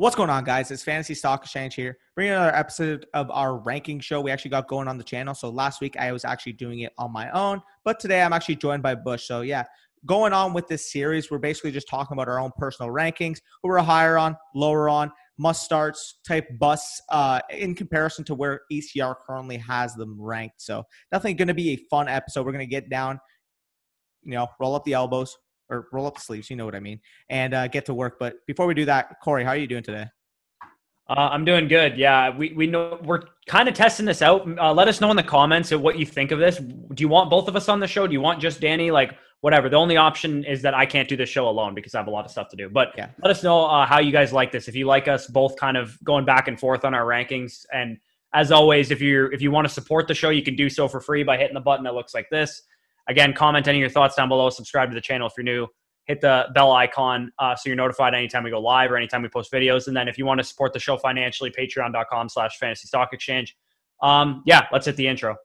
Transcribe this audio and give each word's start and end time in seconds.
What's 0.00 0.16
going 0.16 0.30
on, 0.30 0.44
guys? 0.44 0.70
It's 0.70 0.82
Fantasy 0.82 1.14
Stock 1.14 1.42
Exchange 1.42 1.74
here, 1.74 1.98
bringing 2.14 2.32
another 2.32 2.56
episode 2.56 3.04
of 3.12 3.30
our 3.30 3.58
ranking 3.58 4.00
show 4.00 4.22
we 4.22 4.30
actually 4.30 4.50
got 4.50 4.66
going 4.66 4.88
on 4.88 4.96
the 4.96 5.04
channel. 5.04 5.34
So 5.34 5.50
last 5.50 5.82
week 5.82 5.94
I 5.98 6.10
was 6.10 6.24
actually 6.24 6.54
doing 6.54 6.80
it 6.80 6.94
on 6.96 7.12
my 7.12 7.30
own, 7.32 7.60
but 7.84 8.00
today 8.00 8.22
I'm 8.22 8.32
actually 8.32 8.56
joined 8.56 8.82
by 8.82 8.94
Bush. 8.94 9.24
So 9.24 9.42
yeah, 9.42 9.64
going 10.06 10.32
on 10.32 10.54
with 10.54 10.68
this 10.68 10.90
series, 10.90 11.30
we're 11.30 11.36
basically 11.36 11.70
just 11.70 11.86
talking 11.86 12.14
about 12.14 12.28
our 12.28 12.40
own 12.40 12.50
personal 12.56 12.90
rankings, 12.90 13.40
who 13.62 13.68
we're 13.68 13.78
higher 13.80 14.16
on, 14.16 14.38
lower 14.54 14.88
on, 14.88 15.12
must 15.36 15.64
starts 15.64 16.20
type 16.26 16.48
busts 16.58 17.02
uh, 17.10 17.40
in 17.50 17.74
comparison 17.74 18.24
to 18.24 18.34
where 18.34 18.62
ECR 18.72 19.16
currently 19.26 19.58
has 19.58 19.92
them 19.96 20.16
ranked. 20.18 20.62
So 20.62 20.82
definitely 21.12 21.34
going 21.34 21.48
to 21.48 21.52
be 21.52 21.72
a 21.72 21.76
fun 21.90 22.08
episode. 22.08 22.46
We're 22.46 22.52
going 22.52 22.60
to 22.60 22.74
get 22.74 22.88
down, 22.88 23.20
you 24.22 24.32
know, 24.32 24.46
roll 24.58 24.74
up 24.74 24.84
the 24.84 24.94
elbows, 24.94 25.36
or 25.70 25.88
roll 25.92 26.06
up 26.06 26.14
the 26.14 26.20
sleeves. 26.20 26.50
You 26.50 26.56
know 26.56 26.64
what 26.64 26.74
I 26.74 26.80
mean, 26.80 27.00
and 27.28 27.54
uh, 27.54 27.68
get 27.68 27.86
to 27.86 27.94
work. 27.94 28.18
But 28.18 28.44
before 28.46 28.66
we 28.66 28.74
do 28.74 28.84
that, 28.86 29.20
Corey, 29.22 29.44
how 29.44 29.50
are 29.50 29.56
you 29.56 29.66
doing 29.66 29.82
today? 29.82 30.06
Uh, 31.08 31.28
I'm 31.32 31.44
doing 31.44 31.66
good. 31.66 31.98
Yeah, 31.98 32.36
we, 32.36 32.52
we 32.52 32.68
know 32.68 33.00
we're 33.02 33.22
kind 33.48 33.68
of 33.68 33.74
testing 33.74 34.06
this 34.06 34.22
out. 34.22 34.46
Uh, 34.58 34.72
let 34.72 34.86
us 34.86 35.00
know 35.00 35.10
in 35.10 35.16
the 35.16 35.24
comments 35.24 35.72
what 35.72 35.98
you 35.98 36.06
think 36.06 36.30
of 36.30 36.38
this. 36.38 36.58
Do 36.58 37.02
you 37.02 37.08
want 37.08 37.30
both 37.30 37.48
of 37.48 37.56
us 37.56 37.68
on 37.68 37.80
the 37.80 37.88
show? 37.88 38.06
Do 38.06 38.12
you 38.12 38.20
want 38.20 38.40
just 38.40 38.60
Danny? 38.60 38.92
Like 38.92 39.16
whatever. 39.40 39.68
The 39.68 39.76
only 39.76 39.96
option 39.96 40.44
is 40.44 40.62
that 40.62 40.74
I 40.74 40.86
can't 40.86 41.08
do 41.08 41.16
this 41.16 41.28
show 41.28 41.48
alone 41.48 41.74
because 41.74 41.94
I 41.94 41.98
have 41.98 42.06
a 42.06 42.10
lot 42.10 42.24
of 42.24 42.30
stuff 42.30 42.48
to 42.50 42.56
do. 42.56 42.68
But 42.68 42.92
yeah. 42.96 43.08
let 43.22 43.30
us 43.30 43.42
know 43.42 43.64
uh, 43.64 43.86
how 43.86 43.98
you 43.98 44.12
guys 44.12 44.32
like 44.32 44.52
this. 44.52 44.68
If 44.68 44.76
you 44.76 44.86
like 44.86 45.08
us 45.08 45.26
both 45.26 45.56
kind 45.56 45.76
of 45.76 45.98
going 46.04 46.24
back 46.24 46.48
and 46.48 46.60
forth 46.60 46.84
on 46.84 46.94
our 46.94 47.04
rankings, 47.04 47.64
and 47.72 47.98
as 48.32 48.52
always, 48.52 48.90
if 48.90 49.00
you 49.00 49.26
if 49.32 49.42
you 49.42 49.50
want 49.50 49.66
to 49.66 49.72
support 49.72 50.06
the 50.06 50.14
show, 50.14 50.30
you 50.30 50.42
can 50.42 50.56
do 50.56 50.68
so 50.68 50.86
for 50.86 51.00
free 51.00 51.22
by 51.22 51.36
hitting 51.36 51.54
the 51.54 51.60
button 51.60 51.84
that 51.84 51.94
looks 51.94 52.14
like 52.14 52.28
this. 52.30 52.62
Again, 53.10 53.32
comment 53.32 53.66
any 53.66 53.78
of 53.78 53.80
your 53.80 53.90
thoughts 53.90 54.14
down 54.14 54.28
below. 54.28 54.48
Subscribe 54.50 54.88
to 54.88 54.94
the 54.94 55.00
channel 55.00 55.26
if 55.26 55.32
you're 55.36 55.44
new. 55.44 55.66
Hit 56.04 56.20
the 56.20 56.46
bell 56.54 56.72
icon 56.72 57.32
uh, 57.40 57.56
so 57.56 57.62
you're 57.68 57.76
notified 57.76 58.14
anytime 58.14 58.44
we 58.44 58.50
go 58.50 58.60
live 58.60 58.90
or 58.92 58.96
anytime 58.96 59.20
we 59.20 59.28
post 59.28 59.52
videos. 59.52 59.88
And 59.88 59.96
then 59.96 60.06
if 60.06 60.16
you 60.16 60.24
want 60.24 60.38
to 60.38 60.44
support 60.44 60.72
the 60.72 60.78
show 60.78 60.96
financially, 60.96 61.50
patreon.com 61.50 62.28
slash 62.28 62.56
fantasy 62.58 62.86
stock 62.86 63.12
exchange. 63.12 63.56
Um, 64.00 64.42
yeah, 64.46 64.68
let's 64.72 64.86
hit 64.86 64.94
the 64.94 65.08
intro. 65.08 65.36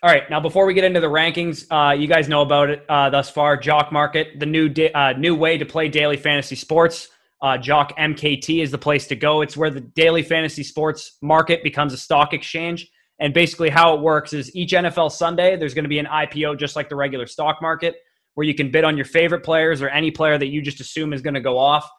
All 0.00 0.08
right, 0.08 0.30
now 0.30 0.38
before 0.38 0.64
we 0.64 0.74
get 0.74 0.84
into 0.84 1.00
the 1.00 1.08
rankings, 1.08 1.66
uh, 1.72 1.92
you 1.92 2.06
guys 2.06 2.28
know 2.28 2.42
about 2.42 2.70
it 2.70 2.84
uh, 2.88 3.10
thus 3.10 3.30
far. 3.30 3.56
Jock 3.56 3.90
Market, 3.90 4.38
the 4.38 4.46
new 4.46 4.68
da- 4.68 4.92
uh, 4.92 5.14
new 5.18 5.34
way 5.34 5.58
to 5.58 5.66
play 5.66 5.88
daily 5.88 6.16
fantasy 6.16 6.54
sports. 6.54 7.08
Uh, 7.42 7.58
Jock 7.58 7.96
MKT 7.98 8.62
is 8.62 8.70
the 8.70 8.78
place 8.78 9.08
to 9.08 9.16
go. 9.16 9.42
It's 9.42 9.56
where 9.56 9.70
the 9.70 9.80
daily 9.80 10.22
fantasy 10.22 10.62
sports 10.62 11.18
market 11.20 11.64
becomes 11.64 11.92
a 11.92 11.96
stock 11.96 12.32
exchange. 12.32 12.88
And 13.18 13.34
basically, 13.34 13.70
how 13.70 13.92
it 13.96 14.00
works 14.00 14.32
is 14.32 14.54
each 14.54 14.70
NFL 14.70 15.10
Sunday, 15.10 15.56
there's 15.56 15.74
going 15.74 15.84
to 15.84 15.88
be 15.88 15.98
an 15.98 16.06
IPO 16.06 16.60
just 16.60 16.76
like 16.76 16.88
the 16.88 16.94
regular 16.94 17.26
stock 17.26 17.60
market, 17.60 17.96
where 18.34 18.46
you 18.46 18.54
can 18.54 18.70
bid 18.70 18.84
on 18.84 18.96
your 18.96 19.04
favorite 19.04 19.42
players 19.42 19.82
or 19.82 19.88
any 19.88 20.12
player 20.12 20.38
that 20.38 20.46
you 20.46 20.62
just 20.62 20.78
assume 20.78 21.12
is 21.12 21.22
going 21.22 21.34
to 21.34 21.40
go 21.40 21.58
off. 21.58 21.90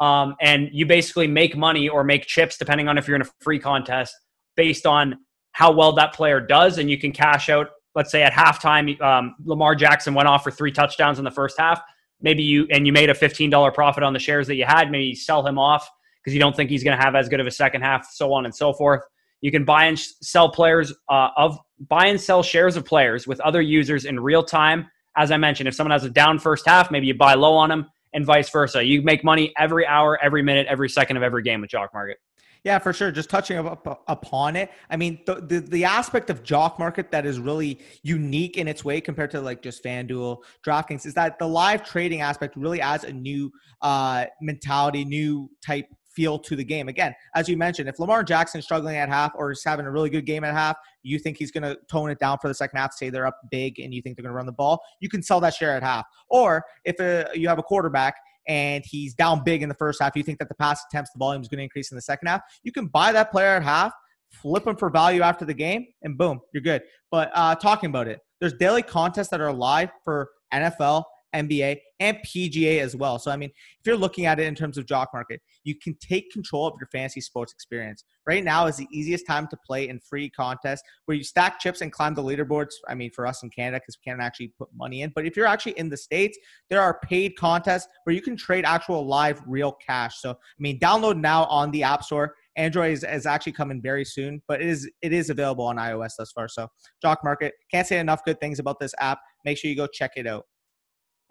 Um, 0.00 0.36
and 0.40 0.70
you 0.72 0.86
basically 0.86 1.26
make 1.26 1.54
money 1.54 1.86
or 1.86 2.02
make 2.02 2.24
chips, 2.24 2.56
depending 2.56 2.88
on 2.88 2.96
if 2.96 3.06
you're 3.06 3.16
in 3.16 3.22
a 3.22 3.30
free 3.42 3.58
contest, 3.58 4.14
based 4.56 4.86
on 4.86 5.18
how 5.52 5.70
well 5.72 5.92
that 5.92 6.14
player 6.14 6.40
does, 6.40 6.78
and 6.78 6.90
you 6.90 6.98
can 6.98 7.12
cash 7.12 7.48
out. 7.48 7.68
Let's 7.94 8.10
say 8.10 8.22
at 8.22 8.32
halftime, 8.32 9.00
um, 9.00 9.34
Lamar 9.44 9.74
Jackson 9.74 10.14
went 10.14 10.28
off 10.28 10.42
for 10.42 10.50
three 10.50 10.72
touchdowns 10.72 11.18
in 11.18 11.24
the 11.24 11.30
first 11.30 11.58
half. 11.58 11.80
Maybe 12.20 12.42
you 12.42 12.66
and 12.70 12.86
you 12.86 12.92
made 12.92 13.10
a 13.10 13.14
fifteen 13.14 13.50
dollar 13.50 13.70
profit 13.70 14.02
on 14.02 14.12
the 14.12 14.18
shares 14.18 14.46
that 14.46 14.54
you 14.54 14.64
had. 14.64 14.90
Maybe 14.90 15.04
you 15.04 15.16
sell 15.16 15.46
him 15.46 15.58
off 15.58 15.88
because 16.22 16.34
you 16.34 16.40
don't 16.40 16.54
think 16.54 16.70
he's 16.70 16.84
going 16.84 16.96
to 16.96 17.02
have 17.02 17.14
as 17.14 17.28
good 17.28 17.40
of 17.40 17.46
a 17.46 17.50
second 17.50 17.82
half, 17.82 18.08
so 18.10 18.32
on 18.32 18.44
and 18.44 18.54
so 18.54 18.72
forth. 18.72 19.02
You 19.40 19.50
can 19.50 19.64
buy 19.64 19.86
and 19.86 19.98
sell 19.98 20.48
players 20.48 20.92
uh, 21.08 21.30
of 21.36 21.58
buy 21.88 22.06
and 22.06 22.20
sell 22.20 22.42
shares 22.42 22.76
of 22.76 22.84
players 22.84 23.26
with 23.26 23.40
other 23.40 23.60
users 23.60 24.04
in 24.04 24.20
real 24.20 24.42
time. 24.42 24.88
As 25.16 25.30
I 25.30 25.36
mentioned, 25.36 25.68
if 25.68 25.74
someone 25.74 25.90
has 25.90 26.04
a 26.04 26.10
down 26.10 26.38
first 26.38 26.64
half, 26.66 26.90
maybe 26.90 27.06
you 27.08 27.14
buy 27.14 27.34
low 27.34 27.54
on 27.54 27.68
them, 27.68 27.90
and 28.14 28.24
vice 28.24 28.48
versa. 28.50 28.82
You 28.82 29.02
make 29.02 29.24
money 29.24 29.52
every 29.58 29.86
hour, 29.86 30.18
every 30.22 30.42
minute, 30.42 30.66
every 30.68 30.88
second 30.88 31.16
of 31.16 31.22
every 31.22 31.42
game 31.42 31.60
with 31.60 31.70
Jock 31.70 31.92
Market. 31.92 32.18
Yeah, 32.64 32.78
for 32.78 32.92
sure. 32.92 33.10
Just 33.10 33.28
touching 33.28 33.58
up, 33.58 34.04
upon 34.06 34.54
it. 34.54 34.70
I 34.88 34.96
mean, 34.96 35.20
the, 35.26 35.36
the, 35.36 35.58
the 35.58 35.84
aspect 35.84 36.30
of 36.30 36.44
Jock 36.44 36.78
Market 36.78 37.10
that 37.10 37.26
is 37.26 37.40
really 37.40 37.80
unique 38.02 38.56
in 38.56 38.68
its 38.68 38.84
way 38.84 39.00
compared 39.00 39.32
to 39.32 39.40
like 39.40 39.62
just 39.62 39.82
FanDuel, 39.82 40.38
DraftKings 40.64 41.04
is 41.04 41.14
that 41.14 41.40
the 41.40 41.48
live 41.48 41.84
trading 41.84 42.20
aspect 42.20 42.56
really 42.56 42.80
adds 42.80 43.02
a 43.02 43.12
new 43.12 43.50
uh, 43.80 44.26
mentality, 44.40 45.04
new 45.04 45.50
type 45.60 45.88
feel 46.14 46.38
to 46.38 46.54
the 46.54 46.64
game. 46.64 46.88
Again, 46.88 47.14
as 47.34 47.48
you 47.48 47.56
mentioned, 47.56 47.88
if 47.88 47.98
Lamar 47.98 48.22
Jackson's 48.22 48.64
struggling 48.64 48.96
at 48.96 49.08
half 49.08 49.32
or 49.34 49.50
is 49.50 49.64
having 49.64 49.86
a 49.86 49.90
really 49.90 50.10
good 50.10 50.26
game 50.26 50.44
at 50.44 50.54
half, 50.54 50.76
you 51.02 51.18
think 51.18 51.38
he's 51.38 51.50
going 51.50 51.62
to 51.62 51.76
tone 51.90 52.10
it 52.10 52.18
down 52.18 52.38
for 52.38 52.48
the 52.48 52.54
second 52.54 52.78
half, 52.78 52.92
say 52.92 53.10
they're 53.10 53.26
up 53.26 53.40
big 53.50 53.80
and 53.80 53.92
you 53.92 54.02
think 54.02 54.16
they're 54.16 54.22
going 54.22 54.32
to 54.32 54.36
run 54.36 54.46
the 54.46 54.52
ball, 54.52 54.80
you 55.00 55.08
can 55.08 55.22
sell 55.22 55.40
that 55.40 55.54
share 55.54 55.74
at 55.74 55.82
half. 55.82 56.04
Or 56.28 56.64
if 56.84 57.00
uh, 57.00 57.30
you 57.34 57.48
have 57.48 57.58
a 57.58 57.62
quarterback 57.62 58.16
and 58.48 58.84
he's 58.86 59.14
down 59.14 59.42
big 59.44 59.62
in 59.62 59.68
the 59.68 59.74
first 59.74 60.02
half, 60.02 60.16
you 60.16 60.22
think 60.22 60.38
that 60.38 60.48
the 60.48 60.54
pass 60.54 60.82
attempts, 60.90 61.10
the 61.12 61.18
volume 61.18 61.42
is 61.42 61.48
going 61.48 61.58
to 61.58 61.64
increase 61.64 61.90
in 61.90 61.96
the 61.96 62.02
second 62.02 62.28
half, 62.28 62.40
you 62.62 62.72
can 62.72 62.86
buy 62.86 63.12
that 63.12 63.30
player 63.30 63.48
at 63.56 63.62
half, 63.62 63.92
flip 64.30 64.66
him 64.66 64.76
for 64.76 64.90
value 64.90 65.22
after 65.22 65.44
the 65.44 65.54
game, 65.54 65.86
and 66.02 66.16
boom, 66.16 66.40
you're 66.52 66.62
good. 66.62 66.82
But 67.10 67.30
uh, 67.34 67.54
talking 67.54 67.90
about 67.90 68.08
it, 68.08 68.20
there's 68.40 68.54
daily 68.54 68.82
contests 68.82 69.28
that 69.28 69.40
are 69.40 69.52
live 69.52 69.90
for 70.04 70.28
NFL, 70.52 71.04
NBA, 71.34 71.78
and 72.00 72.18
PGA 72.26 72.80
as 72.80 72.96
well. 72.96 73.18
So, 73.18 73.30
I 73.30 73.36
mean, 73.36 73.50
if 73.50 73.86
you're 73.86 73.96
looking 73.96 74.26
at 74.26 74.40
it 74.40 74.46
in 74.46 74.54
terms 74.54 74.76
of 74.76 74.86
jock 74.86 75.10
market, 75.12 75.40
you 75.64 75.76
can 75.76 75.94
take 76.00 76.30
control 76.32 76.66
of 76.66 76.74
your 76.80 76.88
fantasy 76.88 77.20
sports 77.20 77.52
experience. 77.52 78.04
Right 78.26 78.42
now 78.42 78.66
is 78.66 78.76
the 78.76 78.88
easiest 78.90 79.26
time 79.26 79.46
to 79.48 79.56
play 79.64 79.88
in 79.88 80.00
free 80.00 80.28
contests 80.28 80.82
where 81.06 81.16
you 81.16 81.22
stack 81.22 81.60
chips 81.60 81.80
and 81.80 81.92
climb 81.92 82.14
the 82.14 82.22
leaderboards. 82.22 82.72
I 82.88 82.94
mean, 82.94 83.10
for 83.12 83.26
us 83.26 83.42
in 83.42 83.50
Canada, 83.50 83.80
because 83.80 83.98
we 83.98 84.10
can't 84.10 84.20
actually 84.20 84.48
put 84.58 84.68
money 84.74 85.02
in. 85.02 85.12
But 85.14 85.26
if 85.26 85.36
you're 85.36 85.46
actually 85.46 85.78
in 85.78 85.88
the 85.88 85.96
States, 85.96 86.36
there 86.70 86.80
are 86.80 86.98
paid 87.04 87.36
contests 87.36 87.88
where 88.04 88.14
you 88.14 88.22
can 88.22 88.36
trade 88.36 88.64
actual 88.64 89.06
live 89.06 89.40
real 89.46 89.72
cash. 89.72 90.20
So, 90.20 90.30
I 90.32 90.58
mean, 90.58 90.80
download 90.80 91.20
now 91.20 91.44
on 91.44 91.70
the 91.70 91.84
App 91.84 92.02
Store. 92.02 92.34
Android 92.56 92.92
is, 92.92 93.04
is, 93.04 93.24
actually 93.24 93.52
coming 93.52 93.80
very 93.80 94.04
soon, 94.04 94.42
but 94.46 94.60
it 94.60 94.68
is 94.68 94.90
it 95.00 95.12
is 95.12 95.30
available 95.30 95.64
on 95.64 95.76
iOS 95.76 96.12
thus 96.18 96.32
far. 96.32 96.48
So, 96.48 96.68
Jock 97.00 97.24
Market 97.24 97.54
can't 97.70 97.86
say 97.86 97.98
enough 97.98 98.24
good 98.24 98.40
things 98.40 98.58
about 98.58 98.78
this 98.78 98.94
app. 99.00 99.20
Make 99.44 99.56
sure 99.56 99.70
you 99.70 99.76
go 99.76 99.86
check 99.86 100.12
it 100.16 100.26
out. 100.26 100.44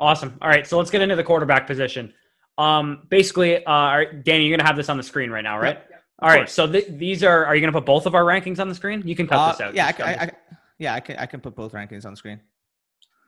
Awesome. 0.01 0.35
All 0.41 0.49
right, 0.49 0.65
so 0.65 0.79
let's 0.79 0.89
get 0.89 1.03
into 1.03 1.15
the 1.15 1.23
quarterback 1.23 1.67
position. 1.67 2.11
Um, 2.57 3.03
basically, 3.09 3.63
uh, 3.63 4.03
Danny, 4.23 4.47
you're 4.47 4.57
gonna 4.57 4.67
have 4.67 4.75
this 4.75 4.89
on 4.89 4.97
the 4.97 5.03
screen 5.03 5.29
right 5.29 5.43
now, 5.43 5.59
right? 5.59 5.79
Yeah, 5.89 5.97
All 6.23 6.29
right. 6.29 6.49
So 6.49 6.65
th- 6.69 6.87
these 6.89 7.23
are. 7.23 7.45
Are 7.45 7.55
you 7.55 7.61
gonna 7.61 7.71
put 7.71 7.85
both 7.85 8.07
of 8.07 8.15
our 8.15 8.23
rankings 8.23 8.59
on 8.59 8.67
the 8.67 8.73
screen? 8.73 9.03
You 9.05 9.15
can 9.15 9.27
cut 9.27 9.37
uh, 9.37 9.51
this 9.51 9.61
out. 9.61 9.75
Yeah, 9.75 9.91
I, 9.99 10.03
I, 10.03 10.13
I, 10.13 10.31
yeah, 10.79 10.95
I 10.95 11.01
can. 11.01 11.17
I 11.17 11.27
can 11.27 11.39
put 11.39 11.55
both 11.55 11.73
rankings 11.73 12.03
on 12.05 12.13
the 12.13 12.17
screen. 12.17 12.39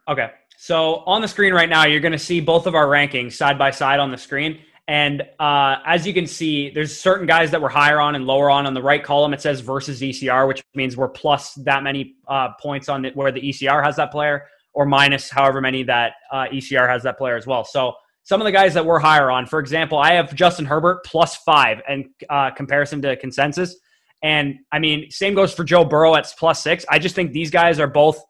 Okay. 0.07 0.31
So 0.57 1.03
on 1.05 1.21
the 1.21 1.27
screen 1.27 1.53
right 1.53 1.69
now, 1.69 1.85
you're 1.85 1.99
gonna 1.99 2.17
see 2.17 2.41
both 2.41 2.65
of 2.65 2.73
our 2.73 2.87
rankings 2.87 3.33
side 3.33 3.59
by 3.59 3.69
side 3.69 3.99
on 3.99 4.09
the 4.09 4.17
screen. 4.17 4.59
And 4.87 5.21
uh, 5.39 5.75
as 5.85 6.07
you 6.07 6.13
can 6.13 6.25
see, 6.25 6.71
there's 6.71 6.99
certain 6.99 7.27
guys 7.27 7.51
that 7.51 7.61
we're 7.61 7.69
higher 7.69 8.01
on 8.01 8.15
and 8.15 8.25
lower 8.25 8.49
on. 8.49 8.65
On 8.65 8.73
the 8.73 8.81
right 8.81 9.03
column, 9.03 9.33
it 9.35 9.41
says 9.41 9.61
versus 9.61 10.01
ECR, 10.01 10.47
which 10.47 10.63
means 10.73 10.97
we're 10.97 11.07
plus 11.07 11.53
that 11.53 11.83
many 11.83 12.15
uh, 12.27 12.49
points 12.59 12.89
on 12.89 13.05
it 13.05 13.15
where 13.15 13.31
the 13.31 13.41
ECR 13.41 13.83
has 13.83 13.95
that 13.97 14.11
player 14.11 14.47
or 14.73 14.85
minus 14.85 15.29
however 15.29 15.61
many 15.61 15.83
that 15.83 16.13
uh, 16.31 16.45
ECR 16.51 16.89
has 16.89 17.03
that 17.03 17.17
player 17.17 17.35
as 17.35 17.45
well. 17.45 17.63
So 17.63 17.93
some 18.23 18.41
of 18.41 18.45
the 18.45 18.51
guys 18.51 18.73
that 18.73 18.85
we're 18.85 18.99
higher 18.99 19.29
on, 19.29 19.45
for 19.45 19.59
example, 19.59 19.97
I 19.97 20.13
have 20.13 20.33
Justin 20.33 20.65
Herbert 20.65 21.03
plus 21.05 21.35
five 21.37 21.81
in 21.87 22.09
uh, 22.29 22.51
comparison 22.51 23.01
to 23.03 23.15
consensus. 23.17 23.75
And 24.23 24.59
I 24.71 24.79
mean, 24.79 25.11
same 25.11 25.33
goes 25.33 25.53
for 25.53 25.63
Joe 25.63 25.83
Burrow 25.83 26.15
at 26.15 26.33
plus 26.37 26.63
six. 26.63 26.85
I 26.89 26.99
just 26.99 27.15
think 27.15 27.33
these 27.33 27.51
guys 27.51 27.79
are 27.79 27.87
both 27.87 28.23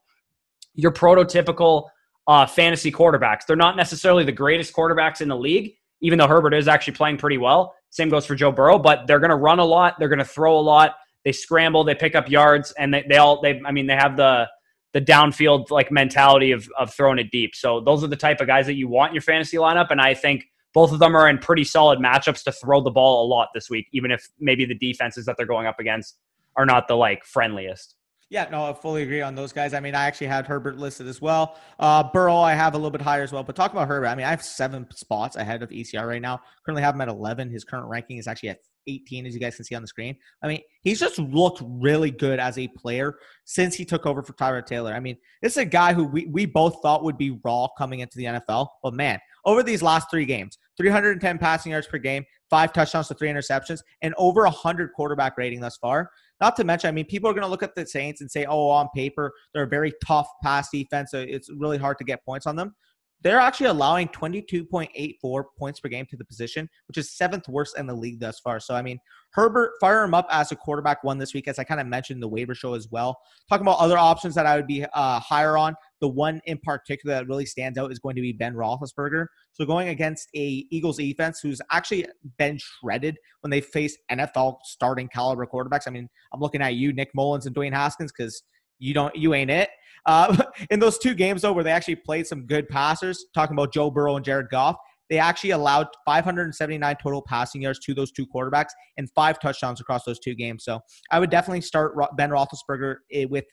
your 0.73 0.91
prototypical 0.91 1.89
uh, 2.27 2.47
fantasy 2.47 2.91
quarterbacks. 2.91 3.45
They're 3.45 3.55
not 3.55 3.77
necessarily 3.77 4.23
the 4.23 4.31
greatest 4.31 4.73
quarterbacks 4.73 5.21
in 5.21 5.27
the 5.27 5.38
league, 5.38 5.75
even 6.01 6.18
though 6.18 6.27
Herbert 6.27 6.56
is 6.56 6.68
actually 6.68 6.94
playing 6.94 7.18
pretty 7.18 7.38
well. 7.38 7.75
Same 7.91 8.09
goes 8.09 8.25
for 8.25 8.33
Joe 8.33 8.51
Burrow, 8.51 8.79
but 8.79 9.06
they're 9.06 9.19
going 9.19 9.29
to 9.29 9.35
run 9.35 9.59
a 9.59 9.65
lot. 9.65 9.95
They're 10.00 10.09
going 10.09 10.18
to 10.19 10.25
throw 10.25 10.57
a 10.57 10.59
lot. 10.59 10.95
They 11.23 11.31
scramble. 11.31 11.83
They 11.83 11.94
pick 11.94 12.15
up 12.15 12.29
yards, 12.29 12.71
and 12.71 12.91
they, 12.91 13.06
they 13.07 13.18
all 13.18 13.39
they. 13.39 13.62
I 13.63 13.71
mean, 13.71 13.85
they 13.85 13.95
have 13.95 14.18
the 14.18 14.47
the 14.94 15.01
downfield 15.01 15.69
like 15.72 15.92
mentality 15.92 16.51
of 16.51 16.68
of 16.80 16.94
throwing 16.94 17.19
it 17.19 17.31
deep. 17.31 17.56
So 17.56 17.81
those 17.81 18.04
are 18.04 18.07
the 18.07 18.16
type 18.16 18.42
of 18.42 18.48
guys 18.48 18.66
that 18.68 18.75
you 18.75 18.88
want 18.88 19.12
in 19.12 19.16
your 19.16 19.22
fantasy 19.22 19.57
lineup, 19.57 19.88
and 19.90 20.00
I 20.00 20.13
think 20.13 20.45
both 20.74 20.92
of 20.92 21.00
them 21.00 21.16
are 21.16 21.30
in 21.30 21.38
pretty 21.38 21.63
solid 21.63 22.00
matchups 22.00 22.44
to 22.45 22.51
throw 22.51 22.81
the 22.81 22.92
ball 22.92 23.25
a 23.25 23.28
lot 23.28 23.50
this 23.54 23.69
week, 23.69 23.88
even 23.94 24.12
if 24.12 24.28
maybe 24.40 24.66
the 24.66 24.75
defenses 24.75 25.25
that 25.25 25.38
they're 25.38 25.45
going 25.45 25.68
up 25.68 25.80
against 25.80 26.18
are 26.56 26.66
not 26.66 26.88
the 26.88 26.95
like 26.95 27.24
friendliest. 27.25 27.95
Yeah, 28.30 28.48
no, 28.50 28.66
I 28.66 28.74
fully 28.74 29.04
agree 29.04 29.22
on 29.22 29.36
those 29.36 29.54
guys. 29.54 29.75
I 29.75 29.80
mean, 29.80 29.94
I 29.94 30.06
actually 30.06 30.25
had 30.28 30.48
Herbert 30.48 30.78
listed 30.78 31.07
as 31.07 31.22
well. 31.22 31.60
Uh, 31.78 32.04
Burrow, 32.12 32.38
I 32.38 32.56
have 32.56 32.74
a 32.74 32.78
little 32.78 32.90
bit 32.90 33.01
higher 33.01 33.22
as 33.22 33.31
well. 33.31 33.44
But 33.44 33.56
talk 33.56 33.72
about 33.74 33.88
Herbert. 33.88 34.07
I 34.07 34.16
mean, 34.16 34.25
I 34.25 34.31
have 34.31 34.42
seven 34.42 34.88
spots 34.92 35.36
ahead 35.36 35.62
of 35.62 35.69
ECR 35.69 36.07
right 36.07 36.22
now. 36.22 36.42
Currently 36.66 36.81
have 36.81 36.95
him 36.95 37.01
at 37.01 37.10
11. 37.10 37.51
His 37.51 37.63
current 37.63 37.88
ranking 37.88 38.18
is 38.18 38.28
actually 38.28 38.50
at 38.50 38.60
18, 38.88 39.25
as 39.25 39.33
you 39.33 39.39
guys 39.39 39.56
can 39.56 39.65
see 39.65 39.75
on 39.75 39.81
the 39.81 39.88
screen. 39.88 40.15
I 40.41 40.47
mean, 40.47 40.62
he's 40.81 41.00
just 41.00 41.19
looked 41.19 41.62
really 41.63 42.12
good 42.12 42.39
as 42.39 42.57
a 42.57 42.68
player 42.69 43.15
since 43.45 43.75
he 43.75 43.85
took 43.85 44.06
over 44.06 44.24
for 44.24 44.33
Tyrod 44.33 44.65
Taylor. 44.65 44.94
I 44.94 45.00
mean, 45.00 45.18
this 45.41 45.53
is 45.53 45.57
a 45.57 45.65
guy 45.65 45.94
who 45.94 46.06
we, 46.06 46.25
we 46.27 46.45
both 46.45 46.81
thought 46.81 47.03
would 47.03 47.18
be 47.18 47.39
raw 47.44 47.68
coming 47.77 48.00
into 48.01 48.18
the 48.18 48.25
NFL. 48.25 48.68
But 48.81 48.94
man, 48.94 49.19
over 49.45 49.63
these 49.63 49.81
last 49.81 50.09
three 50.09 50.25
games, 50.25 50.57
310 50.77 51.38
passing 51.38 51.71
yards 51.71 51.88
per 51.88 51.97
game, 51.97 52.24
five 52.50 52.74
touchdowns 52.74 53.07
to 53.07 53.13
three 53.13 53.30
interceptions, 53.30 53.81
and 54.01 54.13
over 54.18 54.44
100 54.44 54.91
quarterback 54.94 55.38
rating 55.38 55.59
thus 55.59 55.77
far. 55.77 56.09
Not 56.41 56.56
to 56.57 56.63
mention, 56.63 56.88
I 56.88 56.91
mean, 56.91 57.06
people 57.06 57.30
are 57.30 57.33
going 57.33 57.44
to 57.44 57.50
look 57.50 57.63
at 57.63 57.75
the 57.75 57.85
Saints 57.85 58.21
and 58.21 58.30
say, 58.30 58.45
oh, 58.45 58.69
on 58.69 58.89
paper, 58.95 59.31
they're 59.53 59.63
a 59.63 59.68
very 59.68 59.94
tough 60.06 60.27
pass 60.44 60.69
defense. 60.71 61.12
So 61.12 61.19
it's 61.19 61.50
really 61.50 61.77
hard 61.77 61.97
to 62.00 62.03
get 62.03 62.25
points 62.25 62.45
on 62.45 62.56
them. 62.56 62.75
They're 63.23 63.39
actually 63.39 63.67
allowing 63.67 64.09
22.84 64.09 65.43
points 65.57 65.79
per 65.79 65.87
game 65.87 66.05
to 66.09 66.17
the 66.17 66.25
position, 66.25 66.69
which 66.87 66.97
is 66.97 67.15
seventh 67.15 67.47
worst 67.47 67.77
in 67.77 67.87
the 67.87 67.93
league 67.93 68.19
thus 68.19 68.39
far. 68.39 68.59
So, 68.59 68.75
I 68.75 68.81
mean, 68.81 68.99
Herbert, 69.31 69.71
fire 69.79 70.03
him 70.03 70.13
up 70.13 70.27
as 70.29 70.51
a 70.51 70.57
quarterback 70.57 71.03
one 71.05 71.17
this 71.17 71.33
week, 71.33 71.47
as 71.47 71.57
I 71.57 71.63
kind 71.63 71.79
of 71.79 71.87
mentioned 71.87 72.21
the 72.21 72.27
waiver 72.27 72.53
show 72.53 72.73
as 72.73 72.89
well. 72.91 73.17
Talking 73.49 73.65
about 73.65 73.79
other 73.79 73.97
options 73.97 74.35
that 74.35 74.45
I 74.45 74.57
would 74.57 74.67
be 74.67 74.85
uh, 74.93 75.19
higher 75.21 75.57
on, 75.57 75.73
the 76.01 76.09
one 76.09 76.41
in 76.45 76.59
particular 76.59 77.15
that 77.15 77.27
really 77.27 77.45
stands 77.45 77.79
out 77.79 77.93
is 77.93 77.99
going 77.99 78.17
to 78.17 78.21
be 78.21 78.33
Ben 78.33 78.53
Roethlisberger. 78.53 79.27
So, 79.53 79.65
going 79.65 79.87
against 79.87 80.27
a 80.35 80.67
Eagles 80.69 80.97
defense 80.97 81.39
who's 81.39 81.61
actually 81.71 82.05
been 82.37 82.59
shredded 82.59 83.17
when 83.39 83.51
they 83.51 83.61
face 83.61 83.97
NFL 84.11 84.57
starting 84.65 85.07
caliber 85.07 85.45
quarterbacks. 85.45 85.87
I 85.87 85.91
mean, 85.91 86.09
I'm 86.33 86.41
looking 86.41 86.61
at 86.61 86.75
you, 86.75 86.91
Nick 86.91 87.11
Mullens, 87.15 87.45
and 87.45 87.55
Dwayne 87.55 87.73
Haskins, 87.73 88.11
because 88.11 88.43
you 88.79 88.93
don't, 88.93 89.15
you 89.15 89.33
ain't 89.33 89.51
it. 89.51 89.69
Uh, 90.05 90.35
in 90.69 90.79
those 90.79 90.97
two 90.97 91.13
games, 91.13 91.41
though, 91.41 91.53
where 91.53 91.63
they 91.63 91.71
actually 91.71 91.95
played 91.95 92.27
some 92.27 92.45
good 92.45 92.67
passers, 92.69 93.25
talking 93.33 93.55
about 93.55 93.73
Joe 93.73 93.89
Burrow 93.89 94.15
and 94.15 94.25
Jared 94.25 94.49
Goff, 94.49 94.75
they 95.09 95.19
actually 95.19 95.51
allowed 95.51 95.87
579 96.05 96.95
total 97.01 97.21
passing 97.21 97.61
yards 97.61 97.79
to 97.79 97.93
those 97.93 98.11
two 98.11 98.25
quarterbacks 98.25 98.71
and 98.97 99.09
five 99.11 99.39
touchdowns 99.39 99.81
across 99.81 100.03
those 100.05 100.19
two 100.19 100.33
games. 100.33 100.63
So 100.63 100.79
I 101.11 101.19
would 101.19 101.29
definitely 101.29 101.61
start 101.61 101.95
Ben 102.17 102.29
Roethlisberger 102.29 102.95
eh, 103.11 103.25
with 103.25 103.45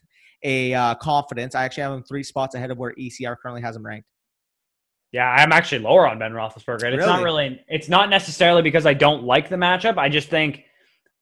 a 0.43 0.73
uh, 0.73 0.95
confidence. 0.97 1.55
I 1.55 1.65
actually 1.65 1.83
have 1.83 1.93
him 1.93 2.05
three 2.05 2.23
spots 2.23 2.55
ahead 2.55 2.71
of 2.71 2.79
where 2.79 2.95
ECR 2.95 3.37
currently 3.43 3.63
has 3.63 3.77
him 3.77 3.85
ranked. 3.85 4.07
Yeah, 5.13 5.29
I'm 5.29 5.53
actually 5.53 5.81
lower 5.81 6.07
on 6.07 6.21
Ben 6.21 6.33
Roethlisberger. 6.33 6.85
It's 6.85 6.97
really? 6.97 6.99
not 6.99 7.23
really. 7.23 7.61
It's 7.69 7.89
not 7.89 8.11
necessarily 8.11 8.63
because 8.63 8.87
I 8.87 8.95
don't 8.95 9.25
like 9.25 9.49
the 9.49 9.57
matchup. 9.57 9.99
I 9.99 10.09
just 10.09 10.29
think 10.29 10.65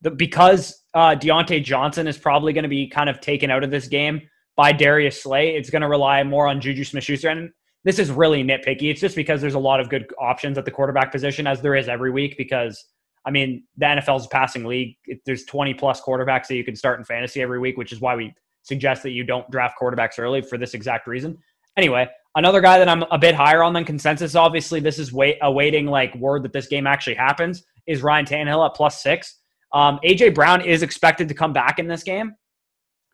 that 0.02 0.16
because 0.16 0.84
uh, 0.94 1.14
Diontae 1.14 1.62
Johnson 1.62 2.06
is 2.06 2.18
probably 2.18 2.52
going 2.52 2.64
to 2.64 2.68
be 2.68 2.88
kind 2.88 3.10
of 3.10 3.20
taken 3.20 3.50
out 3.50 3.64
of 3.64 3.70
this 3.70 3.88
game 3.88 4.20
by 4.56 4.72
Darius 4.72 5.22
Slay. 5.22 5.56
It's 5.56 5.70
going 5.70 5.82
to 5.82 5.88
rely 5.88 6.22
more 6.24 6.46
on 6.46 6.60
Juju 6.60 6.84
Smith-Schuster. 6.84 7.28
And 7.28 7.50
this 7.84 7.98
is 7.98 8.10
really 8.10 8.42
nitpicky. 8.42 8.90
It's 8.90 9.00
just 9.00 9.16
because 9.16 9.40
there's 9.40 9.54
a 9.54 9.58
lot 9.58 9.80
of 9.80 9.88
good 9.88 10.06
options 10.20 10.58
at 10.58 10.64
the 10.64 10.70
quarterback 10.70 11.12
position, 11.12 11.46
as 11.46 11.60
there 11.60 11.76
is 11.76 11.88
every 11.88 12.10
week. 12.10 12.36
Because 12.36 12.84
I 13.24 13.30
mean, 13.30 13.64
the 13.76 13.86
NFL's 13.86 14.26
a 14.26 14.28
passing 14.28 14.64
league. 14.64 14.96
There's 15.26 15.44
20 15.44 15.74
plus 15.74 16.00
quarterbacks 16.00 16.46
that 16.48 16.56
you 16.56 16.64
can 16.64 16.74
start 16.74 16.98
in 16.98 17.04
fantasy 17.04 17.42
every 17.42 17.58
week, 17.58 17.76
which 17.76 17.92
is 17.92 18.00
why 18.00 18.16
we 18.16 18.32
suggest 18.62 19.02
that 19.02 19.10
you 19.10 19.24
don't 19.24 19.48
draft 19.50 19.76
quarterbacks 19.80 20.18
early 20.18 20.40
for 20.42 20.58
this 20.58 20.74
exact 20.74 21.06
reason. 21.06 21.36
Anyway, 21.76 22.08
another 22.34 22.60
guy 22.60 22.78
that 22.78 22.88
I'm 22.88 23.02
a 23.10 23.18
bit 23.18 23.34
higher 23.34 23.62
on 23.62 23.72
than 23.72 23.84
consensus. 23.84 24.34
Obviously, 24.34 24.80
this 24.80 24.98
is 24.98 25.12
wait 25.12 25.38
awaiting 25.42 25.86
like 25.86 26.14
word 26.16 26.42
that 26.42 26.52
this 26.52 26.66
game 26.66 26.86
actually 26.86 27.14
happens. 27.14 27.64
Is 27.86 28.02
Ryan 28.02 28.24
Tannehill 28.24 28.66
at 28.66 28.74
plus 28.74 29.02
six? 29.02 29.36
Um, 29.72 29.98
AJ 30.04 30.34
Brown 30.34 30.60
is 30.60 30.82
expected 30.82 31.28
to 31.28 31.34
come 31.34 31.52
back 31.52 31.78
in 31.78 31.86
this 31.86 32.02
game. 32.02 32.34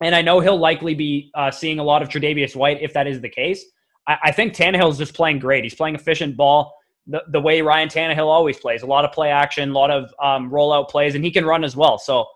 And 0.03 0.15
I 0.15 0.23
know 0.23 0.41
he'll 0.41 0.59
likely 0.59 0.95
be 0.95 1.31
uh, 1.35 1.51
seeing 1.51 1.79
a 1.79 1.85
lot 1.85 2.03
of 2.03 2.09
Tre'Davious 2.09 2.56
White 2.56 2.83
if 2.83 2.93
that 2.95 3.06
is 3.06 3.21
the 3.21 3.29
case. 3.29 3.65
I, 4.06 4.19
I 4.25 4.33
think 4.33 4.59
is 4.59 4.99
just 4.99 5.15
playing 5.15 5.39
great. 5.39 5.65
He's 5.65 5.75
playing 5.75 5.95
efficient 5.95 6.37
ball 6.37 6.75
the, 7.06 7.23
the 7.29 7.41
way 7.41 7.61
Ryan 7.61 7.89
Tannehill 7.89 8.27
always 8.27 8.59
plays. 8.59 8.83
A 8.83 8.87
lot 8.87 9.05
of 9.05 9.12
play 9.12 9.31
action, 9.31 9.71
a 9.71 9.73
lot 9.73 9.91
of 9.91 10.15
um, 10.23 10.51
rollout 10.51 10.89
plays, 10.89 11.15
and 11.15 11.25
he 11.25 11.31
can 11.31 11.45
run 11.45 11.65
as 11.65 11.77
well. 11.77 11.99
So 11.99 12.27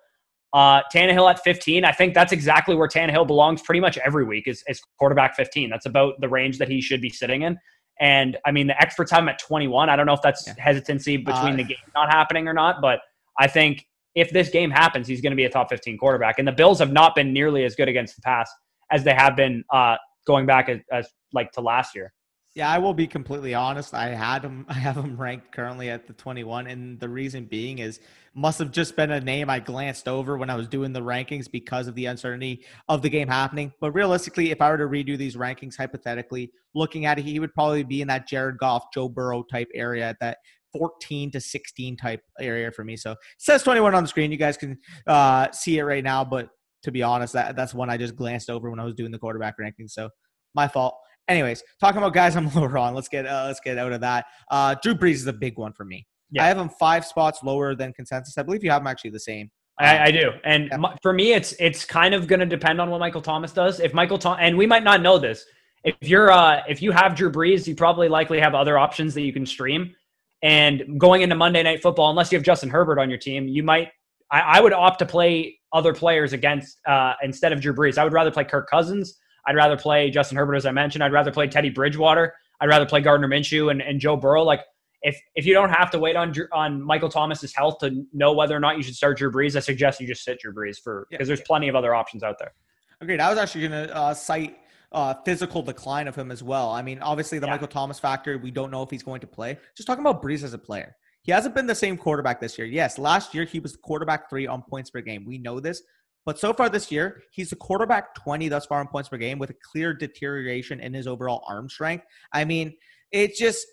uh, 0.53 0.83
Tannehill 0.95 1.31
at 1.31 1.43
15, 1.43 1.85
I 1.85 1.93
think 1.93 2.15
that's 2.15 2.33
exactly 2.33 2.75
where 2.75 2.89
Tannehill 2.89 3.27
belongs 3.27 3.63
pretty 3.63 3.81
much 3.81 3.99
every 3.99 4.25
week 4.25 4.47
is, 4.47 4.63
is 4.69 4.81
quarterback 4.99 5.37
15. 5.37 5.71
That's 5.71 5.87
about 5.87 6.21
the 6.21 6.29
range 6.29 6.59
that 6.59 6.69
he 6.69 6.81
should 6.81 7.01
be 7.01 7.11
sitting 7.11 7.43
in. 7.43 7.59
And 8.01 8.37
I 8.47 8.53
mean, 8.53 8.67
the 8.67 8.81
experts 8.81 9.11
have 9.11 9.23
him 9.23 9.29
at 9.29 9.39
21. 9.39 9.91
I 9.91 9.97
don't 9.97 10.07
know 10.07 10.13
if 10.13 10.23
that's 10.23 10.47
yeah. 10.47 10.55
hesitancy 10.57 11.17
between 11.17 11.55
uh, 11.55 11.57
the 11.57 11.65
game 11.65 11.77
not 11.95 12.13
happening 12.13 12.47
or 12.47 12.53
not, 12.53 12.81
but 12.81 13.01
I 13.39 13.49
think 13.49 13.87
if 14.19 14.31
this 14.31 14.49
game 14.51 14.71
happens, 14.71 15.07
he's 15.07 15.21
going 15.21 15.33
to 15.33 15.37
be 15.37 15.45
a 15.45 15.51
top 15.51 15.69
15 15.71 15.99
quarterback. 15.99 16.39
And 16.39 16.47
the 16.47 16.53
Bills 16.53 16.79
have 16.79 16.93
not 16.93 17.15
been 17.15 17.33
nearly 17.33 17.65
as 17.65 17.75
good 17.75 17.89
against 17.89 18.17
the 18.17 18.23
pass 18.23 18.51
as 18.91 19.05
they 19.05 19.15
have 19.15 19.37
been 19.37 19.65
uh, 19.73 19.97
going 20.27 20.47
back 20.47 20.69
as, 20.69 20.81
as, 20.93 21.09
like 21.33 21.53
to 21.53 21.61
last 21.61 21.95
year. 21.95 22.13
Yeah, 22.55 22.69
I 22.71 22.79
will 22.79 22.95
be 22.95 23.07
completely 23.07 23.55
honest. 23.55 23.95
I 23.95 24.09
had 24.09 24.43
him. 24.43 24.67
I 24.69 24.75
have 24.75 24.97
him 24.97 25.17
ranked 25.17 25.53
currently 25.53 25.91
at 25.91 26.07
the 26.07 26.13
21, 26.15 26.67
and 26.67 26.99
the 26.99 27.09
reason 27.09 27.45
being 27.45 27.79
is 27.79 28.01
must 28.35 28.59
have 28.59 28.71
just 28.71 28.97
been 28.97 29.11
a 29.11 29.21
name 29.21 29.51
I 29.51 29.61
glanced 29.61 30.09
over 30.09 30.37
when 30.37 30.51
I 30.51 30.55
was 30.55 30.69
doing 30.69 30.93
the 30.93 31.01
rankings 31.01 31.51
because 31.51 31.87
of 31.87 31.95
the 31.95 32.07
uncertainty 32.07 32.65
of 32.89 33.03
the 33.03 33.11
game 33.11 33.29
happening. 33.29 33.73
But 33.81 33.93
realistically, 33.93 34.51
if 34.51 34.61
I 34.61 34.71
were 34.71 34.79
to 34.79 34.85
redo 34.87 35.17
these 35.17 35.37
rankings 35.37 35.77
hypothetically, 35.77 36.51
looking 36.75 37.07
at 37.07 37.19
it, 37.19 37.23
he 37.23 37.39
would 37.39 37.55
probably 37.55 37.85
be 37.85 38.01
in 38.01 38.09
that 38.09 38.29
Jared 38.29 38.59
Goff, 38.59 38.87
Joe 38.93 39.09
Burrow 39.09 39.45
type 39.45 39.69
area 39.75 40.09
at 40.09 40.17
that 40.21 40.39
14 40.73 41.31
to 41.33 41.41
16 41.41 41.97
type 41.97 42.21
area 42.41 42.71
for 42.71 42.85
me. 42.85 42.97
So 42.97 43.13
it 43.13 43.19
says 43.39 43.63
21 43.63 43.95
on 43.95 44.05
the 44.05 44.09
screen. 44.09 44.31
You 44.31 44.39
guys 44.39 44.57
can 44.57 44.79
uh, 45.07 45.51
see 45.53 45.79
it 45.79 45.85
right 45.85 46.05
now, 46.05 46.25
but 46.25 46.49
to 46.83 46.93
be 46.93 47.03
honest, 47.03 47.33
that, 47.33 47.57
that's 47.57 47.75
one 47.75 47.91
I 47.91 47.97
just 47.97 48.17
glanced 48.17 48.51
over 48.51 48.71
when 48.71 48.81
I 48.81 48.85
was 48.85 48.95
doing 48.95 49.11
the 49.11 49.19
quarterback 49.19 49.59
ranking. 49.59 49.89
So 49.89 50.11
my 50.55 50.69
fault. 50.69 50.97
Anyways, 51.29 51.63
talking 51.81 51.99
about 51.99 52.15
guys 52.15 52.37
I'm 52.37 52.53
lower 52.55 52.79
on. 52.79 52.95
Let's 52.95 53.09
get 53.09 53.27
uh, 53.27 53.45
let's 53.47 53.61
get 53.61 53.79
out 53.79 53.93
of 53.93 54.01
that. 54.01 54.27
Uh, 54.51 54.75
Drew 54.83 54.95
Brees 54.95 55.15
is 55.15 55.27
a 55.27 55.33
big 55.33 55.59
one 55.59 55.73
for 55.73 55.85
me. 55.85 56.07
Yeah. 56.31 56.45
I 56.45 56.49
have 56.49 56.59
him 56.59 56.69
five 56.69 57.05
spots 57.07 57.41
lower 57.43 57.75
than 57.75 57.93
consensus. 57.93 58.37
I 58.37 58.43
believe 58.43 58.63
you 58.63 58.71
have 58.71 58.83
him 58.83 58.87
actually 58.87 59.11
the 59.11 59.21
same. 59.21 59.51
I, 59.81 60.07
I, 60.07 60.11
do, 60.11 60.33
and 60.43 60.69
yeah. 60.73 60.95
for 61.03 61.13
me, 61.13 61.35
it's 61.35 61.55
it's 61.61 61.85
kind 61.85 62.13
of 62.13 62.27
going 62.27 62.41
to 62.41 62.47
depend 62.47 62.81
on 62.81 62.91
what 62.91 62.99
Michael 62.99 63.23
Thomas 63.23 63.53
does. 63.53 63.79
If 63.79 63.95
Michael 63.95 64.19
Thomas, 64.19 64.41
and 64.43 64.59
we 64.59 64.67
might 64.67 64.83
not 64.83 65.03
know 65.03 65.19
this, 65.19 65.45
if 65.85 65.95
you're 66.01 66.33
uh 66.33 66.63
if 66.69 66.83
you 66.83 66.91
have 66.91 67.15
Drew 67.15 67.31
Brees, 67.31 67.67
you 67.67 67.77
probably 67.77 68.09
likely 68.09 68.41
have 68.41 68.55
other 68.55 68.77
options 68.77 69.15
that 69.15 69.23
you 69.23 69.33
can 69.33 69.47
stream. 69.47 69.95
And 70.43 70.99
going 70.99 71.23
into 71.23 71.35
Monday 71.35 71.63
Night 71.63 71.83
Football, 71.83 72.11
unless 72.11 72.31
you 72.31 72.39
have 72.39 72.45
Justin 72.45 72.69
Herbert 72.69 72.99
on 72.99 73.09
your 73.11 73.19
team, 73.19 73.49
you 73.49 73.63
might. 73.63 73.89
I, 74.31 74.41
I 74.41 74.61
would 74.61 74.73
opt 74.73 74.99
to 75.01 75.07
play 75.07 75.59
other 75.73 75.93
players 75.93 76.33
against 76.33 76.79
uh, 76.87 77.15
instead 77.23 77.53
of 77.53 77.61
Drew 77.61 77.75
Brees. 77.75 77.99
I 77.99 78.05
would 78.05 78.13
rather 78.13 78.31
play 78.31 78.45
Kirk 78.45 78.69
Cousins. 78.69 79.19
I'd 79.47 79.57
rather 79.57 79.77
play 79.77 80.11
Justin 80.11 80.37
Herbert, 80.37 80.57
as 80.57 80.67
I 80.67 80.71
mentioned. 80.71 81.03
I'd 81.03 81.13
rather 81.13 81.31
play 81.31 81.47
Teddy 81.49 81.71
Bridgewater. 81.71 82.35
I'd 82.61 82.69
rather 82.69 82.87
play 82.87 83.01
Gardner 83.01 83.29
Minshew 83.29 83.71
and, 83.71 83.81
and 83.81 84.01
Joe 84.01 84.17
Burrow. 84.17 84.43
Like 84.43 84.61
if 85.03 85.21
if 85.35 85.47
you 85.47 85.55
don't 85.55 85.71
have 85.71 85.91
to 85.93 85.99
wait 85.99 86.17
on 86.17 86.35
on 86.53 86.83
Michael 86.83 87.09
Thomas's 87.09 87.55
health 87.55 87.79
to 87.79 88.05
know 88.13 88.33
whether 88.33 88.57
or 88.57 88.61
not 88.61 88.77
you 88.77 88.83
should 88.83 88.97
start 88.97 89.19
Drew 89.19 89.31
Brees, 89.31 89.57
I 89.57 89.61
suggest 89.61 90.01
you 90.01 90.07
just 90.07 90.25
sit 90.25 90.39
Drew 90.41 90.53
Brees 90.53 90.79
for 90.83 91.07
because 91.11 91.25
yeah, 91.25 91.29
there's 91.29 91.41
yeah. 91.41 91.47
plenty 91.47 91.69
of 91.69 91.77
other 91.77 91.95
options 91.95 92.23
out 92.23 92.39
there. 92.39 92.53
Agreed. 93.01 93.21
I 93.21 93.31
was 93.31 93.39
actually 93.39 93.69
going 93.69 93.89
to 93.89 93.97
uh, 93.97 94.13
cite 94.15 94.59
uh, 94.93 95.15
physical 95.25 95.63
decline 95.63 96.09
of 96.09 96.17
him 96.17 96.31
as 96.31 96.43
well. 96.43 96.71
I 96.71 96.83
mean, 96.83 96.99
obviously 97.01 97.39
the 97.39 97.47
yeah. 97.47 97.53
Michael 97.53 97.69
Thomas 97.69 97.99
factor, 97.99 98.39
we 98.39 98.51
don't 98.51 98.71
know 98.71 98.83
if 98.83 98.91
he's 98.91 99.03
going 99.03 99.21
to 99.21 99.27
play. 99.27 99.59
Just 99.77 99.87
talking 99.87 100.05
about 100.05 100.23
Brees 100.23 100.43
as 100.43 100.55
a 100.55 100.59
player. 100.59 100.97
He 101.23 101.33
hasn't 101.33 101.55
been 101.55 101.67
the 101.67 101.75
same 101.75 101.97
quarterback 101.97 102.41
this 102.41 102.57
year. 102.57 102.67
Yes, 102.67 102.99
last 102.99 103.35
year 103.35 103.45
he 103.45 103.61
was 103.61 103.77
quarterback 103.77 104.31
three 104.31 104.47
on 104.47 104.63
points 104.63 104.91
per 104.91 105.01
game. 105.01 105.25
We 105.27 105.39
know 105.39 105.61
this. 105.61 105.83
But 106.25 106.39
so 106.39 106.53
far 106.53 106.69
this 106.69 106.91
year, 106.93 107.23
he's 107.31 107.53
a 107.53 107.57
quarterback 107.57 108.15
20 108.15 108.49
thus 108.49 108.67
far 108.67 108.81
on 108.81 108.89
points 108.89 109.09
per 109.09 109.17
game 109.17 109.39
with 109.39 109.51
a 109.51 109.57
clear 109.73 109.95
deterioration 109.95 110.81
in 110.81 110.93
his 110.93 111.07
overall 111.07 111.45
arm 111.49 111.69
strength. 111.69 112.05
I 112.33 112.45
mean, 112.45 112.75
it's 113.13 113.39
just 113.39 113.67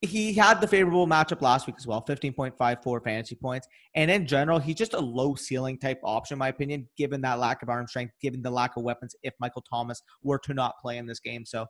he 0.00 0.32
had 0.32 0.60
the 0.60 0.66
favorable 0.68 1.08
matchup 1.08 1.42
last 1.42 1.66
week 1.66 1.74
as 1.76 1.86
well 1.86 2.04
15.54 2.08 3.02
fantasy 3.02 3.34
points. 3.34 3.66
And 3.96 4.10
in 4.10 4.26
general 4.26 4.60
he's 4.60 4.76
just 4.76 4.94
a 4.94 5.00
low 5.00 5.34
ceiling 5.34 5.76
type 5.76 5.98
option 6.04 6.36
in 6.36 6.38
my 6.38 6.48
opinion 6.48 6.88
given 6.96 7.20
that 7.22 7.40
lack 7.40 7.62
of 7.62 7.68
arm 7.68 7.88
strength 7.88 8.14
given 8.22 8.40
the 8.40 8.50
lack 8.50 8.76
of 8.76 8.84
weapons 8.84 9.16
if 9.22 9.34
michael 9.40 9.64
thomas 9.68 10.02
were 10.22 10.38
to 10.38 10.54
not 10.54 10.78
play 10.80 10.98
in 10.98 11.06
this 11.06 11.18
game. 11.18 11.44
So 11.44 11.66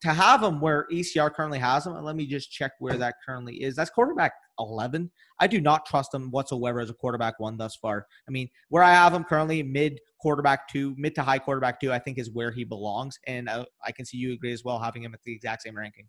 to 0.00 0.12
have 0.12 0.42
him 0.42 0.60
where 0.60 0.86
ecr 0.90 1.32
currently 1.32 1.58
has 1.58 1.86
him 1.86 2.02
let 2.02 2.16
me 2.16 2.26
just 2.26 2.50
check 2.50 2.72
where 2.78 2.96
that 2.96 3.16
currently 3.26 3.62
is. 3.62 3.76
That's 3.76 3.90
quarterback 3.90 4.32
11 4.58 5.10
i 5.38 5.46
do 5.46 5.60
not 5.60 5.84
trust 5.84 6.14
him 6.14 6.30
whatsoever 6.30 6.80
as 6.80 6.88
a 6.88 6.94
quarterback 6.94 7.38
one 7.38 7.58
thus 7.58 7.76
far. 7.76 8.06
I 8.26 8.30
mean 8.30 8.48
where 8.70 8.82
i 8.82 8.92
have 8.92 9.12
him 9.12 9.24
currently 9.24 9.62
mid 9.62 10.00
quarterback 10.18 10.66
two 10.68 10.94
mid 10.96 11.14
to 11.16 11.22
high 11.22 11.38
quarterback 11.38 11.78
two 11.78 11.92
i 11.92 11.98
think 11.98 12.16
is 12.16 12.30
where 12.30 12.52
he 12.52 12.64
belongs. 12.64 13.18
And 13.26 13.50
uh, 13.50 13.66
i 13.84 13.92
can 13.92 14.06
see 14.06 14.16
you 14.16 14.32
agree 14.32 14.52
as 14.52 14.64
well 14.64 14.78
having 14.78 15.02
him 15.02 15.12
at 15.12 15.20
the 15.24 15.34
exact 15.34 15.62
same 15.62 15.76
ranking 15.76 16.06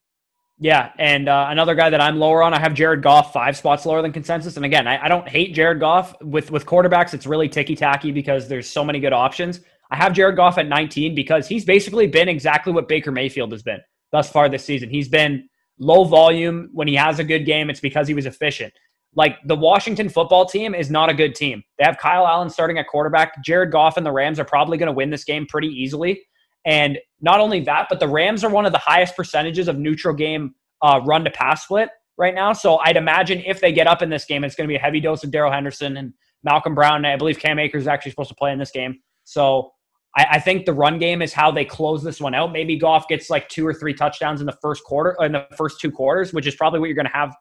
yeah, 0.59 0.91
and 0.97 1.29
uh, 1.29 1.47
another 1.49 1.75
guy 1.75 1.89
that 1.91 2.01
I'm 2.01 2.17
lower 2.17 2.41
on, 2.41 2.53
I 2.53 2.59
have 2.59 2.73
Jared 2.73 3.03
Goff 3.03 3.31
five 3.31 3.55
spots 3.55 3.85
lower 3.85 4.01
than 4.01 4.11
consensus. 4.11 4.57
And 4.57 4.65
again, 4.65 4.87
I, 4.87 5.05
I 5.05 5.07
don't 5.07 5.27
hate 5.27 5.53
Jared 5.53 5.79
Goff 5.79 6.15
with 6.21 6.49
with 6.49 6.65
quarterbacks. 6.65 7.13
It's 7.13 7.27
really 7.27 7.47
ticky 7.47 7.75
tacky 7.75 8.11
because 8.11 8.47
there's 8.47 8.67
so 8.67 8.83
many 8.83 8.99
good 8.99 9.13
options. 9.13 9.61
I 9.91 9.95
have 9.95 10.13
Jared 10.13 10.35
Goff 10.35 10.57
at 10.57 10.67
19 10.67 11.15
because 11.15 11.47
he's 11.47 11.63
basically 11.63 12.07
been 12.07 12.27
exactly 12.27 12.73
what 12.73 12.87
Baker 12.87 13.11
Mayfield 13.11 13.51
has 13.51 13.63
been 13.63 13.79
thus 14.11 14.29
far 14.29 14.49
this 14.49 14.65
season. 14.65 14.89
He's 14.89 15.07
been 15.07 15.47
low 15.79 16.03
volume 16.03 16.69
when 16.73 16.87
he 16.87 16.95
has 16.95 17.19
a 17.19 17.23
good 17.23 17.45
game. 17.45 17.69
It's 17.69 17.79
because 17.79 18.07
he 18.07 18.13
was 18.13 18.25
efficient. 18.25 18.73
Like 19.15 19.37
the 19.45 19.55
Washington 19.55 20.09
football 20.09 20.45
team 20.45 20.75
is 20.75 20.91
not 20.91 21.09
a 21.09 21.13
good 21.13 21.35
team. 21.35 21.63
They 21.77 21.85
have 21.85 21.97
Kyle 21.97 22.27
Allen 22.27 22.49
starting 22.49 22.77
at 22.77 22.87
quarterback. 22.87 23.43
Jared 23.43 23.71
Goff 23.71 23.97
and 23.97 24.05
the 24.05 24.11
Rams 24.11 24.39
are 24.39 24.45
probably 24.45 24.77
going 24.77 24.87
to 24.87 24.93
win 24.93 25.09
this 25.09 25.23
game 25.23 25.45
pretty 25.47 25.69
easily. 25.69 26.21
And 26.67 26.99
not 27.21 27.39
only 27.39 27.61
that, 27.61 27.87
but 27.89 27.99
the 27.99 28.07
Rams 28.09 28.43
are 28.43 28.49
one 28.49 28.65
of 28.65 28.73
the 28.73 28.77
highest 28.77 29.15
percentages 29.15 29.69
of 29.69 29.79
neutral 29.79 30.13
game 30.13 30.53
uh, 30.83 30.99
run 31.05 31.23
to 31.23 31.31
pass 31.31 31.63
split 31.63 31.89
right 32.17 32.35
now. 32.35 32.51
So 32.51 32.77
I'd 32.79 32.97
imagine 32.97 33.41
if 33.45 33.61
they 33.61 33.71
get 33.71 33.87
up 33.87 34.01
in 34.01 34.09
this 34.09 34.25
game, 34.25 34.43
it's 34.43 34.53
going 34.53 34.67
to 34.67 34.71
be 34.71 34.75
a 34.75 34.79
heavy 34.79 34.99
dose 34.99 35.23
of 35.23 35.31
Darrell 35.31 35.51
Henderson 35.51 35.95
and 35.95 36.13
Malcolm 36.43 36.75
Brown. 36.75 37.05
I 37.05 37.15
believe 37.15 37.39
Cam 37.39 37.57
Akers 37.57 37.83
is 37.83 37.87
actually 37.87 38.11
supposed 38.11 38.29
to 38.29 38.35
play 38.35 38.51
in 38.51 38.59
this 38.59 38.71
game. 38.71 38.99
So 39.23 39.71
I, 40.17 40.25
I, 40.31 40.39
think 40.39 40.65
the 40.65 40.73
run 40.73 40.99
game 40.99 41.21
is 41.21 41.33
how 41.33 41.51
they 41.51 41.63
close 41.63 42.03
this 42.03 42.19
one 42.19 42.35
out. 42.35 42.51
Maybe 42.51 42.77
Goff 42.77 43.07
gets 43.07 43.29
like 43.29 43.47
two 43.47 43.65
or 43.65 43.73
three 43.73 43.93
touchdowns 43.93 44.41
in 44.41 44.45
the 44.45 44.57
first 44.61 44.83
quarter, 44.83 45.15
in 45.21 45.31
the 45.31 45.47
first 45.55 45.79
two 45.79 45.91
quarters, 45.91 46.33
which 46.33 46.47
is 46.47 46.55
probably 46.55 46.79
what 46.79 46.87
you're 46.87 46.95
going 46.95 47.07
to 47.07 47.11
have 47.13 47.35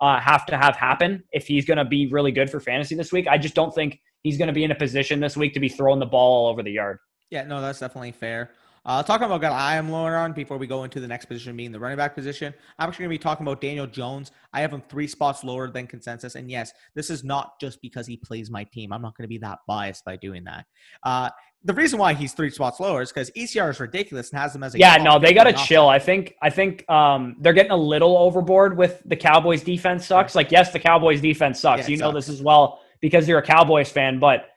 uh, 0.00 0.18
have 0.18 0.44
to 0.46 0.56
have 0.56 0.74
happen 0.74 1.22
if 1.30 1.46
he's 1.46 1.64
going 1.64 1.78
to 1.78 1.84
be 1.84 2.08
really 2.08 2.32
good 2.32 2.50
for 2.50 2.58
fantasy 2.58 2.96
this 2.96 3.12
week. 3.12 3.28
I 3.28 3.38
just 3.38 3.54
don't 3.54 3.72
think 3.72 4.00
he's 4.24 4.36
going 4.36 4.48
to 4.48 4.52
be 4.52 4.64
in 4.64 4.72
a 4.72 4.74
position 4.74 5.20
this 5.20 5.36
week 5.36 5.54
to 5.54 5.60
be 5.60 5.68
throwing 5.68 6.00
the 6.00 6.06
ball 6.06 6.46
all 6.46 6.50
over 6.50 6.60
the 6.60 6.72
yard. 6.72 6.98
Yeah, 7.30 7.44
no, 7.44 7.60
that's 7.60 7.78
definitely 7.78 8.10
fair. 8.10 8.50
Uh, 8.84 9.02
talking 9.02 9.26
about 9.26 9.40
guy 9.40 9.50
I 9.50 9.76
am 9.76 9.90
lower 9.90 10.16
on 10.16 10.32
before 10.32 10.58
we 10.58 10.66
go 10.66 10.82
into 10.82 10.98
the 10.98 11.06
next 11.06 11.26
position, 11.26 11.56
being 11.56 11.70
the 11.70 11.78
running 11.78 11.96
back 11.96 12.16
position. 12.16 12.52
I'm 12.78 12.88
actually 12.88 13.04
going 13.04 13.14
to 13.14 13.18
be 13.18 13.22
talking 13.22 13.46
about 13.46 13.60
Daniel 13.60 13.86
Jones. 13.86 14.32
I 14.52 14.60
have 14.60 14.72
him 14.72 14.82
three 14.88 15.06
spots 15.06 15.44
lower 15.44 15.70
than 15.70 15.86
consensus. 15.86 16.34
And 16.34 16.50
yes, 16.50 16.72
this 16.94 17.08
is 17.08 17.22
not 17.22 17.60
just 17.60 17.80
because 17.80 18.08
he 18.08 18.16
plays 18.16 18.50
my 18.50 18.64
team. 18.64 18.92
I'm 18.92 19.02
not 19.02 19.16
going 19.16 19.24
to 19.24 19.28
be 19.28 19.38
that 19.38 19.60
biased 19.68 20.04
by 20.04 20.16
doing 20.16 20.42
that. 20.44 20.66
Uh, 21.04 21.30
the 21.64 21.74
reason 21.74 21.98
why 21.98 22.12
he's 22.12 22.32
three 22.32 22.50
spots 22.50 22.80
lower 22.80 23.02
is 23.02 23.12
because 23.12 23.30
ECR 23.30 23.70
is 23.70 23.78
ridiculous 23.78 24.30
and 24.30 24.40
has 24.40 24.52
them 24.52 24.64
as 24.64 24.74
a 24.74 24.78
yeah. 24.78 24.96
No, 24.96 25.20
they 25.20 25.32
got 25.32 25.44
to 25.44 25.52
chill. 25.52 25.88
I 25.88 26.00
think 26.00 26.34
I 26.42 26.50
think 26.50 26.88
um, 26.90 27.36
they're 27.38 27.52
getting 27.52 27.70
a 27.70 27.76
little 27.76 28.18
overboard 28.18 28.76
with 28.76 29.00
the 29.04 29.14
Cowboys 29.14 29.62
defense 29.62 30.06
sucks. 30.06 30.34
Like 30.34 30.50
yes, 30.50 30.72
the 30.72 30.80
Cowboys 30.80 31.20
defense 31.20 31.60
sucks. 31.60 31.88
Yeah, 31.88 31.92
you 31.92 31.96
know 31.98 32.10
this 32.10 32.28
as 32.28 32.42
well 32.42 32.80
because 33.00 33.28
you're 33.28 33.38
a 33.38 33.46
Cowboys 33.46 33.90
fan, 33.90 34.18
but 34.18 34.48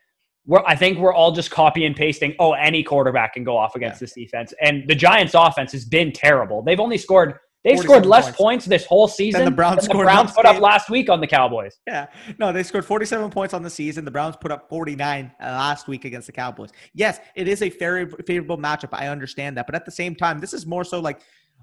we're, 0.46 0.64
I 0.66 0.76
think 0.76 1.00
we're 1.00 1.14
all 1.14 1.32
just 1.32 1.52
copy 1.52 1.86
and 1.86 1.96
pasting. 1.96 2.36
Oh, 2.40 2.54
any 2.54 2.84
quarterback 2.84 3.34
can 3.34 3.44
go 3.44 3.58
off 3.58 3.76
against 3.76 3.96
yeah. 3.96 4.06
this 4.06 4.14
defense, 4.14 4.54
and 4.62 4.88
the 4.88 4.96
Giants' 4.96 5.34
offense 5.34 5.72
has 5.72 5.86
been 5.86 6.12
terrible. 6.12 6.62
They've 6.62 6.80
only 6.80 6.98
scored 6.98 7.40
they 7.64 7.78
scored 7.78 8.06
less 8.06 8.26
points. 8.26 8.38
points. 8.38 8.66
this 8.66 8.86
whole 8.86 9.08
season 9.08 9.40
than 9.40 9.46
the 9.46 9.56
Browns, 9.56 9.88
than 9.88 9.98
the 9.98 10.04
Browns 10.04 10.32
put 10.34 10.46
up 10.46 10.62
last 10.62 10.88
week 10.92 11.10
on 11.10 11.20
the 11.20 11.26
Cowboys. 11.26 11.80
Yeah, 11.88 12.06
no, 12.38 12.54
they 12.54 12.62
scored 12.62 12.86
47 12.86 13.32
points 13.32 13.56
on 13.56 13.64
the 13.64 13.72
season. 13.72 14.06
The 14.06 14.12
Browns 14.12 14.36
put 14.40 14.52
up 14.52 14.70
49 14.70 15.32
uh, 15.42 15.44
last 15.44 15.88
week 15.88 16.06
against 16.06 16.28
the 16.28 16.32
Cowboys. 16.32 16.70
Yes, 16.94 17.20
it 17.36 17.48
is 17.48 17.64
a 17.64 17.70
very 17.70 18.08
favorable 18.28 18.60
matchup. 18.60 18.90
I 18.92 19.08
understand 19.08 19.58
that, 19.58 19.66
but 19.66 19.74
at 19.74 19.84
the 19.84 19.92
same 19.92 20.14
time, 20.14 20.40
this 20.40 20.54
is 20.54 20.68
more 20.68 20.84
so 20.84 21.00
like 21.00 21.22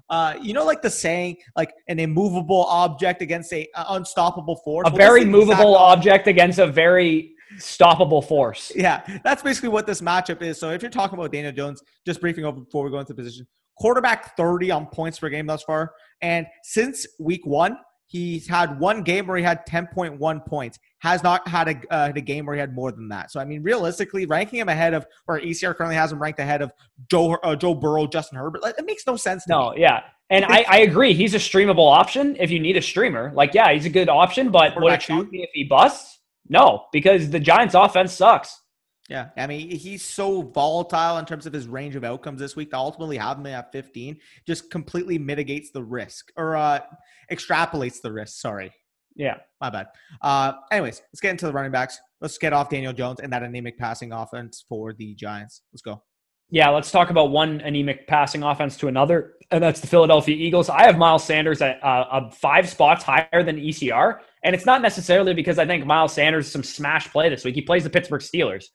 uh, 0.09 0.35
you 0.41 0.53
know, 0.53 0.65
like 0.65 0.81
the 0.81 0.89
saying, 0.89 1.37
like 1.55 1.71
an 1.87 1.99
immovable 1.99 2.65
object 2.65 3.21
against 3.21 3.53
a 3.53 3.67
uh, 3.73 3.85
unstoppable 3.95 4.57
force. 4.57 4.87
A 4.87 4.91
well, 4.91 4.97
very 4.97 5.23
movable 5.23 5.77
object 5.77 6.27
against 6.27 6.59
a 6.59 6.67
very 6.67 7.32
stoppable 7.57 8.25
force. 8.25 8.71
Yeah, 8.75 9.01
that's 9.23 9.41
basically 9.41 9.69
what 9.69 9.85
this 9.85 10.01
matchup 10.01 10.41
is. 10.41 10.59
So 10.59 10.71
if 10.71 10.81
you're 10.81 10.91
talking 10.91 11.17
about 11.17 11.31
Daniel 11.31 11.51
Jones, 11.51 11.83
just 12.05 12.21
briefing 12.21 12.45
over 12.45 12.61
before 12.61 12.83
we 12.83 12.91
go 12.91 12.99
into 12.99 13.13
position, 13.13 13.47
quarterback 13.77 14.35
30 14.37 14.71
on 14.71 14.85
points 14.87 15.19
per 15.19 15.29
game 15.29 15.45
thus 15.45 15.63
far. 15.63 15.93
And 16.21 16.45
since 16.63 17.05
week 17.19 17.45
one, 17.45 17.77
he's 18.05 18.47
had 18.47 18.79
one 18.79 19.03
game 19.03 19.27
where 19.27 19.37
he 19.37 19.43
had 19.43 19.65
10.1 19.67 20.45
points. 20.45 20.79
Has 20.99 21.21
not 21.21 21.45
had 21.47 21.67
a, 21.67 21.93
uh, 21.93 22.11
a 22.15 22.21
game 22.21 22.45
where 22.45 22.55
he 22.55 22.61
had 22.61 22.73
more 22.73 22.91
than 22.91 23.09
that. 23.09 23.29
So 23.29 23.41
I 23.41 23.45
mean, 23.45 23.61
realistically, 23.61 24.25
ranking 24.25 24.59
him 24.59 24.69
ahead 24.69 24.93
of, 24.93 25.05
or 25.27 25.39
ECR 25.41 25.75
currently 25.75 25.97
has 25.97 26.13
him 26.13 26.21
ranked 26.21 26.39
ahead 26.39 26.61
of 26.61 26.71
Joe 27.11 27.33
uh, 27.43 27.57
Joe 27.57 27.75
Burrow, 27.75 28.07
Justin 28.07 28.37
Herbert. 28.37 28.61
Like, 28.61 28.75
it 28.79 28.85
makes 28.85 29.05
no 29.05 29.17
sense. 29.17 29.45
no, 29.45 29.71
me. 29.71 29.81
yeah, 29.81 30.03
and 30.29 30.45
I, 30.45 30.65
I 30.69 30.77
agree. 30.79 31.13
He's 31.13 31.33
a 31.33 31.39
streamable 31.39 31.91
option 31.91 32.37
if 32.39 32.51
you 32.51 32.59
need 32.59 32.77
a 32.77 32.81
streamer. 32.81 33.31
Like, 33.35 33.53
yeah, 33.53 33.73
he's 33.73 33.85
a 33.85 33.89
good 33.89 34.07
option, 34.07 34.49
but 34.49 34.79
would 34.79 34.93
it 34.93 35.01
shock 35.01 35.29
me 35.29 35.43
if 35.43 35.49
he 35.53 35.65
busts? 35.65 36.12
No, 36.47 36.85
because 36.91 37.29
the 37.29 37.39
Giants' 37.39 37.75
offense 37.75 38.13
sucks. 38.13 38.59
Yeah, 39.09 39.29
I 39.35 39.47
mean 39.47 39.69
he's 39.69 40.03
so 40.03 40.41
volatile 40.41 41.17
in 41.17 41.25
terms 41.25 41.45
of 41.45 41.51
his 41.51 41.67
range 41.67 41.95
of 41.95 42.03
outcomes 42.03 42.39
this 42.39 42.55
week. 42.55 42.71
To 42.71 42.77
ultimately 42.77 43.17
have 43.17 43.37
him 43.37 43.47
at 43.47 43.71
15 43.71 44.17
just 44.47 44.71
completely 44.71 45.17
mitigates 45.17 45.71
the 45.71 45.83
risk 45.83 46.31
or 46.37 46.55
uh, 46.55 46.79
extrapolates 47.31 48.01
the 48.01 48.11
risk. 48.11 48.39
Sorry. 48.39 48.71
Yeah, 49.15 49.35
my 49.61 49.69
bad. 49.69 49.87
Uh, 50.21 50.53
anyways, 50.71 51.01
let's 51.11 51.21
get 51.21 51.31
into 51.31 51.45
the 51.45 51.53
running 51.53 51.71
backs. 51.71 51.99
Let's 52.21 52.37
get 52.37 52.53
off 52.53 52.69
Daniel 52.69 52.93
Jones 52.93 53.19
and 53.19 53.31
that 53.33 53.43
anemic 53.43 53.77
passing 53.77 54.11
offense 54.11 54.63
for 54.67 54.93
the 54.93 55.13
Giants. 55.15 55.61
Let's 55.71 55.81
go. 55.81 56.01
Yeah, 56.49 56.69
let's 56.69 56.91
talk 56.91 57.09
about 57.09 57.31
one 57.31 57.61
anemic 57.61 58.07
passing 58.07 58.43
offense 58.43 58.77
to 58.77 58.87
another, 58.87 59.33
and 59.51 59.63
that's 59.63 59.81
the 59.81 59.87
Philadelphia 59.87 60.35
Eagles. 60.35 60.69
I 60.69 60.83
have 60.83 60.97
Miles 60.97 61.23
Sanders 61.23 61.61
at 61.61 61.83
uh, 61.83 62.29
five 62.29 62.69
spots 62.69 63.03
higher 63.03 63.43
than 63.43 63.57
ECR, 63.57 64.19
and 64.43 64.55
it's 64.55 64.65
not 64.65 64.81
necessarily 64.81 65.33
because 65.33 65.57
I 65.57 65.65
think 65.65 65.85
Miles 65.85 66.13
Sanders 66.13 66.51
some 66.51 66.63
smash 66.63 67.09
play 67.11 67.29
this 67.29 67.45
week. 67.45 67.55
He 67.55 67.61
plays 67.61 67.83
the 67.83 67.89
Pittsburgh 67.89 68.21
Steelers. 68.21 68.65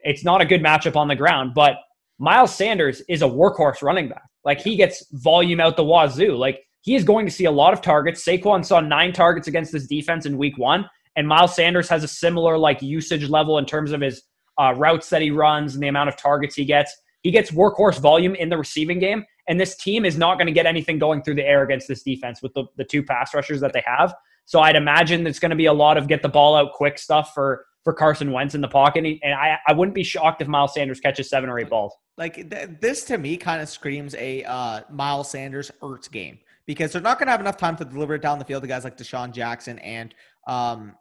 It's 0.00 0.24
not 0.24 0.40
a 0.40 0.44
good 0.44 0.62
matchup 0.62 0.96
on 0.96 1.08
the 1.08 1.16
ground, 1.16 1.52
but 1.54 1.76
Miles 2.18 2.54
Sanders 2.54 3.02
is 3.08 3.22
a 3.22 3.26
workhorse 3.26 3.82
running 3.82 4.08
back. 4.08 4.24
Like 4.44 4.60
he 4.60 4.76
gets 4.76 5.06
volume 5.12 5.60
out 5.60 5.76
the 5.76 5.84
wazoo. 5.84 6.36
Like 6.36 6.60
he 6.82 6.94
is 6.94 7.04
going 7.04 7.24
to 7.24 7.32
see 7.32 7.46
a 7.46 7.50
lot 7.50 7.72
of 7.72 7.80
targets. 7.80 8.24
Saquon 8.24 8.64
saw 8.64 8.80
nine 8.80 9.12
targets 9.12 9.48
against 9.48 9.72
this 9.72 9.86
defense 9.86 10.26
in 10.26 10.36
week 10.36 10.58
one, 10.58 10.88
and 11.16 11.26
Miles 11.26 11.54
Sanders 11.54 11.88
has 11.88 12.04
a 12.04 12.08
similar 12.08 12.58
like 12.58 12.82
usage 12.82 13.28
level 13.28 13.56
in 13.56 13.64
terms 13.64 13.92
of 13.92 14.02
his 14.02 14.22
uh, 14.60 14.74
routes 14.76 15.08
that 15.08 15.22
he 15.22 15.30
runs 15.30 15.74
and 15.74 15.82
the 15.82 15.88
amount 15.88 16.10
of 16.10 16.16
targets 16.16 16.54
he 16.54 16.66
gets. 16.66 16.94
He 17.22 17.30
gets 17.30 17.50
workhorse 17.50 17.98
volume 17.98 18.34
in 18.34 18.50
the 18.50 18.58
receiving 18.58 18.98
game, 18.98 19.24
and 19.48 19.58
this 19.58 19.76
team 19.76 20.04
is 20.04 20.18
not 20.18 20.36
going 20.36 20.46
to 20.46 20.52
get 20.52 20.66
anything 20.66 20.98
going 20.98 21.22
through 21.22 21.36
the 21.36 21.46
air 21.46 21.62
against 21.62 21.88
this 21.88 22.02
defense 22.02 22.42
with 22.42 22.52
the, 22.52 22.64
the 22.76 22.84
two 22.84 23.02
pass 23.02 23.34
rushers 23.34 23.62
that 23.62 23.72
they 23.72 23.82
have. 23.86 24.14
So 24.46 24.60
I'd 24.60 24.76
imagine 24.76 25.26
it's 25.26 25.38
going 25.38 25.50
to 25.50 25.56
be 25.56 25.66
a 25.66 25.72
lot 25.72 25.96
of 25.96 26.08
get 26.08 26.22
the 26.22 26.28
ball 26.28 26.54
out 26.54 26.72
quick 26.72 26.98
stuff 26.98 27.32
for 27.34 27.66
for 27.84 27.92
Carson 27.92 28.32
Wentz 28.32 28.54
in 28.54 28.62
the 28.62 28.68
pocket, 28.68 29.04
and 29.04 29.34
I, 29.34 29.58
I 29.68 29.74
wouldn't 29.74 29.94
be 29.94 30.02
shocked 30.02 30.40
if 30.40 30.48
Miles 30.48 30.72
Sanders 30.72 31.00
catches 31.00 31.28
seven 31.28 31.50
or 31.50 31.58
eight 31.58 31.68
balls. 31.68 31.94
Like 32.16 32.50
th- 32.50 32.70
this 32.80 33.04
to 33.04 33.18
me 33.18 33.36
kind 33.36 33.60
of 33.60 33.68
screams 33.68 34.14
a 34.14 34.42
uh, 34.44 34.80
Miles 34.90 35.30
Sanders 35.30 35.70
Ertz 35.82 36.10
game 36.10 36.38
because 36.66 36.92
they're 36.92 37.02
not 37.02 37.18
going 37.18 37.26
to 37.26 37.32
have 37.32 37.40
enough 37.40 37.58
time 37.58 37.76
to 37.76 37.84
deliver 37.84 38.14
it 38.14 38.22
down 38.22 38.38
the 38.38 38.44
field 38.44 38.62
to 38.62 38.68
guys 38.68 38.84
like 38.84 38.96
DeSean 38.96 39.32
Jackson 39.32 39.78
and 39.80 40.14
um, 40.46 40.94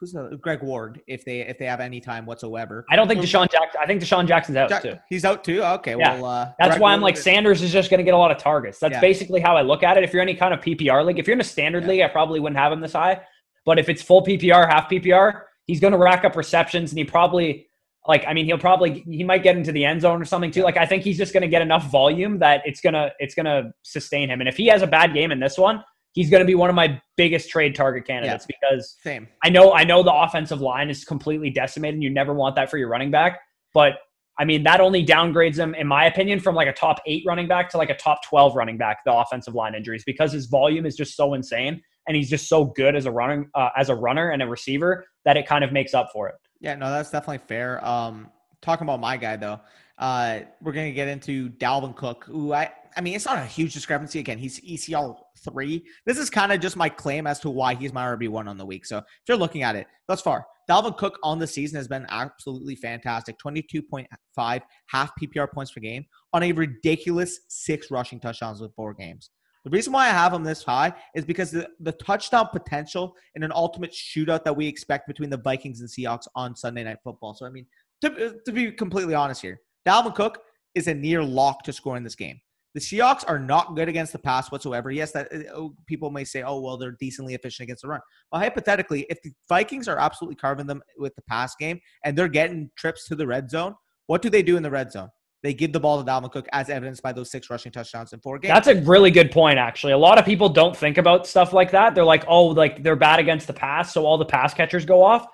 who's 0.00 0.12
the 0.12 0.38
Greg 0.40 0.62
Ward 0.62 1.02
if 1.06 1.24
they 1.24 1.40
if 1.40 1.58
they 1.58 1.66
have 1.66 1.80
any 1.80 2.00
time 2.00 2.24
whatsoever. 2.24 2.86
I 2.90 2.96
don't 2.96 3.06
think 3.06 3.20
DeSean 3.20 3.50
Jackson. 3.50 3.80
I 3.80 3.86
think 3.86 4.02
DeSean 4.02 4.26
Jackson's 4.26 4.56
out 4.56 4.70
Jack, 4.70 4.82
too. 4.82 4.96
He's 5.10 5.26
out 5.26 5.44
too. 5.44 5.62
Okay, 5.62 5.94
yeah. 5.98 6.14
well, 6.14 6.24
uh, 6.24 6.52
that's 6.58 6.70
Greg 6.70 6.80
why 6.80 6.92
I'm 6.94 7.02
like 7.02 7.18
Sanders 7.18 7.60
is 7.62 7.70
just 7.70 7.90
going 7.90 7.98
to 7.98 8.04
get 8.04 8.14
a 8.14 8.18
lot 8.18 8.30
of 8.30 8.38
targets. 8.38 8.78
That's 8.78 8.94
yeah. 8.94 9.00
basically 9.00 9.40
how 9.40 9.56
I 9.56 9.62
look 9.62 9.82
at 9.82 9.98
it. 9.98 10.04
If 10.04 10.12
you're 10.12 10.22
any 10.22 10.34
kind 10.34 10.54
of 10.54 10.60
PPR 10.60 11.04
league, 11.04 11.18
if 11.18 11.26
you're 11.26 11.34
in 11.34 11.40
a 11.40 11.44
standard 11.44 11.84
yeah. 11.84 11.90
league, 11.90 12.00
I 12.00 12.08
probably 12.08 12.40
wouldn't 12.40 12.58
have 12.58 12.72
him 12.72 12.80
this 12.80 12.94
high. 12.94 13.20
But 13.66 13.78
if 13.78 13.90
it's 13.90 14.00
full 14.00 14.24
PPR, 14.24 14.68
half 14.68 14.88
PPR, 14.88 15.42
he's 15.66 15.80
going 15.80 15.92
to 15.92 15.98
rack 15.98 16.24
up 16.24 16.34
receptions, 16.34 16.90
and 16.90 16.98
he 16.98 17.04
probably 17.04 17.68
like 18.08 18.24
I 18.26 18.32
mean 18.32 18.46
he'll 18.46 18.58
probably 18.58 19.04
he 19.06 19.22
might 19.22 19.42
get 19.42 19.56
into 19.56 19.72
the 19.72 19.84
end 19.84 20.00
zone 20.00 20.22
or 20.22 20.24
something 20.24 20.50
too. 20.50 20.62
Like 20.62 20.78
I 20.78 20.86
think 20.86 21.02
he's 21.02 21.18
just 21.18 21.34
going 21.34 21.42
to 21.42 21.48
get 21.48 21.60
enough 21.60 21.90
volume 21.90 22.38
that 22.38 22.62
it's 22.64 22.80
gonna 22.80 23.10
it's 23.18 23.34
gonna 23.34 23.72
sustain 23.82 24.30
him. 24.30 24.40
And 24.40 24.48
if 24.48 24.56
he 24.56 24.66
has 24.68 24.80
a 24.80 24.86
bad 24.86 25.12
game 25.12 25.30
in 25.30 25.40
this 25.40 25.58
one, 25.58 25.84
he's 26.12 26.30
going 26.30 26.40
to 26.40 26.46
be 26.46 26.54
one 26.54 26.68
of 26.68 26.76
my 26.76 27.00
biggest 27.16 27.50
trade 27.50 27.74
target 27.74 28.06
candidates 28.06 28.46
yeah. 28.48 28.56
because 28.60 28.96
same. 29.02 29.28
I 29.44 29.50
know 29.50 29.72
I 29.72 29.84
know 29.84 30.02
the 30.02 30.12
offensive 30.12 30.60
line 30.60 30.90
is 30.90 31.04
completely 31.04 31.50
decimated 31.50 31.94
and 31.94 32.02
you 32.02 32.10
never 32.10 32.34
want 32.34 32.56
that 32.56 32.70
for 32.70 32.78
your 32.78 32.88
running 32.88 33.10
back, 33.10 33.40
but 33.74 33.94
I 34.38 34.44
mean 34.44 34.62
that 34.64 34.80
only 34.80 35.04
downgrades 35.04 35.56
him 35.56 35.74
in 35.74 35.86
my 35.86 36.06
opinion 36.06 36.40
from 36.40 36.54
like 36.54 36.68
a 36.68 36.72
top 36.72 37.00
8 37.06 37.22
running 37.26 37.46
back 37.46 37.68
to 37.70 37.76
like 37.76 37.90
a 37.90 37.96
top 37.96 38.24
12 38.24 38.56
running 38.56 38.78
back 38.78 38.98
the 39.04 39.12
offensive 39.12 39.54
line 39.54 39.74
injuries 39.74 40.02
because 40.04 40.32
his 40.32 40.46
volume 40.46 40.86
is 40.86 40.96
just 40.96 41.16
so 41.16 41.34
insane 41.34 41.80
and 42.06 42.16
he's 42.16 42.30
just 42.30 42.48
so 42.48 42.64
good 42.64 42.96
as 42.96 43.06
a 43.06 43.10
running 43.10 43.48
uh, 43.54 43.68
as 43.76 43.88
a 43.88 43.94
runner 43.94 44.30
and 44.30 44.42
a 44.42 44.46
receiver 44.46 45.04
that 45.24 45.36
it 45.36 45.46
kind 45.46 45.62
of 45.62 45.72
makes 45.72 45.94
up 45.94 46.08
for 46.12 46.28
it. 46.28 46.34
Yeah, 46.60 46.74
no, 46.74 46.90
that's 46.90 47.10
definitely 47.10 47.44
fair. 47.46 47.84
Um 47.84 48.30
talking 48.62 48.86
about 48.86 49.00
my 49.00 49.16
guy 49.16 49.36
though, 49.36 49.60
uh, 49.98 50.40
we're 50.60 50.72
gonna 50.72 50.92
get 50.92 51.08
into 51.08 51.50
Dalvin 51.50 51.94
Cook, 51.94 52.24
who 52.24 52.52
I 52.52 52.72
I 52.96 53.00
mean, 53.00 53.14
it's 53.14 53.26
not 53.26 53.38
a 53.38 53.44
huge 53.44 53.74
discrepancy. 53.74 54.18
Again, 54.18 54.38
he's 54.38 54.60
ECR 54.60 55.16
three. 55.44 55.84
This 56.06 56.18
is 56.18 56.30
kind 56.30 56.52
of 56.52 56.60
just 56.60 56.76
my 56.76 56.88
claim 56.88 57.26
as 57.26 57.38
to 57.40 57.50
why 57.50 57.74
he's 57.74 57.92
my 57.92 58.04
RB 58.04 58.28
one 58.28 58.48
on 58.48 58.58
the 58.58 58.66
week. 58.66 58.86
So 58.86 58.98
if 58.98 59.04
you're 59.28 59.36
looking 59.36 59.62
at 59.62 59.76
it 59.76 59.86
thus 60.08 60.20
far, 60.20 60.46
Dalvin 60.68 60.96
Cook 60.96 61.18
on 61.22 61.38
the 61.38 61.46
season 61.46 61.76
has 61.76 61.88
been 61.88 62.06
absolutely 62.10 62.76
fantastic. 62.76 63.36
22.5 63.44 64.60
half 64.86 65.12
PPR 65.20 65.50
points 65.50 65.72
per 65.72 65.80
game 65.80 66.04
on 66.32 66.42
a 66.42 66.52
ridiculous 66.52 67.40
six 67.48 67.90
rushing 67.90 68.20
touchdowns 68.20 68.60
with 68.60 68.74
four 68.74 68.94
games. 68.94 69.30
The 69.64 69.70
reason 69.70 69.92
why 69.92 70.06
I 70.06 70.10
have 70.10 70.32
him 70.32 70.42
this 70.42 70.62
high 70.62 70.92
is 71.14 71.24
because 71.24 71.50
the, 71.50 71.68
the 71.80 71.92
touchdown 71.92 72.48
potential 72.50 73.14
in 73.34 73.42
an 73.42 73.52
ultimate 73.54 73.92
shootout 73.92 74.44
that 74.44 74.56
we 74.56 74.66
expect 74.66 75.06
between 75.06 75.28
the 75.28 75.36
Vikings 75.36 75.80
and 75.80 75.88
Seahawks 75.88 76.26
on 76.34 76.56
Sunday 76.56 76.84
Night 76.84 76.98
Football. 77.04 77.34
So, 77.34 77.46
I 77.46 77.50
mean, 77.50 77.66
to, 78.00 78.36
to 78.46 78.52
be 78.52 78.72
completely 78.72 79.14
honest 79.14 79.42
here, 79.42 79.60
Dalvin 79.86 80.14
Cook 80.14 80.38
is 80.74 80.86
a 80.86 80.94
near 80.94 81.22
lock 81.22 81.62
to 81.64 81.72
score 81.72 81.96
in 81.96 82.04
this 82.04 82.14
game. 82.14 82.40
The 82.74 82.80
Seahawks 82.80 83.24
are 83.26 83.38
not 83.38 83.74
good 83.74 83.88
against 83.88 84.12
the 84.12 84.18
pass 84.18 84.52
whatsoever. 84.52 84.90
Yes, 84.90 85.10
that 85.12 85.32
uh, 85.32 85.38
oh, 85.54 85.74
people 85.86 86.10
may 86.10 86.24
say, 86.24 86.42
"Oh, 86.42 86.60
well, 86.60 86.76
they're 86.76 86.96
decently 87.00 87.34
efficient 87.34 87.64
against 87.66 87.82
the 87.82 87.88
run." 87.88 88.00
Well, 88.30 88.40
hypothetically, 88.40 89.06
if 89.10 89.20
the 89.22 89.32
Vikings 89.48 89.88
are 89.88 89.98
absolutely 89.98 90.36
carving 90.36 90.66
them 90.66 90.82
with 90.96 91.14
the 91.16 91.22
pass 91.22 91.56
game 91.56 91.80
and 92.04 92.16
they're 92.16 92.28
getting 92.28 92.70
trips 92.76 93.08
to 93.08 93.16
the 93.16 93.26
red 93.26 93.50
zone, 93.50 93.74
what 94.06 94.22
do 94.22 94.30
they 94.30 94.42
do 94.42 94.56
in 94.56 94.62
the 94.62 94.70
red 94.70 94.92
zone? 94.92 95.08
They 95.42 95.54
give 95.54 95.72
the 95.72 95.80
ball 95.80 96.02
to 96.02 96.08
Dalvin 96.08 96.30
Cook, 96.30 96.46
as 96.52 96.68
evidenced 96.68 97.02
by 97.02 97.12
those 97.12 97.30
six 97.30 97.48
rushing 97.48 97.72
touchdowns 97.72 98.12
in 98.12 98.20
four 98.20 98.38
games. 98.38 98.52
That's 98.52 98.68
a 98.68 98.80
really 98.82 99.10
good 99.10 99.30
point, 99.32 99.58
actually. 99.58 99.94
A 99.94 99.98
lot 99.98 100.18
of 100.18 100.24
people 100.24 100.50
don't 100.50 100.76
think 100.76 100.98
about 100.98 101.26
stuff 101.26 101.52
like 101.52 101.70
that. 101.70 101.94
They're 101.94 102.04
like, 102.04 102.24
"Oh, 102.28 102.46
like 102.46 102.82
they're 102.82 102.96
bad 102.96 103.18
against 103.18 103.46
the 103.46 103.52
pass, 103.52 103.92
so 103.92 104.06
all 104.06 104.18
the 104.18 104.24
pass 104.24 104.54
catchers 104.54 104.84
go 104.84 105.02
off." 105.02 105.26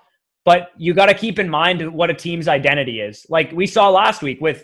But 0.45 0.69
you 0.77 0.93
got 0.93 1.07
to 1.07 1.13
keep 1.13 1.39
in 1.39 1.49
mind 1.49 1.93
what 1.93 2.09
a 2.09 2.13
team's 2.13 2.47
identity 2.47 3.01
is. 3.01 3.25
Like 3.29 3.51
we 3.51 3.67
saw 3.67 3.89
last 3.89 4.21
week 4.21 4.39
with 4.39 4.63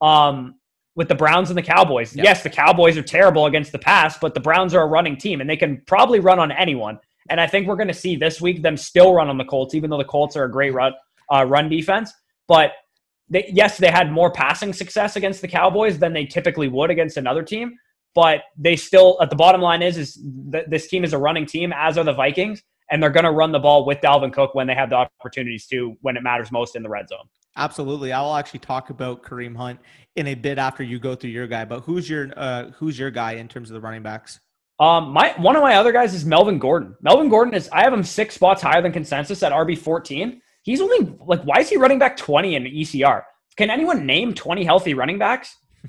um, 0.00 0.54
with 0.96 1.08
the 1.08 1.14
Browns 1.14 1.50
and 1.50 1.58
the 1.58 1.62
Cowboys. 1.62 2.14
Yes, 2.14 2.42
the 2.42 2.50
Cowboys 2.50 2.96
are 2.96 3.02
terrible 3.02 3.46
against 3.46 3.72
the 3.72 3.78
pass, 3.78 4.18
but 4.18 4.34
the 4.34 4.40
Browns 4.40 4.74
are 4.74 4.82
a 4.82 4.86
running 4.86 5.16
team 5.16 5.40
and 5.40 5.50
they 5.50 5.56
can 5.56 5.82
probably 5.86 6.20
run 6.20 6.38
on 6.38 6.52
anyone. 6.52 6.98
And 7.30 7.40
I 7.40 7.46
think 7.46 7.66
we're 7.66 7.76
going 7.76 7.88
to 7.88 7.94
see 7.94 8.16
this 8.16 8.40
week 8.40 8.62
them 8.62 8.76
still 8.76 9.14
run 9.14 9.28
on 9.28 9.38
the 9.38 9.44
Colts, 9.44 9.74
even 9.74 9.90
though 9.90 9.98
the 9.98 10.04
Colts 10.04 10.36
are 10.36 10.44
a 10.44 10.50
great 10.50 10.72
run 10.72 10.92
uh, 11.32 11.44
run 11.46 11.68
defense. 11.68 12.12
But 12.46 12.72
they, 13.28 13.50
yes, 13.52 13.78
they 13.78 13.90
had 13.90 14.12
more 14.12 14.30
passing 14.30 14.72
success 14.72 15.16
against 15.16 15.40
the 15.40 15.48
Cowboys 15.48 15.98
than 15.98 16.12
they 16.12 16.26
typically 16.26 16.68
would 16.68 16.90
against 16.90 17.16
another 17.16 17.42
team. 17.42 17.76
But 18.14 18.42
they 18.56 18.76
still, 18.76 19.18
at 19.20 19.30
the 19.30 19.36
bottom 19.36 19.60
line 19.60 19.82
is, 19.82 19.96
is 19.96 20.22
th- 20.52 20.66
this 20.68 20.86
team 20.86 21.02
is 21.02 21.12
a 21.12 21.18
running 21.18 21.46
team, 21.46 21.72
as 21.74 21.98
are 21.98 22.04
the 22.04 22.12
Vikings, 22.12 22.62
and 22.90 23.02
they're 23.02 23.10
going 23.10 23.24
to 23.24 23.32
run 23.32 23.50
the 23.50 23.58
ball 23.58 23.84
with 23.84 24.00
Dalvin 24.00 24.32
Cook 24.32 24.54
when 24.54 24.68
they 24.68 24.74
have 24.74 24.90
the 24.90 24.96
opportunities 25.20 25.66
to, 25.68 25.96
when 26.02 26.16
it 26.16 26.22
matters 26.22 26.52
most 26.52 26.76
in 26.76 26.82
the 26.84 26.88
red 26.88 27.08
zone. 27.08 27.26
Absolutely, 27.56 28.12
I 28.12 28.20
will 28.20 28.36
actually 28.36 28.60
talk 28.60 28.90
about 28.90 29.22
Kareem 29.22 29.56
Hunt 29.56 29.80
in 30.16 30.28
a 30.28 30.34
bit 30.34 30.58
after 30.58 30.82
you 30.82 30.98
go 30.98 31.14
through 31.14 31.30
your 31.30 31.46
guy. 31.46 31.64
But 31.64 31.80
who's 31.80 32.08
your 32.08 32.32
uh, 32.36 32.70
who's 32.70 32.98
your 32.98 33.10
guy 33.10 33.32
in 33.32 33.48
terms 33.48 33.70
of 33.70 33.74
the 33.74 33.80
running 33.80 34.02
backs? 34.02 34.40
Um, 34.80 35.10
my 35.10 35.34
one 35.36 35.56
of 35.56 35.62
my 35.62 35.76
other 35.76 35.92
guys 35.92 36.14
is 36.14 36.24
Melvin 36.24 36.58
Gordon. 36.58 36.96
Melvin 37.00 37.28
Gordon 37.28 37.54
is 37.54 37.68
I 37.72 37.82
have 37.82 37.92
him 37.92 38.02
six 38.02 38.34
spots 38.34 38.62
higher 38.62 38.82
than 38.82 38.92
consensus 38.92 39.42
at 39.42 39.52
RB 39.52 39.78
fourteen. 39.78 40.40
He's 40.62 40.80
only 40.80 41.16
like 41.20 41.42
why 41.42 41.60
is 41.60 41.68
he 41.68 41.76
running 41.76 41.98
back 41.98 42.16
twenty 42.16 42.56
in 42.56 42.64
ECR? 42.64 43.22
Can 43.56 43.70
anyone 43.70 44.06
name 44.06 44.34
twenty 44.34 44.64
healthy 44.64 44.94
running 44.94 45.18
backs? 45.18 45.56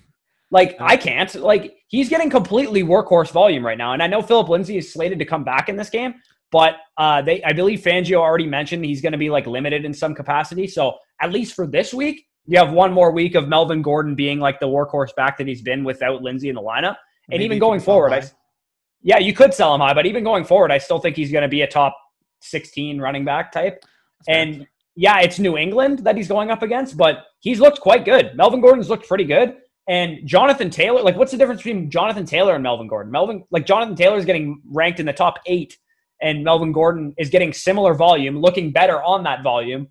Like 0.52 0.78
I 0.80 0.96
can't. 0.96 1.34
Like 1.36 1.76
he's 1.88 2.08
getting 2.08 2.30
completely 2.30 2.84
workhorse 2.84 3.32
volume 3.32 3.66
right 3.66 3.78
now, 3.78 3.94
and 3.94 4.02
I 4.02 4.08
know 4.08 4.22
Philip 4.22 4.48
Lindsay 4.48 4.78
is 4.78 4.94
slated 4.94 5.18
to 5.20 5.26
come 5.26 5.44
back 5.44 5.70
in 5.70 5.76
this 5.76 5.90
game, 5.90 6.14
but 6.52 6.76
uh, 6.98 7.24
they 7.24 7.44
I 7.44 7.52
believe 7.52 7.82
Fangio 7.82 8.18
already 8.18 8.46
mentioned 8.46 8.86
he's 8.86 9.02
going 9.02 9.12
to 9.12 9.18
be 9.18 9.32
like 9.32 9.48
limited 9.48 9.84
in 9.84 9.94
some 9.94 10.14
capacity. 10.14 10.68
So 10.68 10.98
at 11.20 11.32
least 11.32 11.56
for 11.56 11.66
this 11.66 11.96
week, 11.96 12.28
you 12.48 12.58
have 12.58 12.72
one 12.72 12.94
more 12.94 13.12
week 13.12 13.36
of 13.36 13.48
Melvin 13.48 13.82
Gordon 13.82 14.16
being 14.16 14.40
like 14.40 14.60
the 14.60 14.68
workhorse 14.68 15.16
back 15.16 15.38
that 15.38 15.48
he's 15.48 15.62
been 15.62 15.84
without 15.84 16.22
Lindsay 16.22 16.50
in 16.50 16.56
the 16.56 16.62
lineup, 16.62 16.98
and 17.30 17.40
Maybe 17.40 17.46
even 17.46 17.60
going 17.60 17.80
forward, 17.80 18.14
I 18.14 18.24
yeah, 19.06 19.20
you 19.20 19.34
could 19.34 19.54
sell 19.54 19.74
him 19.76 19.82
high, 19.82 19.94
but 19.94 20.08
even 20.08 20.24
going 20.24 20.44
forward, 20.44 20.72
I 20.72 20.80
still 20.80 20.98
think 20.98 21.16
he's 21.16 21.32
going 21.32 21.44
to 21.44 21.48
be 21.48 21.62
a 21.62 21.68
top 21.68 21.96
16 22.42 23.00
running 23.00 23.24
back 23.24 23.52
type. 23.52 23.84
And 24.28 24.66
yeah, 24.96 25.20
it's 25.20 25.38
New 25.38 25.58
England 25.58 26.00
that 26.00 26.18
he's 26.18 26.28
going 26.28 26.50
up 26.50 26.64
against, 26.64 26.98
but 26.98 27.26
he's 27.40 27.60
looked 27.60 27.82
quite 27.82 28.04
good. 28.04 28.32
Melvin 28.36 28.62
Gordon's 28.62 28.90
looked 28.90 29.08
pretty 29.08 29.26
good. 29.26 29.58
And 29.88 30.26
Jonathan 30.26 30.72
Taylor, 30.72 31.04
like, 31.04 31.16
what's 31.16 31.32
the 31.32 31.38
difference 31.38 31.62
between 31.62 31.92
Jonathan 31.92 32.26
Taylor 32.26 32.56
and 32.56 32.64
Melvin 32.64 32.88
Gordon? 32.88 33.12
Melvin, 33.12 33.44
like, 33.52 33.68
Jonathan 33.68 33.96
Taylor 33.96 34.18
is 34.18 34.26
getting 34.26 34.60
ranked 34.72 35.00
in 35.00 35.06
the 35.06 35.14
top 35.14 35.38
eight, 35.46 35.78
and 36.22 36.44
Melvin 36.44 36.72
Gordon 36.72 37.14
is 37.20 37.30
getting 37.30 37.54
similar 37.54 37.94
volume, 37.94 38.40
looking 38.40 38.72
better 38.72 39.04
on 39.04 39.24
that 39.26 39.44
volume. 39.44 39.90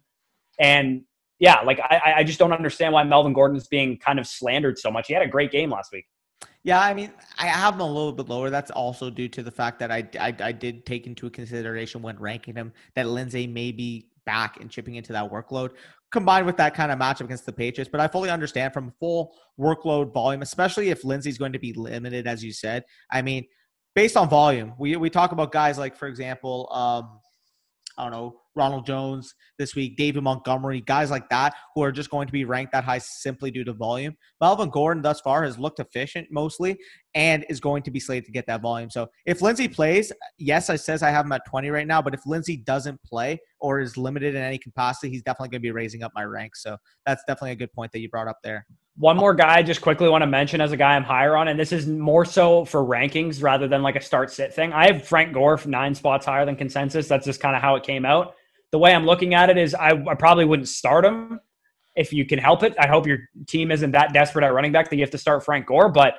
And 0.58 1.02
yeah, 1.44 1.60
like, 1.60 1.78
I, 1.78 2.14
I 2.16 2.24
just 2.24 2.38
don't 2.38 2.54
understand 2.54 2.94
why 2.94 3.04
Melvin 3.04 3.34
Gordon 3.34 3.54
is 3.58 3.66
being 3.66 3.98
kind 3.98 4.18
of 4.18 4.26
slandered 4.26 4.78
so 4.78 4.90
much. 4.90 5.08
He 5.08 5.12
had 5.12 5.22
a 5.22 5.28
great 5.28 5.50
game 5.50 5.70
last 5.70 5.92
week. 5.92 6.06
Yeah, 6.62 6.80
I 6.80 6.94
mean, 6.94 7.12
I 7.36 7.44
have 7.44 7.74
him 7.74 7.80
a 7.80 7.86
little 7.86 8.14
bit 8.14 8.30
lower. 8.30 8.48
That's 8.48 8.70
also 8.70 9.10
due 9.10 9.28
to 9.28 9.42
the 9.42 9.50
fact 9.50 9.78
that 9.80 9.90
I, 9.92 10.08
I, 10.18 10.34
I 10.40 10.52
did 10.52 10.86
take 10.86 11.06
into 11.06 11.28
consideration 11.28 12.00
when 12.00 12.18
ranking 12.18 12.54
him 12.54 12.72
that 12.94 13.06
Lindsay 13.06 13.46
may 13.46 13.72
be 13.72 14.08
back 14.24 14.58
and 14.62 14.70
chipping 14.70 14.94
into 14.94 15.12
that 15.12 15.30
workload 15.30 15.72
combined 16.10 16.46
with 16.46 16.56
that 16.56 16.74
kind 16.74 16.90
of 16.90 16.98
matchup 16.98 17.26
against 17.26 17.44
the 17.44 17.52
Patriots. 17.52 17.90
But 17.92 18.00
I 18.00 18.08
fully 18.08 18.30
understand 18.30 18.72
from 18.72 18.94
full 18.98 19.36
workload 19.60 20.14
volume, 20.14 20.40
especially 20.40 20.88
if 20.88 21.04
Lindsay's 21.04 21.36
going 21.36 21.52
to 21.52 21.58
be 21.58 21.74
limited, 21.74 22.26
as 22.26 22.42
you 22.42 22.54
said. 22.54 22.84
I 23.10 23.20
mean, 23.20 23.44
based 23.94 24.16
on 24.16 24.30
volume, 24.30 24.72
we, 24.78 24.96
we 24.96 25.10
talk 25.10 25.32
about 25.32 25.52
guys 25.52 25.76
like, 25.76 25.94
for 25.94 26.08
example, 26.08 26.70
um, 26.72 27.20
I 27.98 28.04
don't 28.04 28.12
know, 28.12 28.40
Ronald 28.56 28.86
Jones 28.86 29.34
this 29.58 29.74
week, 29.74 29.96
David 29.96 30.22
Montgomery, 30.22 30.80
guys 30.80 31.10
like 31.10 31.28
that 31.28 31.54
who 31.74 31.82
are 31.82 31.92
just 31.92 32.10
going 32.10 32.26
to 32.26 32.32
be 32.32 32.44
ranked 32.44 32.72
that 32.72 32.84
high 32.84 32.98
simply 32.98 33.50
due 33.50 33.64
to 33.64 33.72
volume. 33.72 34.14
Melvin 34.40 34.70
Gordon 34.70 35.02
thus 35.02 35.20
far 35.20 35.44
has 35.44 35.58
looked 35.58 35.80
efficient 35.80 36.28
mostly 36.30 36.76
and 37.14 37.44
is 37.48 37.60
going 37.60 37.82
to 37.84 37.90
be 37.90 38.00
slated 38.00 38.26
to 38.26 38.32
get 38.32 38.46
that 38.46 38.62
volume. 38.62 38.90
So 38.90 39.08
if 39.26 39.42
Lindsay 39.42 39.68
plays, 39.68 40.12
yes, 40.38 40.70
I 40.70 40.76
says 40.76 41.02
I 41.02 41.10
have 41.10 41.26
him 41.26 41.32
at 41.32 41.42
20 41.46 41.70
right 41.70 41.86
now, 41.86 42.02
but 42.02 42.14
if 42.14 42.26
Lindsay 42.26 42.56
doesn't 42.56 43.02
play 43.02 43.40
or 43.60 43.80
is 43.80 43.96
limited 43.96 44.34
in 44.34 44.42
any 44.42 44.58
capacity, 44.58 45.10
he's 45.10 45.22
definitely 45.22 45.48
going 45.48 45.62
to 45.62 45.66
be 45.66 45.70
raising 45.70 46.02
up 46.02 46.12
my 46.14 46.24
ranks. 46.24 46.62
So 46.62 46.76
that's 47.06 47.22
definitely 47.26 47.52
a 47.52 47.56
good 47.56 47.72
point 47.72 47.92
that 47.92 48.00
you 48.00 48.08
brought 48.08 48.28
up 48.28 48.38
there. 48.42 48.66
One 48.96 49.16
more 49.16 49.34
guy 49.34 49.56
I 49.56 49.62
just 49.64 49.80
quickly 49.80 50.08
want 50.08 50.22
to 50.22 50.26
mention 50.26 50.60
as 50.60 50.70
a 50.70 50.76
guy 50.76 50.94
I'm 50.94 51.02
higher 51.02 51.36
on, 51.36 51.48
and 51.48 51.58
this 51.58 51.72
is 51.72 51.88
more 51.88 52.24
so 52.24 52.64
for 52.64 52.84
rankings 52.84 53.42
rather 53.42 53.66
than 53.66 53.82
like 53.82 53.96
a 53.96 54.00
start 54.00 54.30
sit 54.30 54.54
thing. 54.54 54.72
I 54.72 54.86
have 54.86 55.04
Frank 55.04 55.32
Gore 55.32 55.60
nine 55.66 55.96
spots 55.96 56.26
higher 56.26 56.46
than 56.46 56.54
consensus. 56.54 57.08
That's 57.08 57.26
just 57.26 57.40
kind 57.40 57.56
of 57.56 57.62
how 57.62 57.74
it 57.74 57.82
came 57.82 58.04
out 58.04 58.36
the 58.74 58.78
way 58.78 58.92
I'm 58.92 59.06
looking 59.06 59.34
at 59.34 59.50
it 59.50 59.56
is 59.56 59.72
I, 59.72 59.90
I 59.90 60.16
probably 60.16 60.44
wouldn't 60.44 60.68
start 60.68 61.04
him 61.04 61.38
if 61.94 62.12
you 62.12 62.26
can 62.26 62.40
help 62.40 62.64
it. 62.64 62.74
I 62.76 62.88
hope 62.88 63.06
your 63.06 63.18
team 63.46 63.70
isn't 63.70 63.92
that 63.92 64.12
desperate 64.12 64.44
at 64.44 64.52
running 64.52 64.72
back 64.72 64.90
that 64.90 64.96
you 64.96 65.02
have 65.02 65.12
to 65.12 65.18
start 65.18 65.44
Frank 65.44 65.66
Gore, 65.66 65.88
but 65.88 66.14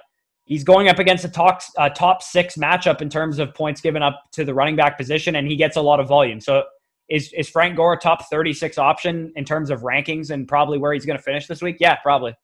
he's 0.45 0.63
going 0.63 0.87
up 0.87 0.97
against 0.97 1.25
a 1.25 1.27
top, 1.27 1.61
top 1.97 2.23
six 2.23 2.55
matchup 2.55 3.01
in 3.01 3.09
terms 3.09 3.39
of 3.39 3.53
points 3.53 3.81
given 3.81 4.01
up 4.01 4.23
to 4.31 4.45
the 4.45 4.53
running 4.53 4.77
back 4.77 4.97
position, 4.97 5.35
and 5.35 5.49
he 5.49 5.57
gets 5.57 5.75
a 5.75 5.81
lot 5.81 5.99
of 5.99 6.07
volume. 6.07 6.39
So 6.39 6.63
is, 7.09 7.29
is 7.33 7.49
Frank 7.49 7.75
Gore 7.75 7.91
a 7.91 7.97
top 7.97 8.29
36 8.29 8.77
option 8.77 9.33
in 9.35 9.43
terms 9.43 9.69
of 9.69 9.81
rankings 9.81 10.29
and 10.29 10.47
probably 10.47 10.77
where 10.77 10.93
he's 10.93 11.05
going 11.05 11.17
to 11.17 11.23
finish 11.23 11.47
this 11.47 11.61
week? 11.61 11.75
Yeah, 11.81 11.97
probably. 11.97 12.37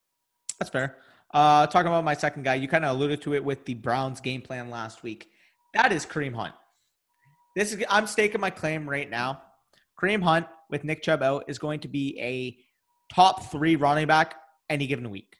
That's 0.58 0.70
fair. 0.70 0.98
Uh, 1.32 1.66
talking 1.68 1.88
about 1.88 2.04
my 2.04 2.12
second 2.12 2.42
guy, 2.42 2.56
you 2.56 2.68
kind 2.68 2.84
of 2.84 2.94
alluded 2.94 3.22
to 3.22 3.32
it 3.32 3.42
with 3.42 3.64
the 3.64 3.72
Browns 3.72 4.20
game 4.20 4.42
plan 4.42 4.68
last 4.68 5.02
week. 5.02 5.30
That 5.72 5.90
is 5.90 6.04
Kareem 6.04 6.34
Hunt. 6.34 6.52
This 7.56 7.72
is 7.72 7.82
I'm 7.88 8.06
staking 8.06 8.42
my 8.42 8.50
claim 8.50 8.86
right 8.86 9.08
now. 9.08 9.40
Kareem 10.02 10.22
Hunt 10.22 10.46
with 10.70 10.84
Nick 10.84 11.02
Chubb 11.02 11.22
out 11.22 11.44
is 11.48 11.58
going 11.58 11.80
to 11.80 11.88
be 11.88 12.18
a 12.20 12.56
top 13.14 13.50
three 13.50 13.76
running 13.76 14.06
back 14.06 14.34
any 14.68 14.86
given 14.86 15.10
week. 15.10 15.36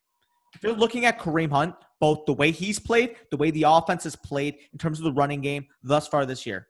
If 0.55 0.63
you're 0.63 0.73
looking 0.73 1.07
at 1.07 1.19
Kareem 1.19 1.51
Hunt, 1.51 1.75
both 2.01 2.27
the 2.27 2.33
way 2.33 2.51
he's 2.51 2.79
played, 2.79 3.17
the 3.31 3.37
way 3.37 3.51
the 3.51 3.65
offense 3.67 4.05
has 4.05 4.17
played 4.17 4.57
in 4.73 4.79
terms 4.79 4.99
of 4.99 5.05
the 5.05 5.13
running 5.13 5.41
game 5.41 5.67
thus 5.83 6.07
far 6.07 6.27
this 6.27 6.47
year, 6.47 6.69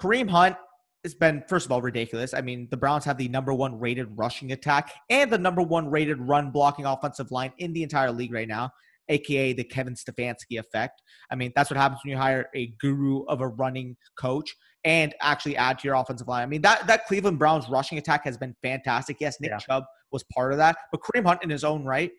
Kareem 0.00 0.28
Hunt 0.28 0.56
has 1.04 1.14
been, 1.14 1.44
first 1.48 1.66
of 1.66 1.72
all, 1.72 1.82
ridiculous. 1.82 2.34
I 2.34 2.40
mean, 2.40 2.66
the 2.70 2.76
Browns 2.76 3.04
have 3.04 3.18
the 3.18 3.28
number 3.28 3.54
one 3.54 3.78
rated 3.78 4.08
rushing 4.18 4.52
attack 4.52 4.92
and 5.10 5.30
the 5.30 5.38
number 5.38 5.62
one 5.62 5.90
rated 5.90 6.18
run 6.18 6.50
blocking 6.50 6.86
offensive 6.86 7.30
line 7.30 7.52
in 7.58 7.72
the 7.72 7.82
entire 7.82 8.10
league 8.10 8.32
right 8.32 8.48
now 8.48 8.70
aka 9.08 9.52
the 9.52 9.64
Kevin 9.64 9.94
Stefanski 9.94 10.58
effect. 10.58 11.02
I 11.30 11.36
mean, 11.36 11.52
that's 11.54 11.70
what 11.70 11.76
happens 11.76 12.00
when 12.02 12.12
you 12.12 12.16
hire 12.16 12.48
a 12.54 12.74
guru 12.80 13.24
of 13.24 13.40
a 13.40 13.48
running 13.48 13.96
coach 14.18 14.54
and 14.84 15.14
actually 15.20 15.56
add 15.56 15.78
to 15.78 15.88
your 15.88 15.96
offensive 15.96 16.28
line. 16.28 16.42
I 16.42 16.46
mean, 16.46 16.62
that 16.62 16.86
that 16.86 17.06
Cleveland 17.06 17.38
Browns 17.38 17.68
rushing 17.68 17.98
attack 17.98 18.24
has 18.24 18.36
been 18.36 18.54
fantastic. 18.62 19.16
Yes, 19.20 19.40
Nick 19.40 19.50
yeah. 19.50 19.58
Chubb 19.58 19.84
was 20.12 20.24
part 20.34 20.52
of 20.52 20.58
that, 20.58 20.76
but 20.92 21.00
Kareem 21.00 21.26
Hunt 21.26 21.42
in 21.42 21.50
his 21.50 21.64
own 21.64 21.84
right 21.84 22.10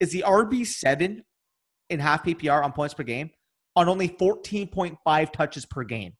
is 0.00 0.12
the 0.12 0.24
RB 0.26 0.66
seven 0.66 1.24
in 1.90 2.00
half 2.00 2.24
PPR 2.24 2.64
on 2.64 2.72
points 2.72 2.94
per 2.94 3.02
game 3.02 3.30
on 3.76 3.88
only 3.88 4.08
14.5 4.08 5.32
touches 5.32 5.66
per 5.66 5.84
game 5.84 6.12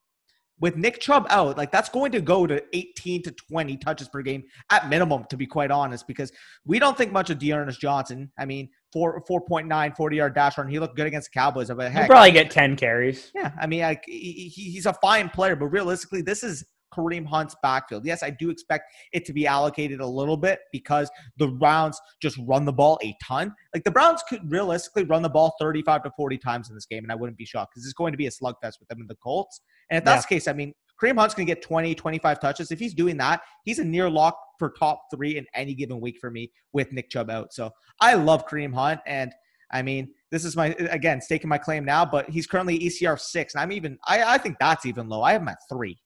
with 0.61 0.77
Nick 0.77 1.01
Chubb 1.01 1.27
out, 1.31 1.57
like 1.57 1.73
that's 1.73 1.89
going 1.89 2.13
to 2.13 2.21
go 2.21 2.47
to 2.47 2.63
18 2.73 3.23
to 3.23 3.33
20 3.33 3.77
touches 3.79 4.09
per 4.09 4.23
game 4.23 4.45
at 4.71 4.89
minimum, 4.89 5.25
to 5.31 5.37
be 5.37 5.47
quite 5.47 5.71
honest, 5.71 6.07
because 6.07 6.33
we 6.65 6.79
don't 6.79 6.97
think 6.97 7.13
much 7.13 7.31
of 7.31 7.39
D'Ernest 7.39 7.81
Johnson. 7.81 8.31
I 8.39 8.45
mean, 8.45 8.69
four 8.95 9.23
4.9 9.29 9.97
40 9.97 10.17
yard 10.17 10.35
dash 10.35 10.57
run. 10.57 10.69
He 10.69 10.79
looked 10.79 10.97
good 10.97 11.07
against 11.07 11.31
the 11.33 11.39
Cowboys. 11.39 11.69
But 11.69 11.93
heck, 11.93 12.05
He'll 12.05 12.09
probably 12.09 12.31
get 12.31 12.51
10 12.51 12.77
carries. 12.77 13.31
Yeah, 13.35 13.53
I 13.61 13.67
mean, 13.67 13.83
like 13.83 14.05
he, 14.07 14.51
he's 14.55 14.87
a 14.87 14.95
fine 14.95 15.29
player, 15.29 15.57
but 15.57 15.67
realistically, 15.67 16.23
this 16.23 16.43
is 16.43 16.65
Kareem 16.95 17.27
Hunt's 17.27 17.57
backfield. 17.63 18.07
Yes, 18.07 18.23
I 18.23 18.31
do 18.31 18.51
expect 18.51 18.93
it 19.13 19.25
to 19.27 19.33
be 19.33 19.47
allocated 19.47 20.01
a 20.01 20.07
little 20.07 20.37
bit 20.37 20.61
because 20.73 21.11
the 21.37 21.49
Browns 21.49 22.01
just 22.23 22.39
run 22.47 22.65
the 22.65 22.73
ball 22.73 22.99
a 23.03 23.15
ton. 23.23 23.53
Like 23.75 23.85
the 23.85 23.91
Browns 23.91 24.23
could 24.29 24.51
realistically 24.51 25.05
run 25.05 25.23
the 25.23 25.29
ball 25.29 25.55
35 25.61 26.05
to 26.05 26.11
40 26.17 26.39
times 26.39 26.69
in 26.69 26.75
this 26.75 26.87
game, 26.87 27.05
and 27.05 27.13
I 27.13 27.17
wouldn't 27.17 27.37
be 27.37 27.45
shocked 27.45 27.73
because 27.75 27.85
it's 27.85 27.95
going 27.95 28.13
to 28.13 28.19
be 28.19 28.27
a 28.27 28.31
slugfest 28.31 28.79
with 28.79 28.89
them 28.89 29.01
and 29.01 29.09
the 29.09 29.17
Colts. 29.17 29.61
And 29.91 29.99
if 29.99 30.05
that's 30.05 30.25
yeah. 30.25 30.29
the 30.29 30.35
case, 30.35 30.49
I 30.49 30.53
mean, 30.53 30.73
Kareem 31.01 31.19
Hunt's 31.19 31.35
going 31.35 31.47
to 31.47 31.55
get 31.55 31.63
20, 31.63 31.95
25 31.95 32.41
touches. 32.41 32.71
If 32.71 32.79
he's 32.79 32.95
doing 32.95 33.17
that, 33.19 33.41
he's 33.65 33.79
a 33.79 33.85
near 33.85 34.09
lock 34.09 34.39
for 34.59 34.71
top 34.79 35.03
three 35.15 35.37
in 35.37 35.47
any 35.55 35.75
given 35.75 36.01
week 36.01 36.19
for 36.21 36.31
me 36.31 36.51
with 36.73 36.93
Nick 36.93 37.11
Chubb 37.11 37.31
out. 37.31 37.53
So 37.53 37.71
I 38.01 38.15
love 38.15 38.47
Kareem 38.47 38.75
Hunt. 38.75 39.01
And 39.07 39.33
I 39.73 39.83
mean, 39.83 40.09
this 40.31 40.45
is 40.45 40.57
my, 40.57 40.69
again, 40.91 41.21
staking 41.21 41.49
my 41.49 41.59
claim 41.59 41.85
now, 41.85 42.05
but 42.05 42.29
he's 42.31 42.47
currently 42.47 42.79
ECR 42.79 43.19
six. 43.19 43.55
And 43.55 43.63
I'm 43.63 43.73
even, 43.73 43.99
I, 44.07 44.35
I 44.35 44.39
think 44.39 44.57
that's 44.61 44.87
even 44.87 45.09
low. 45.09 45.23
I 45.23 45.33
have 45.33 45.43
him 45.43 45.49
at 45.49 45.59
three. 45.69 45.99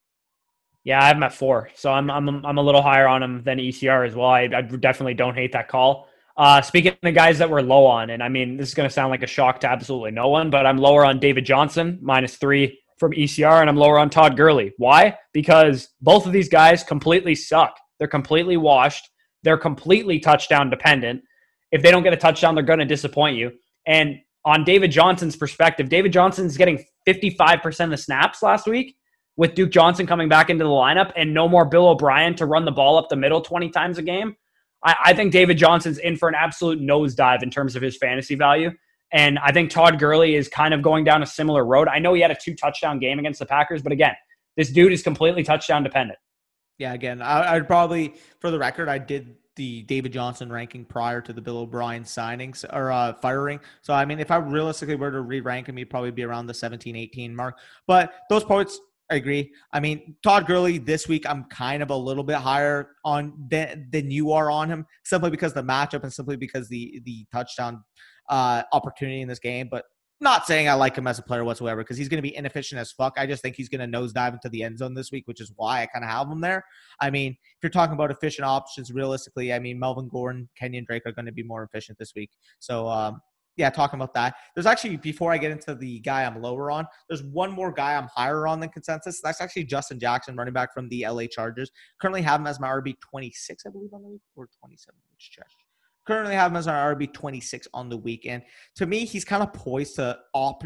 Yeah, 0.83 1.03
I 1.03 1.07
have 1.07 1.17
him 1.17 1.23
at 1.23 1.33
four, 1.33 1.69
so 1.75 1.91
I'm 1.91 2.09
I'm 2.09 2.45
I'm 2.45 2.57
a 2.57 2.61
little 2.61 2.81
higher 2.81 3.07
on 3.07 3.21
him 3.21 3.43
than 3.43 3.57
ECR 3.57 4.07
as 4.07 4.15
well. 4.15 4.29
I, 4.29 4.43
I 4.43 4.61
definitely 4.61 5.13
don't 5.13 5.35
hate 5.35 5.51
that 5.51 5.67
call. 5.67 6.07
Uh, 6.37 6.61
speaking 6.61 6.95
of 7.03 7.13
guys 7.13 7.37
that 7.39 7.49
we're 7.49 7.61
low 7.61 7.85
on, 7.85 8.11
and 8.11 8.23
I 8.23 8.29
mean 8.29 8.55
this 8.55 8.69
is 8.69 8.73
going 8.73 8.87
to 8.87 8.93
sound 8.93 9.11
like 9.11 9.21
a 9.21 9.27
shock 9.27 9.59
to 9.59 9.69
absolutely 9.69 10.11
no 10.11 10.29
one, 10.29 10.49
but 10.49 10.65
I'm 10.65 10.77
lower 10.77 11.05
on 11.05 11.19
David 11.19 11.45
Johnson 11.45 11.99
minus 12.01 12.37
three 12.37 12.79
from 12.99 13.13
ECR, 13.13 13.61
and 13.61 13.69
I'm 13.69 13.77
lower 13.77 13.97
on 13.97 14.09
Todd 14.09 14.35
Gurley. 14.35 14.73
Why? 14.77 15.17
Because 15.33 15.89
both 16.01 16.25
of 16.25 16.33
these 16.33 16.49
guys 16.49 16.83
completely 16.83 17.35
suck. 17.35 17.75
They're 17.97 18.07
completely 18.07 18.57
washed. 18.57 19.09
They're 19.43 19.57
completely 19.57 20.19
touchdown 20.19 20.69
dependent. 20.69 21.21
If 21.71 21.81
they 21.81 21.91
don't 21.91 22.03
get 22.03 22.13
a 22.13 22.17
touchdown, 22.17 22.55
they're 22.55 22.63
going 22.63 22.79
to 22.79 22.85
disappoint 22.85 23.37
you. 23.37 23.51
And 23.87 24.17
on 24.45 24.63
David 24.63 24.91
Johnson's 24.91 25.35
perspective, 25.35 25.89
David 25.89 26.11
Johnson's 26.11 26.57
getting 26.57 26.83
55% 27.07 27.85
of 27.85 27.89
the 27.91 27.97
snaps 27.97 28.43
last 28.43 28.67
week 28.67 28.95
with 29.37 29.55
Duke 29.55 29.71
Johnson 29.71 30.05
coming 30.05 30.27
back 30.27 30.49
into 30.49 30.65
the 30.65 30.69
lineup 30.69 31.13
and 31.15 31.33
no 31.33 31.47
more 31.47 31.65
Bill 31.65 31.87
O'Brien 31.87 32.35
to 32.35 32.45
run 32.45 32.65
the 32.65 32.71
ball 32.71 32.97
up 32.97 33.07
the 33.09 33.15
middle 33.15 33.41
20 33.41 33.69
times 33.69 33.97
a 33.97 34.01
game, 34.01 34.35
I, 34.83 34.95
I 35.05 35.13
think 35.13 35.31
David 35.31 35.57
Johnson's 35.57 35.97
in 35.97 36.17
for 36.17 36.27
an 36.27 36.35
absolute 36.35 36.81
nosedive 36.81 37.43
in 37.43 37.49
terms 37.49 37.75
of 37.75 37.81
his 37.81 37.97
fantasy 37.97 38.35
value. 38.35 38.71
And 39.11 39.39
I 39.39 39.51
think 39.51 39.71
Todd 39.71 39.99
Gurley 39.99 40.35
is 40.35 40.47
kind 40.47 40.73
of 40.73 40.81
going 40.81 41.03
down 41.03 41.23
a 41.23 41.25
similar 41.25 41.65
road. 41.65 41.87
I 41.87 41.99
know 41.99 42.13
he 42.13 42.21
had 42.21 42.31
a 42.31 42.35
two 42.35 42.55
touchdown 42.55 42.99
game 42.99 43.19
against 43.19 43.39
the 43.39 43.45
Packers, 43.45 43.81
but 43.81 43.91
again, 43.91 44.13
this 44.55 44.69
dude 44.69 44.93
is 44.93 45.01
completely 45.01 45.43
touchdown 45.43 45.83
dependent. 45.83 46.19
Yeah, 46.77 46.93
again, 46.93 47.21
I, 47.21 47.55
I'd 47.55 47.67
probably, 47.67 48.15
for 48.39 48.51
the 48.51 48.59
record, 48.59 48.87
I 48.87 48.97
did 48.97 49.35
the 49.55 49.81
David 49.83 50.13
Johnson 50.13 50.49
ranking 50.49 50.85
prior 50.85 51.21
to 51.21 51.33
the 51.33 51.41
Bill 51.41 51.57
O'Brien 51.57 52.03
signings 52.03 52.63
or 52.71 52.91
uh, 52.91 53.13
firing. 53.13 53.59
So, 53.81 53.93
I 53.93 54.05
mean, 54.05 54.19
if 54.19 54.31
I 54.31 54.37
realistically 54.37 54.95
were 54.95 55.11
to 55.11 55.21
re 55.21 55.41
rank 55.41 55.67
him, 55.67 55.75
he'd 55.75 55.89
probably 55.89 56.11
be 56.11 56.23
around 56.23 56.47
the 56.47 56.53
17, 56.53 56.95
18 56.95 57.35
mark. 57.35 57.57
But 57.85 58.13
those 58.29 58.45
points, 58.45 58.79
I 59.11 59.15
agree. 59.15 59.51
I 59.73 59.81
mean, 59.81 60.15
Todd 60.23 60.45
Gurley 60.45 60.77
this 60.77 61.09
week, 61.09 61.27
I'm 61.27 61.43
kind 61.45 61.83
of 61.83 61.89
a 61.89 61.95
little 61.95 62.23
bit 62.23 62.37
higher 62.37 62.91
on 63.03 63.33
than, 63.49 63.89
than 63.91 64.11
you 64.11 64.31
are 64.31 64.49
on 64.49 64.69
him, 64.69 64.85
simply 65.03 65.29
because 65.31 65.53
the 65.53 65.63
matchup 65.63 66.03
and 66.03 66.13
simply 66.13 66.37
because 66.37 66.69
the 66.69 67.01
the 67.03 67.25
touchdown 67.31 67.83
uh, 68.29 68.63
opportunity 68.71 69.21
in 69.21 69.27
this 69.27 69.39
game. 69.39 69.67
But 69.69 69.85
not 70.21 70.45
saying 70.45 70.67
I 70.67 70.73
like 70.73 70.97
him 70.97 71.07
as 71.07 71.17
a 71.17 71.21
player 71.21 71.45
whatsoever 71.45 71.81
because 71.81 71.97
he's 71.97 72.09
going 72.09 72.17
to 72.17 72.27
be 72.27 72.35
inefficient 72.35 72.79
as 72.79 72.91
fuck. 72.91 73.13
I 73.17 73.25
just 73.25 73.41
think 73.41 73.55
he's 73.55 73.69
going 73.69 73.89
to 73.89 73.97
nosedive 73.97 74.33
into 74.33 74.49
the 74.49 74.63
end 74.63 74.77
zone 74.77 74.93
this 74.93 75.11
week, 75.11 75.27
which 75.27 75.39
is 75.39 75.51
why 75.55 75.81
I 75.81 75.85
kind 75.85 76.03
of 76.03 76.11
have 76.11 76.29
him 76.29 76.41
there. 76.41 76.65
I 76.99 77.09
mean, 77.09 77.31
if 77.31 77.63
you're 77.63 77.69
talking 77.69 77.93
about 77.93 78.11
efficient 78.11 78.45
options, 78.45 78.91
realistically, 78.91 79.53
I 79.53 79.59
mean, 79.59 79.79
Melvin 79.79 80.09
Gordon, 80.09 80.49
Kenyan 80.61 80.85
Drake 80.85 81.03
are 81.05 81.13
going 81.13 81.25
to 81.25 81.31
be 81.31 81.43
more 81.43 81.63
efficient 81.63 81.97
this 81.97 82.13
week. 82.15 82.31
So, 82.59 82.87
um, 82.87 83.21
yeah, 83.55 83.69
talking 83.69 83.99
about 83.99 84.13
that. 84.13 84.35
There's 84.55 84.65
actually, 84.65 84.97
before 84.97 85.31
I 85.33 85.37
get 85.37 85.51
into 85.51 85.75
the 85.75 85.99
guy 85.99 86.25
I'm 86.25 86.41
lower 86.41 86.71
on, 86.71 86.85
there's 87.09 87.23
one 87.23 87.51
more 87.51 87.71
guy 87.71 87.95
I'm 87.95 88.07
higher 88.13 88.47
on 88.47 88.59
than 88.59 88.69
consensus. 88.69 89.21
That's 89.21 89.41
actually 89.41 89.65
Justin 89.65 89.99
Jackson, 89.99 90.35
running 90.35 90.53
back 90.53 90.73
from 90.73 90.87
the 90.89 91.05
LA 91.07 91.25
Chargers. 91.29 91.69
Currently 92.01 92.21
have 92.21 92.39
him 92.39 92.47
as 92.47 92.59
my 92.59 92.69
RB 92.69 92.95
26, 93.01 93.63
I 93.65 93.69
believe, 93.69 93.93
on 93.93 94.01
the 94.01 94.09
week, 94.09 94.21
or 94.35 94.47
27. 94.61 94.95
Which 95.11 95.31
check 95.31 95.47
currently 96.09 96.33
have 96.33 96.51
him 96.51 96.57
as 96.57 96.65
an 96.65 96.73
RB 96.73 97.13
26 97.13 97.67
on 97.73 97.87
the 97.87 97.97
weekend. 97.97 98.41
To 98.77 98.87
me, 98.87 99.05
he's 99.05 99.23
kind 99.23 99.43
of 99.43 99.53
poised 99.53 99.95
to 99.97 100.17
op- 100.33 100.63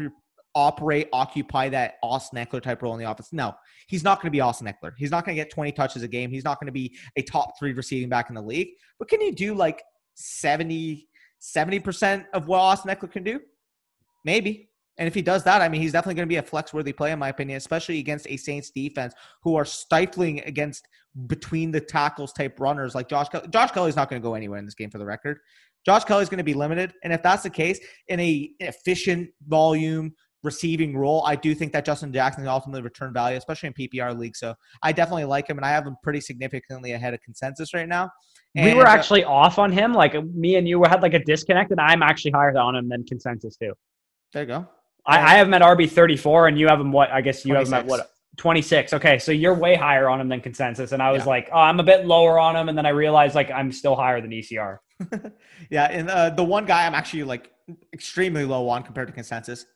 operate, 0.54 1.08
occupy 1.12 1.68
that 1.68 1.96
Austin 2.02 2.38
Ekeler 2.38 2.62
type 2.62 2.80
role 2.80 2.94
in 2.94 2.98
the 2.98 3.10
offense. 3.10 3.30
No, 3.30 3.54
he's 3.86 4.02
not 4.02 4.22
going 4.22 4.28
to 4.28 4.32
be 4.32 4.40
Austin 4.40 4.66
Ekeler. 4.66 4.92
He's 4.96 5.10
not 5.10 5.26
going 5.26 5.36
to 5.36 5.42
get 5.42 5.52
20 5.52 5.70
touches 5.72 6.02
a 6.02 6.08
game. 6.08 6.30
He's 6.30 6.44
not 6.44 6.58
going 6.58 6.66
to 6.66 6.72
be 6.72 6.96
a 7.16 7.22
top 7.22 7.58
three 7.58 7.74
receiving 7.74 8.08
back 8.08 8.30
in 8.30 8.34
the 8.34 8.42
league. 8.42 8.68
But 8.98 9.08
can 9.08 9.20
he 9.20 9.32
do 9.32 9.54
like 9.54 9.82
70, 10.14 11.06
70% 11.42 12.24
of 12.32 12.48
what 12.48 12.58
Austin 12.58 12.90
Ekeler 12.90 13.12
can 13.12 13.22
do? 13.22 13.40
Maybe. 14.24 14.70
And 14.96 15.06
if 15.06 15.14
he 15.14 15.22
does 15.22 15.44
that, 15.44 15.60
I 15.60 15.68
mean, 15.68 15.82
he's 15.82 15.92
definitely 15.92 16.14
going 16.14 16.28
to 16.28 16.32
be 16.32 16.36
a 16.36 16.42
flex 16.42 16.72
worthy 16.72 16.92
play, 16.94 17.12
in 17.12 17.18
my 17.18 17.28
opinion, 17.28 17.58
especially 17.58 17.98
against 17.98 18.28
a 18.28 18.38
Saints 18.38 18.70
defense 18.70 19.12
who 19.42 19.56
are 19.56 19.64
stifling 19.66 20.40
against 20.46 20.88
between 21.26 21.70
the 21.70 21.80
tackles 21.80 22.32
type 22.32 22.58
runners 22.58 22.94
like 22.94 23.08
Josh 23.08 23.28
Kelley. 23.28 23.48
Josh 23.48 23.70
Kelley's 23.70 23.96
not 23.96 24.10
going 24.10 24.20
to 24.20 24.26
go 24.26 24.34
anywhere 24.34 24.58
in 24.58 24.64
this 24.64 24.74
game 24.74 24.90
for 24.90 24.98
the 24.98 25.04
record. 25.04 25.38
Josh 25.84 26.04
Kelley's 26.04 26.28
going 26.28 26.38
to 26.38 26.44
be 26.44 26.54
limited. 26.54 26.94
And 27.02 27.12
if 27.12 27.22
that's 27.22 27.42
the 27.42 27.50
case, 27.50 27.78
in 28.08 28.18
a 28.20 28.50
efficient 28.60 29.30
volume 29.46 30.14
receiving 30.42 30.96
role, 30.96 31.22
I 31.26 31.36
do 31.36 31.54
think 31.54 31.72
that 31.72 31.84
Justin 31.84 32.12
Jackson 32.12 32.42
can 32.42 32.48
ultimately 32.48 32.82
return 32.82 33.12
value, 33.12 33.36
especially 33.36 33.68
in 33.68 33.74
PPR 33.74 34.18
league. 34.18 34.36
So 34.36 34.54
I 34.82 34.92
definitely 34.92 35.24
like 35.24 35.48
him, 35.48 35.58
and 35.58 35.64
I 35.64 35.70
have 35.70 35.86
him 35.86 35.96
pretty 36.02 36.20
significantly 36.20 36.92
ahead 36.92 37.14
of 37.14 37.20
consensus 37.20 37.74
right 37.74 37.88
now. 37.88 38.10
And 38.56 38.66
we 38.66 38.74
were 38.74 38.86
uh, 38.86 38.90
actually 38.90 39.24
off 39.24 39.58
on 39.58 39.72
him. 39.72 39.92
Like 39.92 40.14
me 40.26 40.56
and 40.56 40.66
you 40.68 40.82
had 40.84 41.02
like 41.02 41.14
a 41.14 41.18
disconnect, 41.18 41.70
and 41.70 41.80
I'm 41.80 42.02
actually 42.02 42.30
higher 42.32 42.56
on 42.56 42.76
him 42.76 42.88
than 42.88 43.04
consensus 43.04 43.56
too. 43.56 43.72
There 44.32 44.42
you 44.42 44.48
go. 44.48 44.68
I, 45.06 45.18
I 45.18 45.34
have 45.36 45.48
him 45.48 45.54
at 45.54 45.62
RB 45.62 45.90
34, 45.90 46.48
and 46.48 46.58
you 46.58 46.66
have 46.68 46.80
him 46.80 46.92
what? 46.92 47.10
I 47.10 47.20
guess 47.20 47.44
you 47.44 47.52
26. 47.52 47.70
have 47.70 47.84
him 47.84 47.84
at 47.84 47.90
what? 47.90 48.10
26. 48.36 48.94
Okay, 48.94 49.18
so 49.18 49.32
you're 49.32 49.54
way 49.54 49.74
higher 49.74 50.08
on 50.08 50.20
him 50.20 50.28
than 50.28 50.40
consensus, 50.40 50.92
and 50.92 51.02
I 51.02 51.12
was 51.12 51.22
yeah. 51.22 51.28
like, 51.28 51.48
oh, 51.52 51.58
I'm 51.58 51.80
a 51.80 51.82
bit 51.84 52.06
lower 52.06 52.38
on 52.38 52.56
him, 52.56 52.68
and 52.68 52.76
then 52.76 52.86
I 52.86 52.90
realized 52.90 53.34
like 53.34 53.50
I'm 53.50 53.70
still 53.72 53.94
higher 53.94 54.20
than 54.20 54.30
ECR. 54.30 54.78
yeah, 55.70 55.84
and 55.84 56.10
uh, 56.10 56.30
the 56.30 56.44
one 56.44 56.64
guy 56.64 56.86
I'm 56.86 56.94
actually 56.94 57.24
like 57.24 57.52
extremely 57.92 58.44
low 58.44 58.68
on 58.68 58.82
compared 58.82 59.08
to 59.08 59.14
consensus, 59.14 59.66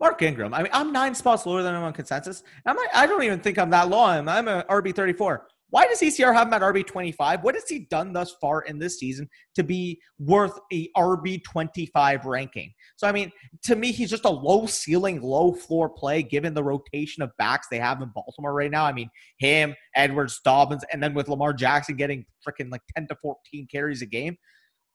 Mark 0.00 0.20
Ingram. 0.22 0.54
I 0.54 0.62
mean, 0.62 0.72
I'm 0.72 0.92
nine 0.92 1.14
spots 1.14 1.46
lower 1.46 1.62
than 1.62 1.74
him 1.74 1.82
on 1.82 1.92
consensus. 1.92 2.42
I'm 2.64 2.76
like, 2.76 2.90
I 2.94 3.06
don't 3.06 3.22
even 3.22 3.40
think 3.40 3.58
I'm 3.58 3.70
that 3.70 3.88
low 3.88 3.98
on 3.98 4.18
him. 4.18 4.28
I'm 4.28 4.48
a 4.48 4.64
RB 4.64 4.94
34. 4.94 5.46
Why 5.70 5.86
does 5.86 6.00
ECR 6.00 6.32
have 6.32 6.46
him 6.46 6.54
at 6.54 6.62
RB 6.62 6.86
25? 6.86 7.42
What 7.42 7.56
has 7.56 7.68
he 7.68 7.80
done 7.90 8.12
thus 8.12 8.34
far 8.40 8.62
in 8.62 8.78
this 8.78 8.98
season 8.98 9.28
to 9.56 9.64
be 9.64 10.00
worth 10.18 10.58
a 10.72 10.88
RB 10.96 11.42
25 11.42 12.24
ranking? 12.24 12.72
So, 12.94 13.08
I 13.08 13.12
mean, 13.12 13.32
to 13.64 13.74
me, 13.74 13.90
he's 13.90 14.10
just 14.10 14.24
a 14.24 14.30
low 14.30 14.66
ceiling, 14.66 15.20
low 15.20 15.52
floor 15.52 15.90
play 15.90 16.22
given 16.22 16.54
the 16.54 16.62
rotation 16.62 17.22
of 17.22 17.32
backs 17.36 17.66
they 17.68 17.80
have 17.80 18.00
in 18.00 18.10
Baltimore 18.14 18.54
right 18.54 18.70
now. 18.70 18.84
I 18.84 18.92
mean, 18.92 19.10
him, 19.38 19.74
Edwards, 19.96 20.40
Dobbins, 20.44 20.84
and 20.92 21.02
then 21.02 21.14
with 21.14 21.28
Lamar 21.28 21.52
Jackson 21.52 21.96
getting 21.96 22.24
freaking 22.46 22.70
like 22.70 22.82
10 22.96 23.08
to 23.08 23.16
14 23.20 23.66
carries 23.70 24.02
a 24.02 24.06
game. 24.06 24.36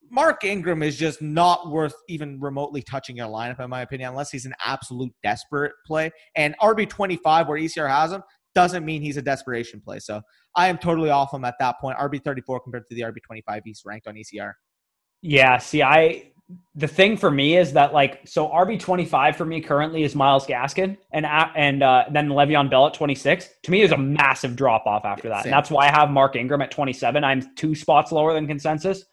Mark 0.09 0.43
Ingram 0.43 0.83
is 0.83 0.97
just 0.97 1.21
not 1.21 1.69
worth 1.69 1.95
even 2.09 2.39
remotely 2.39 2.81
touching 2.81 3.15
your 3.15 3.27
lineup, 3.27 3.59
in 3.61 3.69
my 3.69 3.81
opinion, 3.81 4.09
unless 4.09 4.29
he's 4.29 4.45
an 4.45 4.53
absolute 4.63 5.11
desperate 5.23 5.71
play. 5.85 6.11
And 6.35 6.55
RB25, 6.61 7.47
where 7.47 7.57
ECR 7.57 7.89
has 7.89 8.11
him, 8.11 8.23
doesn't 8.53 8.85
mean 8.85 9.01
he's 9.01 9.17
a 9.17 9.21
desperation 9.21 9.81
play. 9.81 9.99
So 9.99 10.21
I 10.55 10.67
am 10.67 10.77
totally 10.77 11.09
off 11.09 11.33
him 11.33 11.45
at 11.45 11.55
that 11.59 11.79
point. 11.79 11.97
RB 11.97 12.23
34 12.23 12.61
compared 12.61 12.87
to 12.87 12.95
the 12.95 13.01
RB 13.01 13.17
25 13.25 13.61
he's 13.65 13.81
ranked 13.85 14.07
on 14.07 14.15
ECR. 14.15 14.53
Yeah. 15.21 15.57
See, 15.57 15.83
I 15.83 16.31
the 16.75 16.87
thing 16.87 17.15
for 17.15 17.31
me 17.31 17.57
is 17.57 17.73
that 17.73 17.93
like 17.93 18.27
so 18.27 18.49
RB 18.49 18.79
25 18.79 19.35
for 19.35 19.45
me 19.45 19.61
currently 19.61 20.03
is 20.03 20.15
Myles 20.15 20.45
Gaskin 20.45 20.97
and 21.13 21.25
and 21.25 21.83
uh, 21.83 22.05
then 22.11 22.29
Le'Veon 22.29 22.69
Bell 22.69 22.87
at 22.87 22.93
26. 22.93 23.49
To 23.63 23.71
me, 23.71 23.79
there's 23.79 23.91
a 23.91 23.97
massive 23.97 24.55
drop 24.55 24.85
off 24.85 25.05
after 25.05 25.29
that, 25.29 25.45
and 25.45 25.53
that's 25.53 25.71
why 25.71 25.87
I 25.87 25.91
have 25.91 26.09
Mark 26.09 26.35
Ingram 26.35 26.61
at 26.61 26.71
27. 26.71 27.23
I'm 27.23 27.55
two 27.55 27.75
spots 27.75 28.11
lower 28.11 28.33
than 28.33 28.47
consensus, 28.47 29.03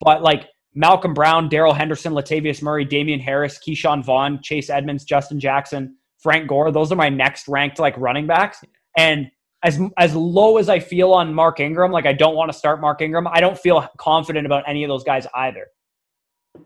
but 0.00 0.22
like. 0.22 0.48
Malcolm 0.74 1.12
Brown, 1.12 1.48
Darrell 1.48 1.72
Henderson, 1.72 2.12
Latavius 2.12 2.62
Murray, 2.62 2.84
Damien 2.84 3.18
Harris, 3.18 3.58
Ke'Shawn 3.58 4.04
Vaughn, 4.04 4.38
Chase 4.42 4.70
Edmonds, 4.70 5.02
Justin 5.02 5.40
Jackson, 5.40 5.96
Frank 6.22 6.46
Gore. 6.46 6.70
Those 6.70 6.92
are 6.92 6.94
my 6.94 7.08
next 7.08 7.48
ranked 7.48 7.80
like 7.80 7.96
running 7.96 8.26
backs. 8.26 8.62
And 8.98 9.30
as 9.62 9.80
as 9.96 10.14
low 10.14 10.58
as 10.58 10.68
I 10.68 10.80
feel 10.80 11.12
on 11.12 11.32
Mark 11.32 11.60
Ingram, 11.60 11.92
like 11.92 12.04
I 12.04 12.12
don't 12.12 12.34
want 12.34 12.52
to 12.52 12.58
start 12.58 12.80
Mark 12.80 13.00
Ingram. 13.00 13.26
I 13.28 13.40
don't 13.40 13.58
feel 13.58 13.88
confident 13.96 14.44
about 14.44 14.64
any 14.66 14.84
of 14.84 14.88
those 14.88 15.04
guys 15.04 15.26
either. 15.34 15.68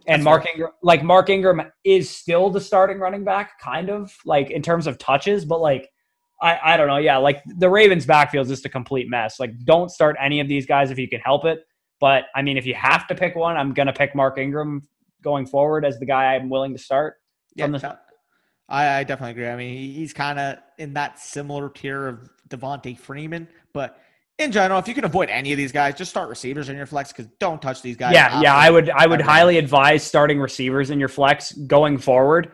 And 0.06 0.20
That's 0.20 0.24
Mark 0.24 0.44
right. 0.44 0.54
Ingram, 0.54 0.72
like 0.82 1.02
Mark 1.02 1.28
Ingram, 1.28 1.62
is 1.84 2.08
still 2.08 2.48
the 2.48 2.60
starting 2.60 2.98
running 2.98 3.24
back, 3.24 3.60
kind 3.60 3.90
of 3.90 4.16
like 4.24 4.50
in 4.50 4.62
terms 4.62 4.86
of 4.86 4.96
touches, 4.98 5.44
but 5.44 5.60
like 5.60 5.90
I 6.40 6.58
I 6.62 6.76
don't 6.76 6.88
know, 6.88 6.96
yeah, 6.96 7.18
like 7.18 7.42
the 7.58 7.68
Ravens' 7.68 8.06
backfield 8.06 8.46
is 8.46 8.50
just 8.50 8.66
a 8.66 8.70
complete 8.70 9.08
mess. 9.10 9.38
Like, 9.38 9.52
don't 9.64 9.90
start 9.90 10.16
any 10.18 10.40
of 10.40 10.48
these 10.48 10.64
guys 10.64 10.90
if 10.90 10.98
you 10.98 11.08
can 11.08 11.20
help 11.20 11.44
it. 11.44 11.64
But 12.00 12.24
I 12.34 12.42
mean, 12.42 12.56
if 12.56 12.66
you 12.66 12.74
have 12.74 13.06
to 13.08 13.14
pick 13.14 13.36
one, 13.36 13.56
I'm 13.56 13.74
gonna 13.74 13.92
pick 13.92 14.14
Mark 14.14 14.38
Ingram 14.38 14.82
going 15.22 15.46
forward 15.46 15.84
as 15.84 15.98
the 15.98 16.06
guy 16.06 16.34
I'm 16.34 16.48
willing 16.48 16.72
to 16.72 16.82
start. 16.82 17.16
Yeah, 17.54 17.66
the, 17.66 17.98
I, 18.72 19.00
I 19.00 19.04
definitely 19.04 19.32
agree. 19.32 19.48
I 19.48 19.56
mean, 19.56 19.92
he's 19.92 20.14
kind 20.14 20.38
of 20.38 20.56
in 20.78 20.94
that 20.94 21.18
similar 21.18 21.68
tier 21.68 22.08
of 22.08 22.30
Devonta 22.48 22.98
Freeman, 22.98 23.46
but 23.74 24.00
in 24.38 24.50
general, 24.50 24.80
if 24.80 24.88
you 24.88 24.94
can 24.94 25.04
avoid 25.04 25.28
any 25.28 25.52
of 25.52 25.58
these 25.58 25.72
guys, 25.72 25.94
just 25.94 26.10
start 26.10 26.30
receivers 26.30 26.70
in 26.70 26.76
your 26.76 26.86
flex 26.86 27.12
because 27.12 27.26
don't 27.38 27.60
touch 27.60 27.82
these 27.82 27.96
guys. 27.96 28.14
Yeah, 28.14 28.40
yeah, 28.40 28.56
I 28.56 28.70
would 28.70 28.88
I 28.88 29.06
would 29.06 29.20
highly 29.20 29.58
advise 29.58 30.02
starting 30.02 30.40
receivers 30.40 30.90
in 30.90 30.98
your 30.98 31.10
flex 31.10 31.52
going 31.52 31.98
forward 31.98 32.52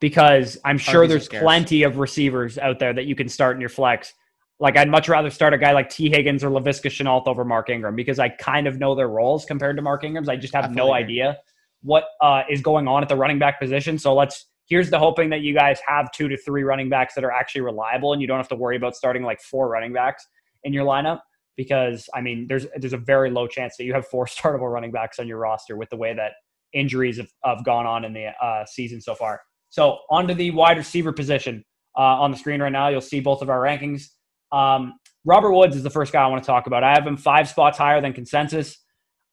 because 0.00 0.58
I'm 0.66 0.76
sure 0.76 1.06
there's 1.06 1.28
plenty 1.28 1.82
of 1.82 1.96
receivers 1.96 2.58
out 2.58 2.78
there 2.78 2.92
that 2.92 3.06
you 3.06 3.14
can 3.14 3.28
start 3.28 3.56
in 3.56 3.60
your 3.60 3.70
flex. 3.70 4.12
Like 4.60 4.76
I'd 4.76 4.90
much 4.90 5.08
rather 5.08 5.30
start 5.30 5.54
a 5.54 5.58
guy 5.58 5.72
like 5.72 5.88
Tee 5.88 6.10
Higgins 6.10 6.44
or 6.44 6.50
Laviska 6.50 6.90
Shenault 6.90 7.26
over 7.26 7.42
Mark 7.42 7.70
Ingram 7.70 7.96
because 7.96 8.18
I 8.18 8.28
kind 8.28 8.66
of 8.66 8.78
know 8.78 8.94
their 8.94 9.08
roles 9.08 9.46
compared 9.46 9.76
to 9.76 9.82
Mark 9.82 10.04
Ingram's. 10.04 10.28
I 10.28 10.36
just 10.36 10.54
have 10.54 10.72
no 10.74 10.92
idea 10.92 11.38
what 11.82 12.04
uh, 12.20 12.42
is 12.50 12.60
going 12.60 12.86
on 12.86 13.02
at 13.02 13.08
the 13.08 13.16
running 13.16 13.38
back 13.38 13.58
position. 13.58 13.98
So 13.98 14.14
let's 14.14 14.46
here's 14.66 14.90
the 14.90 14.98
hoping 14.98 15.30
that 15.30 15.40
you 15.40 15.54
guys 15.54 15.78
have 15.86 16.10
two 16.12 16.28
to 16.28 16.36
three 16.36 16.62
running 16.62 16.88
backs 16.88 17.14
that 17.14 17.24
are 17.24 17.32
actually 17.32 17.60
reliable 17.60 18.12
and 18.12 18.22
you 18.22 18.28
don't 18.28 18.38
have 18.38 18.48
to 18.48 18.56
worry 18.56 18.76
about 18.76 18.96
starting 18.96 19.22
like 19.22 19.40
four 19.40 19.68
running 19.68 19.92
backs 19.92 20.26
in 20.64 20.72
your 20.72 20.84
lineup 20.84 21.20
because 21.56 22.08
I 22.14 22.20
mean 22.20 22.46
there's 22.48 22.66
there's 22.76 22.92
a 22.92 22.98
very 22.98 23.30
low 23.30 23.46
chance 23.46 23.76
that 23.76 23.84
you 23.84 23.94
have 23.94 24.06
four 24.06 24.26
startable 24.26 24.72
running 24.72 24.92
backs 24.92 25.18
on 25.18 25.28
your 25.28 25.38
roster 25.38 25.76
with 25.76 25.90
the 25.90 25.96
way 25.96 26.14
that 26.14 26.32
injuries 26.72 27.18
have, 27.18 27.28
have 27.44 27.64
gone 27.64 27.86
on 27.86 28.04
in 28.04 28.12
the 28.12 28.26
uh, 28.42 28.64
season 28.66 29.00
so 29.00 29.14
far. 29.14 29.40
So 29.70 29.98
onto 30.10 30.34
the 30.34 30.50
wide 30.50 30.76
receiver 30.76 31.12
position 31.12 31.64
uh, 31.96 32.02
on 32.02 32.30
the 32.30 32.36
screen 32.36 32.60
right 32.60 32.72
now. 32.72 32.88
You'll 32.88 33.00
see 33.00 33.20
both 33.20 33.42
of 33.42 33.48
our 33.48 33.60
rankings. 33.60 34.08
Um, 34.52 34.94
Robert 35.24 35.52
Woods 35.52 35.76
is 35.76 35.82
the 35.82 35.90
first 35.90 36.12
guy 36.12 36.22
I 36.22 36.26
want 36.26 36.42
to 36.42 36.46
talk 36.46 36.66
about. 36.66 36.84
I 36.84 36.92
have 36.92 37.06
him 37.06 37.16
five 37.16 37.48
spots 37.48 37.78
higher 37.78 38.00
than 38.00 38.12
consensus. 38.12 38.78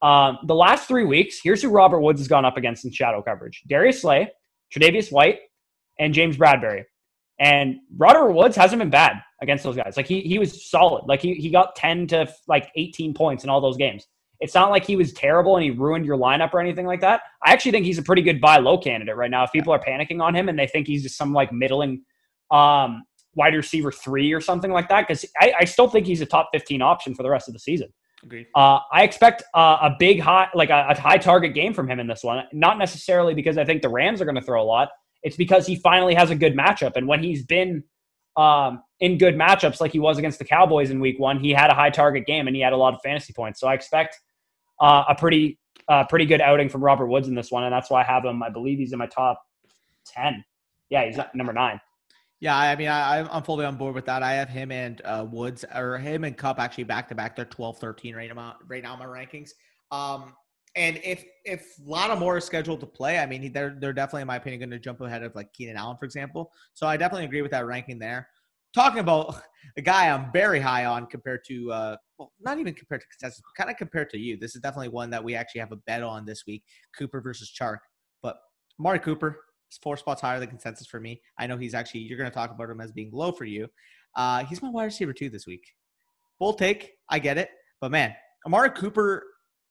Um, 0.01 0.39
the 0.47 0.55
last 0.55 0.87
three 0.87 1.03
weeks, 1.03 1.39
here's 1.43 1.61
who 1.61 1.69
Robert 1.69 1.99
Woods 2.01 2.19
has 2.19 2.27
gone 2.27 2.45
up 2.45 2.57
against 2.57 2.85
in 2.85 2.91
shadow 2.91 3.21
coverage: 3.21 3.61
Darius 3.67 4.01
Slay, 4.01 4.31
Tre'Davious 4.73 5.11
White, 5.11 5.39
and 5.99 6.13
James 6.13 6.37
Bradberry. 6.37 6.83
And 7.39 7.77
Robert 7.97 8.31
Woods 8.33 8.55
hasn't 8.55 8.79
been 8.79 8.89
bad 8.89 9.21
against 9.41 9.63
those 9.63 9.75
guys. 9.75 9.97
Like 9.97 10.07
he 10.07 10.21
he 10.21 10.37
was 10.37 10.69
solid. 10.69 11.05
Like 11.07 11.21
he 11.21 11.33
he 11.35 11.49
got 11.49 11.75
10 11.75 12.07
to 12.07 12.31
like 12.47 12.71
18 12.75 13.13
points 13.13 13.43
in 13.43 13.49
all 13.49 13.61
those 13.61 13.77
games. 13.77 14.05
It's 14.39 14.55
not 14.55 14.71
like 14.71 14.85
he 14.85 14.95
was 14.95 15.13
terrible 15.13 15.55
and 15.55 15.63
he 15.63 15.69
ruined 15.69 16.05
your 16.05 16.17
lineup 16.17 16.53
or 16.53 16.59
anything 16.59 16.87
like 16.87 17.01
that. 17.01 17.21
I 17.45 17.53
actually 17.53 17.71
think 17.71 17.85
he's 17.85 17.99
a 17.99 18.03
pretty 18.03 18.23
good 18.23 18.41
buy 18.41 18.57
low 18.57 18.77
candidate 18.77 19.15
right 19.15 19.29
now. 19.29 19.43
If 19.43 19.51
people 19.51 19.71
are 19.71 19.79
panicking 19.79 20.21
on 20.21 20.35
him 20.35 20.49
and 20.49 20.57
they 20.57 20.67
think 20.67 20.87
he's 20.87 21.03
just 21.03 21.15
some 21.17 21.31
like 21.31 21.53
middling 21.53 22.03
um, 22.49 23.03
wide 23.35 23.53
receiver 23.53 23.91
three 23.91 24.33
or 24.33 24.41
something 24.41 24.71
like 24.71 24.89
that, 24.89 25.07
because 25.07 25.25
I, 25.39 25.53
I 25.59 25.65
still 25.65 25.87
think 25.87 26.07
he's 26.07 26.21
a 26.21 26.25
top 26.25 26.49
15 26.53 26.81
option 26.81 27.13
for 27.13 27.21
the 27.21 27.29
rest 27.29 27.47
of 27.47 27.53
the 27.53 27.59
season. 27.59 27.93
Agreed. 28.23 28.47
Uh, 28.55 28.79
I 28.91 29.03
expect 29.03 29.43
uh, 29.53 29.77
a 29.81 29.95
big 29.97 30.19
high, 30.19 30.47
like 30.53 30.69
a, 30.69 30.87
a, 30.89 30.99
high 30.99 31.17
target 31.17 31.55
game 31.55 31.73
from 31.73 31.89
him 31.89 31.99
in 31.99 32.07
this 32.07 32.23
one. 32.23 32.43
Not 32.53 32.77
necessarily 32.77 33.33
because 33.33 33.57
I 33.57 33.65
think 33.65 33.81
the 33.81 33.89
Rams 33.89 34.21
are 34.21 34.25
going 34.25 34.35
to 34.35 34.41
throw 34.41 34.61
a 34.61 34.65
lot. 34.65 34.89
It's 35.23 35.35
because 35.35 35.65
he 35.65 35.75
finally 35.75 36.13
has 36.13 36.29
a 36.29 36.35
good 36.35 36.55
matchup, 36.55 36.95
and 36.95 37.07
when 37.07 37.23
he's 37.23 37.43
been 37.45 37.83
um, 38.37 38.83
in 38.99 39.17
good 39.17 39.35
matchups, 39.35 39.81
like 39.81 39.91
he 39.91 39.99
was 39.99 40.17
against 40.17 40.39
the 40.39 40.45
Cowboys 40.45 40.89
in 40.89 40.99
Week 40.99 41.19
One, 41.19 41.39
he 41.39 41.51
had 41.51 41.69
a 41.69 41.73
high 41.73 41.89
target 41.89 42.25
game 42.25 42.47
and 42.47 42.55
he 42.55 42.61
had 42.61 42.73
a 42.73 42.77
lot 42.77 42.93
of 42.93 43.01
fantasy 43.03 43.33
points. 43.33 43.59
So 43.59 43.67
I 43.67 43.73
expect 43.73 44.19
uh, 44.79 45.03
a 45.09 45.15
pretty, 45.15 45.59
uh, 45.87 46.05
pretty 46.05 46.25
good 46.25 46.41
outing 46.41 46.69
from 46.69 46.83
Robert 46.83 47.07
Woods 47.07 47.27
in 47.27 47.35
this 47.35 47.51
one, 47.51 47.63
and 47.63 47.73
that's 47.73 47.89
why 47.89 48.01
I 48.01 48.05
have 48.05 48.23
him. 48.23 48.41
I 48.41 48.49
believe 48.49 48.77
he's 48.77 48.93
in 48.93 48.99
my 48.99 49.07
top 49.07 49.41
ten. 50.05 50.43
Yeah, 50.89 51.05
he's 51.05 51.19
number 51.33 51.53
nine. 51.53 51.79
Yeah, 52.41 52.57
I 52.57 52.75
mean, 52.75 52.87
I, 52.87 53.19
I'm 53.31 53.43
fully 53.43 53.65
on 53.65 53.77
board 53.77 53.93
with 53.93 54.05
that. 54.05 54.23
I 54.23 54.33
have 54.33 54.49
him 54.49 54.71
and 54.71 54.99
uh, 55.05 55.27
Woods, 55.29 55.63
or 55.75 55.99
him 55.99 56.23
and 56.23 56.35
Kupp, 56.35 56.59
actually 56.59 56.85
back 56.85 57.07
to 57.09 57.15
back. 57.15 57.35
They're 57.35 57.45
12, 57.45 57.77
13 57.77 58.15
right 58.15 58.35
now, 58.35 58.55
right 58.67 58.81
now 58.81 58.93
in 58.93 58.99
my 58.99 59.05
rankings. 59.05 59.51
Um, 59.91 60.33
and 60.75 60.99
if 61.03 61.23
if 61.45 61.75
Lattimore 61.85 62.37
is 62.37 62.45
scheduled 62.45 62.79
to 62.79 62.87
play, 62.87 63.19
I 63.19 63.27
mean, 63.27 63.53
they're 63.53 63.77
they're 63.79 63.93
definitely, 63.93 64.21
in 64.21 64.27
my 64.27 64.37
opinion, 64.37 64.59
going 64.59 64.71
to 64.71 64.79
jump 64.79 65.01
ahead 65.01 65.21
of 65.21 65.35
like 65.35 65.53
Keenan 65.53 65.77
Allen, 65.77 65.97
for 65.99 66.05
example. 66.05 66.51
So 66.73 66.87
I 66.87 66.97
definitely 66.97 67.25
agree 67.25 67.43
with 67.43 67.51
that 67.51 67.67
ranking 67.67 67.99
there. 67.99 68.27
Talking 68.73 68.99
about 68.99 69.39
a 69.77 69.81
guy 69.81 70.09
I'm 70.09 70.31
very 70.31 70.59
high 70.61 70.85
on 70.85 71.05
compared 71.07 71.41
to, 71.47 71.71
uh, 71.71 71.97
well, 72.17 72.31
not 72.39 72.57
even 72.57 72.73
compared 72.73 73.01
to 73.01 73.07
consensus, 73.07 73.41
kind 73.55 73.69
of 73.69 73.77
compared 73.77 74.09
to 74.11 74.17
you. 74.17 74.37
This 74.37 74.55
is 74.55 74.61
definitely 74.61 74.89
one 74.89 75.11
that 75.11 75.23
we 75.23 75.35
actually 75.35 75.59
have 75.59 75.73
a 75.73 75.77
bet 75.85 76.01
on 76.01 76.25
this 76.25 76.45
week: 76.47 76.63
Cooper 76.97 77.21
versus 77.21 77.53
Chark. 77.55 77.79
But 78.23 78.37
Amari 78.79 78.99
Cooper, 78.99 79.41
four 79.77 79.97
spots 79.97 80.21
higher 80.21 80.39
than 80.39 80.49
consensus 80.49 80.87
for 80.87 80.99
me. 80.99 81.21
I 81.37 81.47
know 81.47 81.57
he's 81.57 81.73
actually 81.73 82.01
you're 82.01 82.17
going 82.17 82.29
to 82.29 82.33
talk 82.33 82.51
about 82.51 82.69
him 82.69 82.81
as 82.81 82.91
being 82.91 83.11
low 83.11 83.31
for 83.31 83.45
you. 83.45 83.67
Uh, 84.15 84.43
he's 84.45 84.61
my 84.61 84.69
wide 84.69 84.85
receiver 84.85 85.13
too 85.13 85.29
this 85.29 85.47
week. 85.47 85.65
Bold 86.39 86.57
take, 86.57 86.93
I 87.09 87.19
get 87.19 87.37
it, 87.37 87.49
but 87.79 87.91
man, 87.91 88.15
Amari 88.45 88.71
Cooper. 88.71 89.23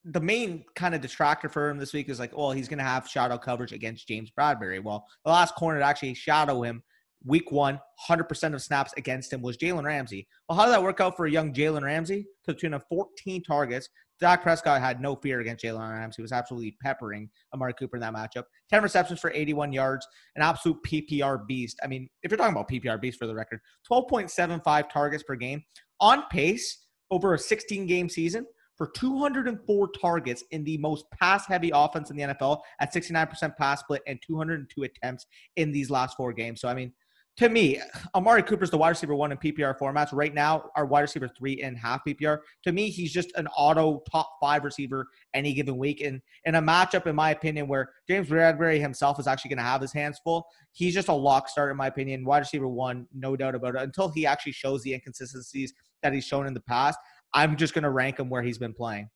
The 0.04 0.20
main 0.20 0.64
kind 0.76 0.94
of 0.94 1.02
detractor 1.02 1.50
for 1.50 1.68
him 1.68 1.76
this 1.76 1.92
week 1.92 2.08
is 2.08 2.18
like, 2.18 2.34
well, 2.34 2.52
he's 2.52 2.68
going 2.68 2.78
to 2.78 2.84
have 2.84 3.06
shadow 3.06 3.36
coverage 3.36 3.72
against 3.72 4.08
James 4.08 4.30
Bradberry. 4.30 4.82
Well, 4.82 5.06
the 5.26 5.30
last 5.30 5.54
corner 5.56 5.78
to 5.78 5.84
actually 5.84 6.14
shadow 6.14 6.62
him 6.62 6.82
week 7.24 7.50
one, 7.50 7.80
100% 8.08 8.54
of 8.54 8.62
snaps 8.62 8.92
against 8.96 9.32
him 9.32 9.42
was 9.42 9.56
Jalen 9.56 9.84
Ramsey. 9.84 10.26
Well, 10.48 10.58
how 10.58 10.64
did 10.64 10.72
that 10.72 10.82
work 10.82 11.00
out 11.00 11.16
for 11.16 11.26
a 11.26 11.30
young 11.30 11.52
Jalen 11.52 11.82
Ramsey? 11.82 12.26
To 12.46 12.54
tune 12.54 12.74
of 12.74 12.82
14 12.88 13.42
targets, 13.42 13.88
Dak 14.20 14.42
Prescott 14.42 14.80
had 14.80 15.00
no 15.00 15.16
fear 15.16 15.40
against 15.40 15.64
Jalen 15.64 15.90
Ramsey. 15.90 16.16
He 16.16 16.22
was 16.22 16.32
absolutely 16.32 16.76
peppering 16.82 17.30
Amari 17.54 17.74
Cooper 17.74 17.96
in 17.96 18.00
that 18.02 18.14
matchup. 18.14 18.44
10 18.68 18.82
receptions 18.82 19.18
for 19.18 19.30
81 19.32 19.72
yards, 19.72 20.06
an 20.36 20.42
absolute 20.42 20.78
PPR 20.86 21.46
beast. 21.46 21.78
I 21.82 21.86
mean, 21.86 22.08
if 22.22 22.30
you're 22.30 22.38
talking 22.38 22.54
about 22.54 22.68
PPR 22.68 23.00
beast 23.00 23.18
for 23.18 23.26
the 23.26 23.34
record, 23.34 23.60
12.75 23.90 24.90
targets 24.90 25.22
per 25.22 25.36
game 25.36 25.62
on 26.00 26.24
pace 26.30 26.86
over 27.10 27.34
a 27.34 27.38
16 27.38 27.86
game 27.86 28.08
season 28.08 28.46
for 28.76 28.90
204 28.94 29.88
targets 30.00 30.42
in 30.52 30.64
the 30.64 30.78
most 30.78 31.04
pass 31.10 31.46
heavy 31.46 31.70
offense 31.74 32.10
in 32.10 32.16
the 32.16 32.22
NFL 32.22 32.60
at 32.80 32.92
69% 32.94 33.56
pass 33.56 33.80
split 33.80 34.00
and 34.06 34.18
202 34.26 34.82
attempts 34.84 35.26
in 35.56 35.70
these 35.72 35.90
last 35.90 36.16
four 36.16 36.32
games. 36.32 36.60
So, 36.62 36.68
I 36.68 36.74
mean, 36.74 36.92
to 37.40 37.48
me, 37.48 37.80
Amari 38.14 38.42
Cooper's 38.42 38.68
the 38.70 38.76
wide 38.76 38.90
receiver 38.90 39.14
one 39.14 39.32
in 39.32 39.38
PPR 39.38 39.78
formats. 39.78 40.10
Right 40.12 40.34
now, 40.34 40.70
our 40.76 40.84
wide 40.84 41.00
receiver 41.00 41.26
three 41.26 41.62
in 41.62 41.74
half 41.74 42.04
PPR. 42.06 42.40
To 42.64 42.72
me, 42.72 42.90
he's 42.90 43.14
just 43.14 43.32
an 43.34 43.46
auto 43.56 44.02
top 44.12 44.36
five 44.42 44.62
receiver 44.62 45.06
any 45.32 45.54
given 45.54 45.78
week. 45.78 46.02
And 46.02 46.20
in 46.44 46.56
a 46.56 46.60
matchup, 46.60 47.06
in 47.06 47.16
my 47.16 47.30
opinion, 47.30 47.66
where 47.66 47.92
James 48.06 48.28
Bradberry 48.28 48.78
himself 48.78 49.18
is 49.18 49.26
actually 49.26 49.48
going 49.48 49.56
to 49.56 49.64
have 49.64 49.80
his 49.80 49.90
hands 49.90 50.20
full, 50.22 50.46
he's 50.72 50.92
just 50.92 51.08
a 51.08 51.14
lock 51.14 51.48
start, 51.48 51.70
in 51.70 51.78
my 51.78 51.86
opinion. 51.86 52.26
Wide 52.26 52.40
receiver 52.40 52.68
one, 52.68 53.06
no 53.14 53.36
doubt 53.36 53.54
about 53.54 53.74
it. 53.74 53.80
Until 53.80 54.10
he 54.10 54.26
actually 54.26 54.52
shows 54.52 54.82
the 54.82 54.92
inconsistencies 54.92 55.72
that 56.02 56.12
he's 56.12 56.26
shown 56.26 56.46
in 56.46 56.52
the 56.52 56.60
past, 56.60 56.98
I'm 57.32 57.56
just 57.56 57.72
going 57.72 57.84
to 57.84 57.90
rank 57.90 58.18
him 58.18 58.28
where 58.28 58.42
he's 58.42 58.58
been 58.58 58.74
playing. 58.74 59.08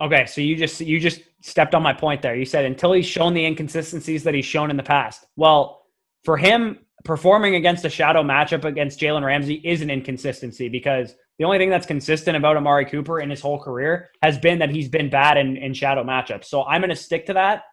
Okay, 0.00 0.26
so 0.26 0.40
you 0.40 0.56
just 0.56 0.80
you 0.80 0.98
just 0.98 1.20
stepped 1.40 1.76
on 1.76 1.84
my 1.84 1.92
point 1.92 2.20
there. 2.20 2.34
You 2.34 2.46
said 2.46 2.64
until 2.64 2.94
he's 2.94 3.06
shown 3.06 3.32
the 3.32 3.44
inconsistencies 3.44 4.24
that 4.24 4.34
he's 4.34 4.46
shown 4.46 4.70
in 4.70 4.76
the 4.76 4.82
past. 4.82 5.24
Well, 5.36 5.84
for 6.24 6.36
him, 6.36 6.78
performing 7.04 7.54
against 7.54 7.84
a 7.84 7.90
shadow 7.90 8.22
matchup 8.22 8.64
against 8.64 9.00
Jalen 9.00 9.24
Ramsey 9.24 9.54
is 9.64 9.80
an 9.80 9.90
inconsistency 9.90 10.68
because 10.68 11.14
the 11.38 11.44
only 11.44 11.58
thing 11.58 11.70
that's 11.70 11.86
consistent 11.86 12.36
about 12.36 12.56
Amari 12.56 12.84
Cooper 12.84 13.20
in 13.20 13.30
his 13.30 13.40
whole 13.40 13.58
career 13.58 14.10
has 14.22 14.38
been 14.38 14.58
that 14.58 14.70
he's 14.70 14.88
been 14.88 15.08
bad 15.08 15.38
in, 15.38 15.56
in 15.56 15.72
shadow 15.72 16.04
matchups. 16.04 16.46
So 16.46 16.64
I'm 16.64 16.80
going 16.80 16.90
to 16.90 16.96
stick 16.96 17.26
to 17.26 17.34
that. 17.34 17.64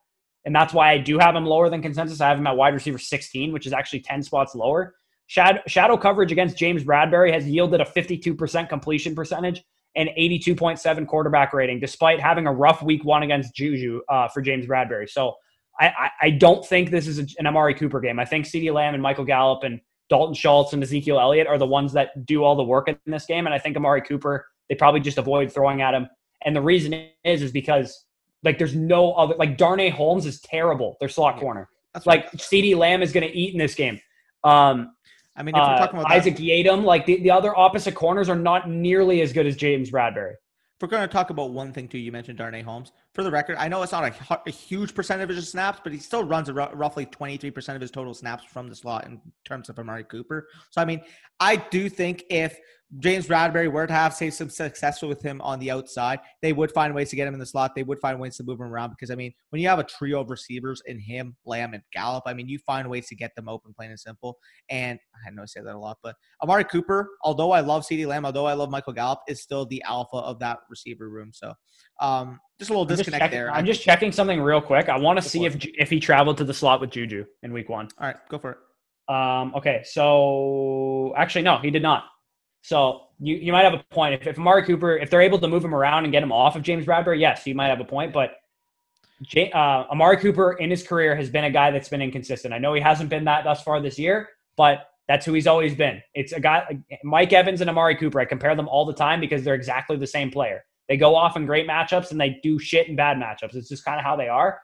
And 0.45 0.55
that's 0.55 0.73
why 0.73 0.91
I 0.91 0.97
do 0.97 1.19
have 1.19 1.35
him 1.35 1.45
lower 1.45 1.69
than 1.69 1.81
consensus. 1.81 2.21
I 2.21 2.29
have 2.29 2.37
him 2.37 2.47
at 2.47 2.55
wide 2.55 2.73
receiver 2.73 2.97
16, 2.97 3.51
which 3.51 3.67
is 3.67 3.73
actually 3.73 3.99
10 3.99 4.23
spots 4.23 4.55
lower. 4.55 4.95
Shadow, 5.25 5.59
shadow 5.67 5.97
coverage 5.97 6.31
against 6.31 6.57
James 6.57 6.85
Bradberry 6.85 7.33
has 7.33 7.45
yielded 7.45 7.81
a 7.81 7.85
52% 7.85 8.69
completion 8.69 9.13
percentage 9.13 9.61
and 9.97 10.09
82.7 10.17 11.05
quarterback 11.05 11.53
rating, 11.53 11.81
despite 11.81 12.21
having 12.21 12.47
a 12.47 12.53
rough 12.53 12.81
week 12.81 13.03
one 13.03 13.23
against 13.23 13.53
Juju 13.53 14.01
uh, 14.07 14.29
for 14.29 14.41
James 14.41 14.65
Bradberry. 14.65 15.09
So 15.09 15.35
I, 15.79 16.11
I, 16.21 16.29
don't 16.31 16.65
think 16.65 16.89
this 16.89 17.07
is 17.07 17.35
an 17.37 17.45
Amari 17.45 17.75
Cooper 17.75 17.99
game. 17.99 18.19
I 18.19 18.25
think 18.25 18.45
CeeDee 18.45 18.73
Lamb 18.73 18.93
and 18.93 19.03
Michael 19.03 19.25
Gallup 19.25 19.63
and 19.63 19.79
Dalton 20.09 20.33
Schultz 20.33 20.73
and 20.73 20.81
Ezekiel 20.81 21.19
Elliott 21.19 21.47
are 21.47 21.57
the 21.57 21.67
ones 21.67 21.93
that 21.93 22.25
do 22.25 22.43
all 22.43 22.55
the 22.55 22.63
work 22.63 22.87
in 22.87 22.97
this 23.05 23.25
game. 23.25 23.45
And 23.45 23.53
I 23.53 23.59
think 23.59 23.77
Amari 23.77 24.01
Cooper, 24.01 24.47
they 24.69 24.75
probably 24.75 25.01
just 25.01 25.17
avoid 25.17 25.51
throwing 25.51 25.81
at 25.81 25.93
him. 25.93 26.07
And 26.45 26.55
the 26.55 26.61
reason 26.61 27.09
is, 27.23 27.41
is 27.41 27.51
because 27.51 28.05
like 28.43 28.57
there's 28.57 28.75
no 28.75 29.13
other, 29.13 29.35
like 29.37 29.57
Darnay 29.57 29.89
Holmes 29.89 30.25
is 30.25 30.39
terrible. 30.41 30.97
Their 30.99 31.09
slot 31.09 31.35
yeah, 31.35 31.41
corner. 31.41 31.69
That's 31.93 32.05
like 32.05 32.25
right. 32.25 32.33
CeeDee 32.33 32.75
Lamb 32.75 33.01
is 33.01 33.11
going 33.11 33.27
to 33.27 33.35
eat 33.35 33.53
in 33.53 33.59
this 33.59 33.75
game. 33.75 33.99
Um, 34.43 34.93
I 35.35 35.43
mean, 35.43 35.55
if 35.55 35.59
we're 35.59 35.73
uh, 35.73 35.77
talking 35.77 35.99
about 35.99 36.11
Isaac 36.11 36.37
Yiadom, 36.37 36.83
like 36.83 37.05
the, 37.05 37.21
the 37.21 37.31
other 37.31 37.55
opposite 37.55 37.93
corners 37.93 38.29
are 38.29 38.35
not 38.35 38.69
nearly 38.69 39.21
as 39.21 39.31
good 39.31 39.45
as 39.45 39.55
James 39.55 39.91
Bradberry. 39.91 40.31
If 40.31 40.81
we're 40.81 40.87
going 40.87 41.07
to 41.07 41.11
talk 41.11 41.29
about 41.29 41.51
one 41.51 41.73
thing 41.73 41.87
too, 41.87 41.97
you 41.97 42.11
mentioned 42.11 42.37
Darnay 42.37 42.61
Holmes. 42.61 42.91
For 43.17 43.23
the 43.23 43.31
record, 43.31 43.57
I 43.57 43.67
know 43.67 43.81
it's 43.81 43.93
not 43.93 44.03
a, 44.03 44.41
a 44.45 44.51
huge 44.51 44.93
percentage 44.93 45.31
of 45.31 45.35
his 45.35 45.49
snaps, 45.49 45.79
but 45.83 45.91
he 45.91 45.97
still 45.97 46.23
runs 46.23 46.51
roughly 46.51 47.07
23% 47.07 47.73
of 47.73 47.81
his 47.81 47.89
total 47.89 48.13
snaps 48.13 48.43
from 48.45 48.69
the 48.69 48.75
slot 48.75 49.07
in 49.07 49.19
terms 49.43 49.69
of 49.69 49.79
Amari 49.79 50.03
Cooper. 50.03 50.47
So, 50.69 50.83
I 50.83 50.85
mean, 50.85 51.01
I 51.39 51.55
do 51.55 51.89
think 51.89 52.25
if 52.29 52.59
James 52.99 53.25
Bradberry 53.25 53.71
were 53.71 53.87
to 53.87 53.93
have, 53.93 54.13
say, 54.13 54.29
some 54.29 54.51
success 54.51 55.01
with 55.01 55.23
him 55.23 55.41
on 55.41 55.57
the 55.57 55.71
outside, 55.71 56.19
they 56.43 56.53
would 56.53 56.71
find 56.71 56.93
ways 56.93 57.09
to 57.09 57.15
get 57.15 57.27
him 57.27 57.33
in 57.33 57.39
the 57.39 57.45
slot. 57.47 57.73
They 57.73 57.81
would 57.81 57.97
find 57.99 58.19
ways 58.19 58.37
to 58.37 58.43
move 58.43 58.59
him 58.59 58.67
around 58.67 58.91
because, 58.91 59.09
I 59.09 59.15
mean, 59.15 59.33
when 59.49 59.63
you 59.63 59.67
have 59.67 59.79
a 59.79 59.83
trio 59.83 60.21
of 60.21 60.29
receivers 60.29 60.83
in 60.85 60.99
him, 60.99 61.35
Lamb, 61.43 61.73
and 61.73 61.81
Gallup, 61.91 62.23
I 62.27 62.35
mean, 62.35 62.47
you 62.47 62.59
find 62.59 62.87
ways 62.87 63.07
to 63.07 63.15
get 63.15 63.35
them 63.35 63.49
open, 63.49 63.73
plain 63.75 63.89
and 63.89 63.99
simple. 63.99 64.37
And 64.69 64.99
I 65.25 65.31
know 65.31 65.41
I 65.41 65.47
say 65.47 65.61
that 65.61 65.73
a 65.73 65.79
lot, 65.79 65.97
but 66.03 66.15
Amari 66.43 66.65
Cooper, 66.65 67.09
although 67.23 67.51
I 67.51 67.61
love 67.61 67.83
CeeDee 67.83 68.05
Lamb, 68.05 68.27
although 68.27 68.45
I 68.45 68.53
love 68.53 68.69
Michael 68.69 68.93
Gallup, 68.93 69.21
is 69.27 69.41
still 69.41 69.65
the 69.65 69.81
alpha 69.87 70.17
of 70.17 70.37
that 70.37 70.59
receiver 70.69 71.09
room. 71.09 71.31
So, 71.33 71.51
um, 71.99 72.39
just 72.59 72.71
a 72.71 72.73
little 72.73 72.91
I'm 72.91 72.97
disconnect 72.97 73.31
there. 73.31 73.51
I'm 73.51 73.65
just 73.65 73.81
checking 73.81 74.11
something 74.11 74.41
real 74.41 74.61
quick. 74.61 74.89
I 74.89 74.97
want 74.97 75.21
to 75.21 75.27
see 75.27 75.45
if 75.45 75.57
if 75.77 75.89
he 75.89 75.99
traveled 75.99 76.37
to 76.37 76.43
the 76.43 76.53
slot 76.53 76.81
with 76.81 76.89
Juju 76.89 77.25
in 77.43 77.53
week 77.53 77.69
one. 77.69 77.89
All 77.99 78.07
right, 78.07 78.17
go 78.29 78.39
for 78.39 78.51
it. 78.51 79.13
Um, 79.13 79.53
okay, 79.55 79.83
so 79.85 81.13
actually, 81.15 81.43
no, 81.43 81.57
he 81.59 81.71
did 81.71 81.81
not. 81.81 82.05
So 82.61 83.03
you, 83.19 83.35
you 83.35 83.51
might 83.51 83.63
have 83.63 83.73
a 83.73 83.83
point. 83.91 84.15
If, 84.15 84.27
if 84.27 84.37
Amari 84.37 84.65
Cooper, 84.65 84.97
if 84.97 85.09
they're 85.09 85.21
able 85.21 85.39
to 85.39 85.47
move 85.47 85.63
him 85.63 85.73
around 85.73 86.03
and 86.03 86.11
get 86.11 86.23
him 86.23 86.31
off 86.31 86.55
of 86.55 86.63
James 86.63 86.85
Bradberry, 86.85 87.19
yes, 87.19 87.45
you 87.47 87.55
might 87.55 87.67
have 87.67 87.79
a 87.79 87.85
point. 87.85 88.11
But 88.11 88.31
J, 89.21 89.51
uh, 89.51 89.85
Amari 89.91 90.17
Cooper 90.17 90.53
in 90.53 90.69
his 90.69 90.85
career 90.85 91.15
has 91.15 91.29
been 91.29 91.45
a 91.45 91.51
guy 91.51 91.71
that's 91.71 91.89
been 91.89 92.01
inconsistent. 92.01 92.53
I 92.53 92.57
know 92.57 92.73
he 92.73 92.81
hasn't 92.81 93.09
been 93.09 93.23
that 93.25 93.43
thus 93.43 93.61
far 93.63 93.79
this 93.81 93.97
year, 93.97 94.29
but 94.57 94.89
that's 95.07 95.25
who 95.25 95.33
he's 95.33 95.47
always 95.47 95.75
been. 95.75 96.01
It's 96.13 96.33
a 96.33 96.39
guy, 96.39 96.79
Mike 97.03 97.31
Evans 97.31 97.61
and 97.61 97.69
Amari 97.69 97.95
Cooper. 97.95 98.19
I 98.19 98.25
compare 98.25 98.55
them 98.55 98.67
all 98.67 98.85
the 98.85 98.93
time 98.93 99.21
because 99.21 99.43
they're 99.43 99.55
exactly 99.55 99.95
the 99.95 100.07
same 100.07 100.29
player. 100.29 100.65
They 100.89 100.97
go 100.97 101.15
off 101.15 101.35
in 101.35 101.45
great 101.45 101.67
matchups 101.67 102.11
and 102.11 102.19
they 102.19 102.39
do 102.43 102.59
shit 102.59 102.87
in 102.87 102.95
bad 102.95 103.17
matchups. 103.17 103.55
It's 103.55 103.69
just 103.69 103.83
kind 103.83 103.99
of 103.99 104.05
how 104.05 104.15
they 104.15 104.29
are. 104.29 104.59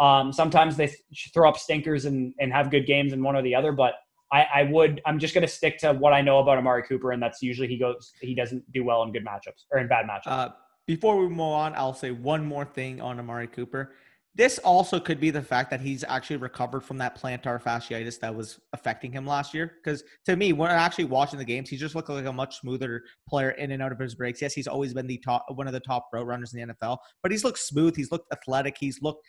Um, 0.00 0.32
sometimes 0.32 0.76
they 0.76 0.92
throw 1.32 1.48
up 1.48 1.56
stinkers 1.56 2.04
and, 2.04 2.34
and 2.40 2.52
have 2.52 2.70
good 2.70 2.86
games 2.86 3.12
in 3.12 3.22
one 3.22 3.36
or 3.36 3.42
the 3.42 3.54
other, 3.54 3.72
but 3.72 3.94
I, 4.32 4.46
I 4.54 4.62
would 4.64 5.00
I'm 5.06 5.18
just 5.18 5.34
going 5.34 5.46
to 5.46 5.52
stick 5.52 5.78
to 5.78 5.92
what 5.92 6.12
I 6.12 6.20
know 6.20 6.40
about 6.40 6.58
Amari 6.58 6.82
Cooper, 6.82 7.12
and 7.12 7.22
that's 7.22 7.40
usually 7.40 7.68
he 7.68 7.78
goes 7.78 8.12
he 8.20 8.34
doesn't 8.34 8.70
do 8.72 8.82
well 8.84 9.02
in 9.04 9.12
good 9.12 9.24
matchups 9.24 9.64
or 9.70 9.78
in 9.78 9.86
bad 9.86 10.06
matchups. 10.06 10.26
Uh, 10.26 10.48
before 10.86 11.16
we 11.16 11.28
move 11.28 11.40
on, 11.40 11.74
I'll 11.76 11.94
say 11.94 12.10
one 12.10 12.44
more 12.44 12.64
thing 12.64 13.00
on 13.00 13.20
Amari 13.20 13.46
Cooper. 13.46 13.92
This 14.36 14.58
also 14.58 14.98
could 14.98 15.20
be 15.20 15.30
the 15.30 15.42
fact 15.42 15.70
that 15.70 15.80
he's 15.80 16.02
actually 16.02 16.38
recovered 16.38 16.80
from 16.80 16.98
that 16.98 17.20
plantar 17.20 17.62
fasciitis 17.62 18.18
that 18.18 18.34
was 18.34 18.58
affecting 18.72 19.12
him 19.12 19.24
last 19.24 19.54
year. 19.54 19.74
Because 19.82 20.02
to 20.26 20.34
me, 20.34 20.52
when 20.52 20.72
I'm 20.72 20.78
actually 20.78 21.04
watching 21.04 21.38
the 21.38 21.44
games, 21.44 21.70
he 21.70 21.76
just 21.76 21.94
looked 21.94 22.08
like 22.08 22.26
a 22.26 22.32
much 22.32 22.58
smoother 22.60 23.04
player 23.28 23.50
in 23.50 23.70
and 23.70 23.80
out 23.80 23.92
of 23.92 23.98
his 24.00 24.16
breaks. 24.16 24.42
Yes, 24.42 24.52
he's 24.52 24.66
always 24.66 24.92
been 24.92 25.06
the 25.06 25.18
top, 25.18 25.46
one 25.54 25.68
of 25.68 25.72
the 25.72 25.78
top 25.78 26.08
route 26.12 26.26
runners 26.26 26.52
in 26.52 26.66
the 26.66 26.74
NFL, 26.74 26.98
but 27.22 27.30
he's 27.30 27.44
looked 27.44 27.60
smooth. 27.60 27.94
He's 27.94 28.10
looked 28.10 28.32
athletic. 28.32 28.76
He's 28.78 29.00
looked 29.02 29.24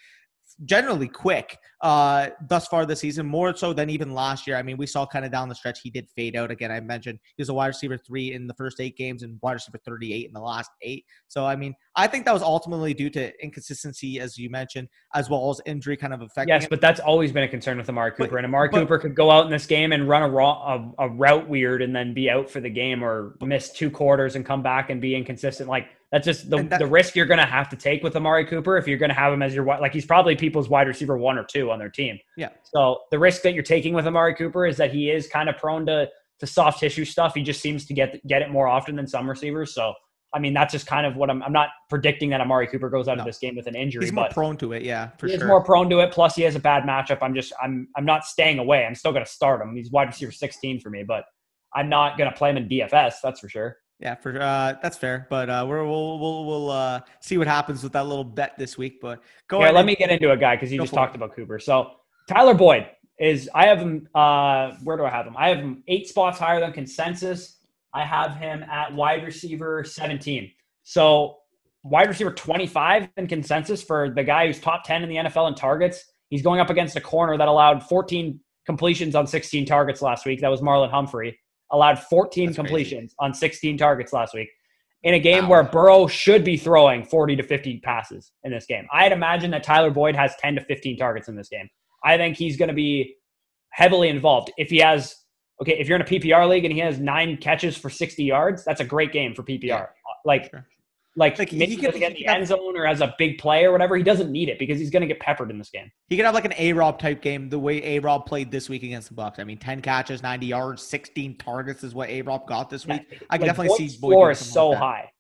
generally 0.64 1.08
quick 1.08 1.58
uh, 1.82 2.30
thus 2.48 2.68
far 2.68 2.86
this 2.86 3.02
season, 3.02 3.26
more 3.26 3.56
so 3.56 3.74
than 3.74 3.90
even 3.90 4.14
last 4.14 4.48
year. 4.48 4.56
I 4.56 4.64
mean, 4.64 4.78
we 4.78 4.88
saw 4.88 5.06
kind 5.06 5.26
of 5.26 5.32
down 5.32 5.50
the 5.50 5.56
stretch 5.56 5.82
he 5.82 5.90
did 5.90 6.08
fade 6.16 6.36
out 6.36 6.50
again. 6.50 6.72
I 6.72 6.80
mentioned 6.80 7.20
he 7.36 7.42
was 7.42 7.50
a 7.50 7.54
wide 7.54 7.68
receiver 7.68 7.98
three 7.98 8.34
in 8.34 8.48
the 8.48 8.54
first 8.54 8.80
eight 8.80 8.96
games 8.96 9.24
and 9.24 9.38
wide 9.42 9.54
receiver 9.54 9.78
38 9.86 10.28
in 10.28 10.34
the 10.34 10.40
last 10.40 10.72
eight. 10.82 11.06
So, 11.28 11.46
I 11.46 11.56
mean, 11.56 11.76
I 11.96 12.08
think 12.08 12.26
that 12.26 12.34
was 12.34 12.42
ultimately 12.42 12.94
due 12.94 13.10
to 13.12 13.32
inconsistency, 13.44 14.20
as 14.20 14.38
you 14.38 14.50
mentioned, 14.50 14.88
as 15.14 15.30
well 15.30 15.50
as 15.50 15.62
injury 15.66 15.98
kind 15.98 16.14
of 16.14 16.22
affecting. 16.22 16.54
Yes, 16.54 16.64
him. 16.64 16.70
but 16.70 16.82
that's 16.82 17.00
always 17.00 17.32
been 17.32 17.44
a 17.44 17.48
concern 17.48 17.78
with 17.78 17.90
Amari 17.90 18.12
Cooper. 18.12 18.30
But, 18.30 18.38
and 18.38 18.46
Amari 18.46 18.70
but, 18.70 18.80
Cooper 18.80 18.98
could 18.98 19.16
go 19.16 19.30
out 19.30 19.46
in 19.46 19.52
this 19.52 19.66
game 19.66 19.92
and 19.92 20.08
run 20.08 20.24
a, 20.24 20.30
raw, 20.30 20.76
a, 20.76 21.06
a 21.06 21.10
route 21.10 21.48
weird 21.50 21.82
and 21.82 21.96
then 21.96 22.14
be 22.14 22.30
out 22.30 22.50
for 22.50 22.62
the 22.62 22.70
game 22.70 23.04
or 23.04 23.36
miss 23.42 23.72
two 23.72 23.92
quarters 23.92 24.36
and 24.36 24.46
come 24.46 24.64
back 24.64 24.90
and 24.90 25.02
be 25.02 25.16
inconsistent. 25.16 25.70
Like, 25.70 25.88
That's 26.12 26.26
just 26.26 26.50
the, 26.50 26.64
that- 26.64 26.80
the 26.80 26.86
risk 26.88 27.16
you're 27.16 27.26
going 27.26 27.40
to 27.40 27.46
have 27.46 27.68
to 27.70 27.76
take 27.76 28.04
with 28.04 28.16
Amari 28.16 28.46
Cooper 28.46 28.78
if 28.78 28.88
you're 28.88 28.98
going 28.98 29.10
to 29.10 29.16
have 29.16 29.34
him 29.34 29.42
as 29.42 29.54
your 29.54 29.66
like 29.66 29.94
he's 29.94 30.06
probably 30.06 30.36
people's 30.36 30.70
wide 30.70 30.88
receiver 30.88 31.18
one 31.18 31.38
or 31.38 31.44
two 31.44 31.72
on 31.72 31.80
their 31.80 31.90
team. 31.90 32.18
Yeah. 32.38 32.50
So 32.64 33.00
the 33.12 33.20
risk 33.20 33.42
that 33.42 33.54
you're 33.54 33.64
taking 33.64 33.94
with 33.94 34.08
Amari 34.08 34.36
Cooper 34.36 34.66
is 34.66 34.78
that 34.78 34.92
he 34.94 35.10
is 35.10 35.28
kind 35.28 35.50
of 35.50 35.58
prone 35.58 35.86
to 35.88 36.10
to 36.40 36.48
soft 36.48 36.80
tissue 36.80 37.06
stuff. 37.06 37.34
He 37.34 37.44
just 37.44 37.62
seems 37.62 37.86
to 37.86 37.94
get 37.94 38.26
get 38.28 38.42
it 38.42 38.50
more 38.50 38.68
often 38.68 38.96
than 38.96 39.08
some 39.08 39.30
receivers. 39.30 39.74
So 39.74 39.94
I 40.34 40.40
mean 40.40 40.54
that's 40.54 40.72
just 40.74 40.86
kind 40.86 41.06
of 41.06 41.16
what 41.16 41.30
I'm. 41.30 41.42
I'm 41.44 41.54
not 41.54 41.70
predicting 41.90 42.30
that 42.32 42.42
Amari 42.42 42.68
Cooper 42.68 42.90
goes 42.90 43.08
out 43.08 43.18
No. 43.18 43.22
of 43.22 43.26
this 43.26 43.40
game 43.40 43.56
with 43.56 43.68
an 43.68 43.76
injury, 43.76 44.04
He's 44.06 44.12
more 44.14 44.26
but 44.26 44.34
prone 44.34 44.58
to 44.58 44.74
it, 44.74 44.84
yeah, 44.84 45.10
for 45.18 45.28
he 45.28 45.34
is 45.34 45.40
sure. 45.40 45.48
more 45.48 45.64
prone 45.64 45.90
to 45.90 46.00
it. 46.00 46.12
Plus, 46.12 46.36
he 46.36 46.42
has 46.44 46.56
a 46.56 46.60
bad 46.60 46.84
matchup. 46.84 47.20
I'm 47.22 47.34
just 47.34 47.52
I'm 47.64 47.88
I'm 47.98 48.06
not 48.06 48.26
staying 48.26 48.60
away. 48.60 48.86
I'm 48.86 48.96
still 48.96 49.12
going 49.14 49.24
to 49.26 49.32
start 49.32 49.62
him. 49.62 49.76
He's 49.76 49.92
wide 49.92 50.08
receiver 50.08 50.32
16 50.34 50.82
for 50.82 50.90
me, 50.90 51.04
but 51.04 51.24
I'm 51.74 51.90
not 51.90 52.18
going 52.18 52.30
to 52.30 52.36
play 52.36 52.50
him 52.52 52.58
in 52.58 52.68
DFS. 52.70 53.16
That's 53.24 53.40
for 53.40 53.48
sure. 53.50 53.78
Yeah, 54.00 54.16
for 54.16 54.40
uh, 54.40 54.76
that's 54.82 54.98
fair. 54.98 55.28
But 55.30 55.50
uh, 55.50 55.66
we're, 55.68 55.86
we'll 55.86 56.20
we'll 56.20 56.46
we'll 56.46 56.72
uh, 56.72 57.02
see 57.22 57.38
what 57.38 57.48
happens 57.48 57.82
with 57.82 57.94
that 57.94 58.08
little 58.08 58.24
bet 58.26 58.58
this 58.58 58.78
week. 58.78 59.00
But 59.02 59.22
go 59.48 59.58
Here, 59.58 59.68
ahead. 59.68 59.76
let 59.76 59.86
me 59.86 59.96
get 59.96 60.10
into 60.10 60.32
it, 60.32 60.40
guy, 60.40 60.56
because 60.56 60.72
you 60.72 60.80
just 60.80 60.92
for 60.92 60.98
it. 60.98 61.02
talked 61.02 61.16
about 61.16 61.36
Cooper. 61.36 61.60
So 61.60 61.92
Tyler 62.28 62.54
Boyd 62.54 62.88
is 63.20 63.50
I 63.56 63.68
have 63.68 63.80
him. 63.80 64.08
Uh, 64.14 64.74
where 64.84 64.98
do 64.98 65.06
I 65.06 65.10
have 65.10 65.26
him? 65.26 65.36
I 65.38 65.50
have 65.50 65.60
him 65.60 65.84
eight 65.88 66.10
spots 66.10 66.38
higher 66.38 66.60
than 66.60 66.74
consensus. 66.74 67.58
I 67.94 68.04
have 68.04 68.36
him 68.36 68.64
at 68.64 68.94
wide 68.94 69.24
receiver 69.24 69.86
17. 69.86 70.52
So 70.84 71.38
wide 71.84 72.10
receiver 72.10 72.32
25 72.32 73.08
in 73.16 73.28
consensus 73.28 73.82
for 73.82 74.10
the 74.10 74.24
guy 74.24 74.48
who's 74.48 74.60
top 74.60 74.84
10 74.84 75.04
in 75.04 75.10
the 75.10 75.16
NFL 75.16 75.48
in 75.48 75.56
targets. 75.56 76.04
He's 76.30 76.42
going 76.42 76.60
up 76.60 76.70
against 76.70 76.98
a 76.98 77.02
corner 77.02 77.38
that 77.38 77.48
allowed 77.48 77.84
14 77.84 78.40
completions 78.66 79.16
on 79.16 79.28
16 79.28 79.66
targets 79.66 80.02
last 80.02 80.26
week. 80.26 80.42
That 80.42 80.50
was 80.50 80.62
Marlon 80.62 80.90
Humphrey. 80.90 81.40
Allowed 81.76 82.00
14 82.00 82.46
That's 82.48 82.56
crazy. 82.58 82.68
completions 82.68 83.16
on 83.20 83.34
16 83.34 83.78
targets 83.78 84.14
last 84.14 84.34
week 84.34 84.48
in 85.04 85.14
a 85.14 85.20
game 85.20 85.44
Wow. 85.44 85.50
where 85.50 85.64
Burrow 85.64 86.08
should 86.08 86.44
be 86.44 86.56
throwing 86.58 87.04
40 87.04 87.36
to 87.36 87.44
50 87.44 87.80
passes 87.82 88.32
in 88.44 88.52
this 88.52 88.66
game. 88.66 88.88
I'd 88.94 89.12
imagine 89.12 89.52
that 89.52 89.64
Tyler 89.64 89.92
Boyd 89.92 90.16
has 90.16 90.34
10 90.40 90.56
to 90.56 90.62
15 90.62 90.98
targets 90.98 91.28
in 91.28 91.36
this 91.36 91.50
game. 91.50 91.70
I 92.04 92.18
think 92.18 92.38
he's 92.38 92.56
going 92.58 92.70
to 92.70 92.74
be 92.74 93.16
heavily 93.72 94.08
involved. 94.08 94.52
If 94.58 94.70
he 94.70 94.78
has, 94.78 95.16
okay, 95.62 95.78
if 95.78 95.88
you're 95.90 95.98
in 95.98 96.02
a 96.02 96.06
PPR 96.06 96.48
league 96.50 96.64
and 96.66 96.74
he 96.74 96.80
has 96.80 96.98
nine 97.00 97.38
catches 97.38 97.76
for 97.76 97.90
60 97.90 98.24
yards, 98.24 98.64
that's 98.64 98.80
a 98.82 98.86
great 98.86 99.12
game 99.12 99.36
for 99.36 99.44
PPR. 99.44 99.64
Yeah. 99.68 99.86
Like, 100.24 100.50
Sure. 100.50 100.66
Like, 101.18 101.40
Like, 101.40 101.54
maybe 101.54 101.68
he 101.72 101.76
could- 101.78 101.94
get 101.94 102.12
in 102.12 102.18
he 102.18 102.24
the 102.24 102.28
could 102.28 102.36
end 102.36 102.48
zone 102.48 102.76
or 102.78 102.86
as 102.86 103.00
a 103.00 103.16
big 103.18 103.38
play 103.38 103.64
or 103.64 103.72
whatever. 103.72 103.96
He 103.96 104.04
doesn't 104.04 104.32
need 104.32 104.50
it 104.50 104.60
because 104.60 104.78
he's 104.80 104.90
going 104.90 105.02
to 105.02 105.08
get 105.08 105.20
peppered 105.22 105.50
in 105.50 105.58
this 105.58 105.70
game. 105.70 105.90
He 106.10 106.18
could 106.18 106.26
have 106.26 106.34
like 106.36 106.44
an 106.46 106.54
A 106.58 106.74
Rob 106.74 107.00
type 107.00 107.22
game, 107.22 107.50
the 107.50 107.58
way 107.58 107.82
A 107.96 108.00
Rob 108.00 108.26
played 108.26 108.52
this 108.52 108.68
week 108.68 108.84
against 108.84 109.08
the 109.10 109.16
Bucs. 109.16 109.40
I 109.40 109.46
mean, 109.46 109.58
ten 109.58 109.82
catches, 109.82 110.22
ninety 110.22 110.48
yards, 110.48 110.82
sixteen 110.84 111.38
targets 111.38 111.84
is 111.84 111.96
what 111.96 112.10
A 112.10 112.22
Rob 112.22 112.46
got 112.48 112.70
this 112.70 112.86
week. 112.86 113.22
I 113.30 113.38
can 113.38 113.48
definitely 113.48 113.70
Boyd's 113.78 113.94
see 113.94 114.00
Boyd 114.02 114.12
floor 114.12 114.32
is 114.32 114.40
so 114.40 114.70
like 114.72 114.78
high. 114.80 115.12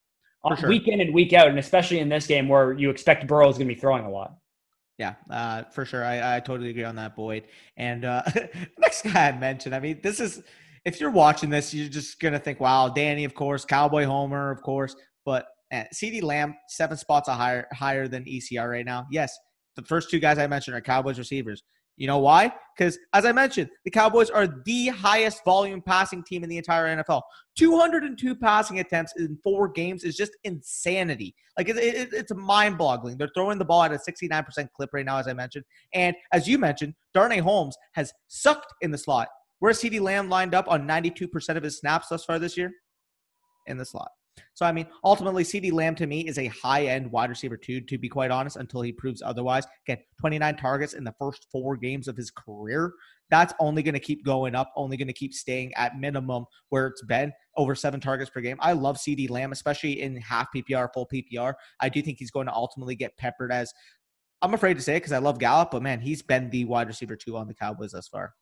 For 0.41 0.51
On 0.51 0.58
sure. 0.58 0.69
Week 0.69 0.88
in 0.88 0.99
and 1.01 1.13
week 1.13 1.31
out, 1.34 1.47
and 1.47 1.58
especially 1.58 1.99
in 1.99 2.10
this 2.10 2.27
game 2.27 2.47
where 2.49 2.73
you 2.73 2.89
expect 2.89 3.25
Burrow 3.25 3.49
is 3.49 3.58
going 3.58 3.67
to 3.67 3.73
be 3.73 3.79
throwing 3.79 4.03
a 4.05 4.10
lot. 4.12 4.36
Yeah, 4.97 5.15
uh, 5.29 5.63
for 5.63 5.86
sure. 5.86 6.03
I, 6.05 6.36
I 6.36 6.39
totally 6.39 6.69
agree 6.69 6.84
on 6.84 6.95
that, 6.97 7.15
Boyd. 7.15 7.47
And 7.77 8.05
uh, 8.05 8.21
next 8.79 9.01
guy 9.03 9.29
I 9.29 9.31
mentioned, 9.38 9.73
I 9.73 9.79
mean, 9.79 9.99
this 10.03 10.19
is 10.19 10.43
if 10.86 10.99
you're 11.01 11.10
watching 11.10 11.49
this, 11.49 11.73
you're 11.73 11.89
just 11.89 12.19
gonna 12.19 12.38
think, 12.39 12.60
"Wow, 12.60 12.89
Danny, 12.89 13.23
of 13.23 13.34
course, 13.34 13.65
Cowboy 13.65 14.03
Homer, 14.05 14.51
of 14.51 14.62
course." 14.62 14.95
But 15.25 15.47
uh, 15.73 15.84
CeeDee 15.93 16.23
Lamb, 16.23 16.56
seven 16.67 16.97
spots 16.97 17.30
higher 17.30 17.67
higher 17.73 18.08
than 18.08 18.23
ECR 18.25 18.69
right 18.69 18.86
now. 18.86 19.06
Yes, 19.12 19.38
the 19.75 19.84
first 19.84 20.10
two 20.10 20.19
guys 20.19 20.38
I 20.38 20.47
mentioned 20.47 20.75
are 20.75 20.82
Cowboys 20.82 21.17
receivers. 21.17 21.63
You 21.97 22.08
know 22.08 22.19
why? 22.19 22.51
Because 22.78 22.99
as 23.13 23.25
I 23.25 23.32
mentioned, 23.32 23.69
the 23.86 23.91
Cowboys 23.91 24.30
are 24.30 24.47
the 24.65 24.88
highest 24.88 25.45
volume 25.45 25.82
passing 25.82 26.23
team 26.23 26.43
in 26.43 26.49
the 26.49 26.58
entire 26.58 26.93
NFL. 26.97 27.21
202 27.58 28.36
passing 28.36 28.80
attempts 28.80 29.13
in 29.17 29.38
four 29.41 29.69
games 29.69 30.04
is 30.04 30.17
just 30.17 30.34
insanity. 30.43 31.34
Like 31.58 31.69
it, 31.69 31.78
it, 31.78 32.10
it's 32.12 32.34
mind-boggling. 32.36 33.17
They're 33.17 33.32
throwing 33.34 33.58
the 33.58 33.65
ball 33.65 33.84
at 33.84 33.93
a 33.93 33.97
69% 33.97 34.67
clip 34.75 34.89
right 34.91 35.06
now, 35.06 35.17
as 35.17 35.28
I 35.30 35.34
mentioned. 35.34 35.63
And 35.93 36.15
as 36.34 36.49
you 36.49 36.58
mentioned, 36.58 36.95
Darnay 37.13 37.39
Holmes 37.39 37.78
has 37.93 38.12
sucked 38.28 38.73
in 38.82 38.91
the 38.91 38.97
slot. 38.97 39.30
Where's 39.60 39.80
CeeDee 39.80 40.01
Lamb 40.01 40.30
lined 40.30 40.54
up 40.54 40.67
on 40.67 40.86
92% 40.86 41.56
of 41.56 41.63
his 41.63 41.80
snaps 41.80 42.10
thus 42.10 42.25
far 42.25 42.39
this 42.39 42.58
year? 42.58 42.71
In 43.67 43.78
the 43.78 43.86
slot. 43.86 44.12
So 44.54 44.65
I 44.65 44.71
mean, 44.71 44.88
ultimately, 45.04 45.43
CeeDee 45.43 45.71
Lamb 45.71 45.95
to 45.95 46.08
me 46.08 46.21
is 46.21 46.38
a 46.38 46.48
high-end 46.48 47.12
wide 47.12 47.30
receiver 47.30 47.58
too. 47.58 47.82
To 47.82 47.98
be 47.98 48.10
quite 48.10 48.32
honest, 48.32 48.56
until 48.56 48.82
he 48.82 48.91
proves 48.91 49.21
otherwise. 49.21 49.65
Again, 49.88 50.00
29 50.19 50.56
targets 50.58 50.93
in 50.93 51.04
the 51.04 51.13
first 51.19 51.48
four 51.52 51.76
games 51.76 52.08
of 52.08 52.15
his 52.15 52.32
career. 52.32 52.93
That's 53.30 53.54
only 53.60 53.82
going 53.84 53.93
to 53.93 54.00
keep 54.00 54.24
going 54.24 54.56
up. 54.56 54.71
Only 54.76 54.98
going 54.98 55.08
to 55.08 55.13
keep 55.13 55.34
staying 55.34 55.74
at 55.76 55.98
minimum 55.98 56.45
where 56.69 56.88
it's 56.88 57.04
been 57.04 57.34
over 57.58 57.76
seven 57.76 58.00
targets 58.00 58.30
per 58.30 58.41
game. 58.41 58.58
I 58.60 58.74
love 58.74 58.98
CeeDee 58.98 59.30
Lamb, 59.30 59.52
especially 59.52 60.02
in 60.02 60.17
half 60.17 60.48
PPR, 60.56 60.89
full 60.93 61.08
PPR. 61.12 61.54
I 61.80 61.89
do 61.89 62.02
think 62.02 62.17
he's 62.19 62.32
going 62.32 62.48
to 62.48 62.54
ultimately 62.54 62.95
get 62.95 63.17
peppered 63.17 63.52
as. 63.52 63.74
I'm 64.41 64.54
afraid 64.54 64.76
to 64.76 64.82
say 64.82 64.93
it 64.93 65.00
because 65.00 65.13
I 65.13 65.17
love 65.17 65.39
Gallup, 65.39 65.71
but 65.71 65.82
man, 65.82 66.00
he's 66.00 66.21
been 66.21 66.50
the 66.50 66.65
wide 66.65 66.88
receiver 66.88 67.15
two 67.15 67.36
on 67.36 67.48
the 67.48 67.54
Cowboys 67.54 67.91
thus 67.93 68.08
far. 68.08 68.34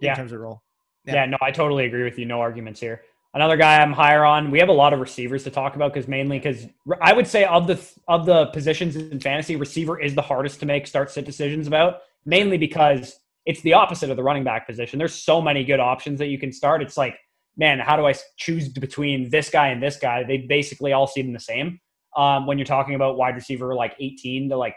yeah. 0.00 0.10
In 0.10 0.16
terms 0.16 0.32
of 0.32 0.40
role. 0.40 0.62
Yeah. 1.06 1.14
Yeah. 1.14 1.26
no, 1.26 1.38
I 1.40 1.50
totally 1.50 1.86
agree 1.86 2.04
with 2.04 2.18
you. 2.18 2.26
No 2.26 2.40
arguments 2.40 2.80
here. 2.80 3.02
Another 3.34 3.56
guy 3.56 3.80
I'm 3.80 3.92
higher 3.92 4.24
on. 4.24 4.50
We 4.50 4.58
have 4.58 4.68
a 4.68 4.74
lot 4.74 4.92
of 4.92 5.00
receivers 5.00 5.44
to 5.44 5.50
talk 5.50 5.74
about 5.74 5.94
because 5.94 6.06
mainly 6.06 6.38
because 6.38 6.66
I 7.00 7.14
would 7.14 7.26
say 7.26 7.44
of 7.44 7.66
the 7.66 7.80
of 8.06 8.26
the 8.26 8.46
positions 8.46 8.94
in 8.94 9.20
fantasy, 9.20 9.56
receiver 9.56 9.98
is 9.98 10.14
the 10.14 10.22
hardest 10.22 10.60
to 10.60 10.66
make 10.66 10.86
start 10.86 11.10
sit 11.10 11.24
decisions 11.24 11.66
about. 11.66 12.00
Mainly 12.26 12.58
because 12.58 13.18
it's 13.46 13.62
the 13.62 13.72
opposite 13.72 14.10
of 14.10 14.16
the 14.16 14.22
running 14.22 14.44
back 14.44 14.66
position. 14.66 14.98
There's 14.98 15.14
so 15.14 15.40
many 15.40 15.64
good 15.64 15.80
options 15.80 16.18
that 16.18 16.26
you 16.26 16.38
can 16.38 16.52
start. 16.52 16.82
It's 16.82 16.96
like, 16.96 17.16
man, 17.56 17.78
how 17.78 17.96
do 17.96 18.06
I 18.06 18.14
choose 18.36 18.68
between 18.68 19.30
this 19.30 19.50
guy 19.50 19.68
and 19.68 19.82
this 19.82 19.96
guy? 19.96 20.24
They 20.24 20.38
basically 20.38 20.92
all 20.92 21.06
seem 21.06 21.32
the 21.32 21.40
same. 21.40 21.80
Um, 22.16 22.46
when 22.46 22.58
you're 22.58 22.66
talking 22.66 22.94
about 22.94 23.16
wide 23.16 23.34
receiver 23.34 23.74
like 23.74 23.94
18 23.98 24.50
to 24.50 24.56
like 24.58 24.76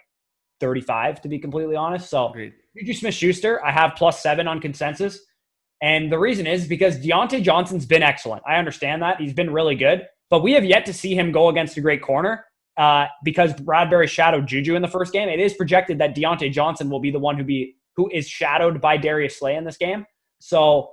35, 0.62 1.22
to 1.22 1.28
be 1.28 1.40
completely 1.40 1.76
honest. 1.76 2.10
So 2.10 2.30
Agreed. 2.30 2.54
Juju 2.78 2.94
Smith 2.94 3.14
Schuster, 3.14 3.64
I 3.64 3.72
have 3.72 3.96
plus 3.96 4.24
seven 4.24 4.48
on 4.48 4.62
consensus. 4.62 5.20
And 5.82 6.12
the 6.12 6.20
reason 6.20 6.48
is 6.48 6.68
because 6.68 6.98
Diontae 6.98 7.44
Johnson's 7.44 7.86
been 7.86 8.04
excellent. 8.04 8.44
I 8.48 8.56
understand 8.56 9.02
that. 9.02 9.20
He's 9.20 9.34
been 9.34 9.52
really 9.52 9.76
good. 9.76 10.08
But 10.30 10.42
we 10.42 10.54
have 10.54 10.66
yet 10.66 10.86
to 10.86 10.94
see 10.94 11.16
him 11.16 11.32
go 11.32 11.50
against 11.50 11.78
a 11.78 11.82
great 11.82 12.02
corner 12.02 12.46
uh, 12.78 13.06
because 13.24 13.54
Bradberry 13.54 14.08
shadowed 14.08 14.48
Juju 14.48 14.76
in 14.76 14.82
the 14.82 14.88
first 14.88 15.14
game. 15.14 15.30
It 15.30 15.40
is 15.40 15.54
projected 15.54 16.00
that 16.00 16.16
Diontae 16.16 16.52
Johnson 16.52 16.90
will 16.90 17.00
be 17.00 17.12
the 17.12 17.20
one 17.20 17.38
who 17.38 17.44
be 17.44 17.76
who 17.96 18.10
is 18.12 18.28
shadowed 18.28 18.82
by 18.82 18.98
Darius 18.98 19.40
Slay 19.40 19.56
in 19.56 19.64
this 19.64 19.78
game. 19.78 20.06
So, 20.40 20.92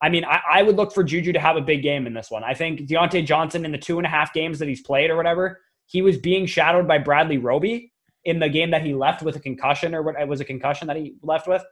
I 0.00 0.08
mean, 0.08 0.24
I, 0.24 0.40
I 0.52 0.62
would 0.62 0.76
look 0.76 0.92
for 0.92 1.02
Juju 1.02 1.32
to 1.32 1.40
have 1.40 1.56
a 1.56 1.60
big 1.60 1.82
game 1.82 2.06
in 2.06 2.14
this 2.14 2.30
one. 2.30 2.44
I 2.44 2.54
think 2.54 2.80
Diontae 2.80 3.26
Johnson 3.26 3.64
in 3.64 3.72
the 3.72 3.78
two 3.78 3.98
and 3.98 4.06
a 4.06 4.10
half 4.10 4.32
games 4.32 4.58
that 4.60 4.68
he's 4.68 4.82
played 4.82 5.10
or 5.10 5.16
whatever, 5.16 5.60
he 5.86 6.02
was 6.02 6.16
being 6.16 6.46
shadowed 6.46 6.86
by 6.86 6.98
Bradley 6.98 7.38
Roby 7.38 7.92
in 8.24 8.38
the 8.38 8.48
game 8.48 8.70
that 8.70 8.82
he 8.82 8.94
left 8.94 9.22
with 9.22 9.36
a 9.36 9.40
concussion 9.40 9.94
or 9.94 10.02
what 10.02 10.14
it 10.18 10.28
was 10.28 10.40
a 10.40 10.44
concussion 10.44 10.86
that 10.86 10.96
he 10.96 11.16
left 11.22 11.48
with, 11.48 11.64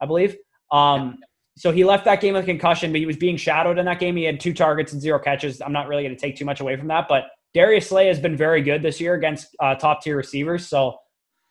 I 0.00 0.06
believe. 0.06 0.36
Um, 0.70 1.18
so 1.56 1.72
he 1.72 1.84
left 1.84 2.04
that 2.04 2.20
game 2.20 2.34
with 2.34 2.44
concussion, 2.44 2.92
but 2.92 3.00
he 3.00 3.06
was 3.06 3.16
being 3.16 3.36
shadowed 3.36 3.78
in 3.78 3.86
that 3.86 3.98
game. 3.98 4.14
He 4.16 4.24
had 4.24 4.38
two 4.38 4.52
targets 4.52 4.92
and 4.92 5.00
zero 5.00 5.18
catches. 5.18 5.62
I'm 5.62 5.72
not 5.72 5.88
really 5.88 6.02
going 6.02 6.14
to 6.14 6.20
take 6.20 6.36
too 6.36 6.44
much 6.44 6.60
away 6.60 6.76
from 6.76 6.88
that, 6.88 7.06
but 7.08 7.24
Darius 7.54 7.88
Slay 7.88 8.06
has 8.08 8.20
been 8.20 8.36
very 8.36 8.60
good 8.60 8.82
this 8.82 9.00
year 9.00 9.14
against 9.14 9.56
uh, 9.60 9.74
top 9.74 10.02
tier 10.02 10.16
receivers. 10.16 10.68
So 10.68 10.98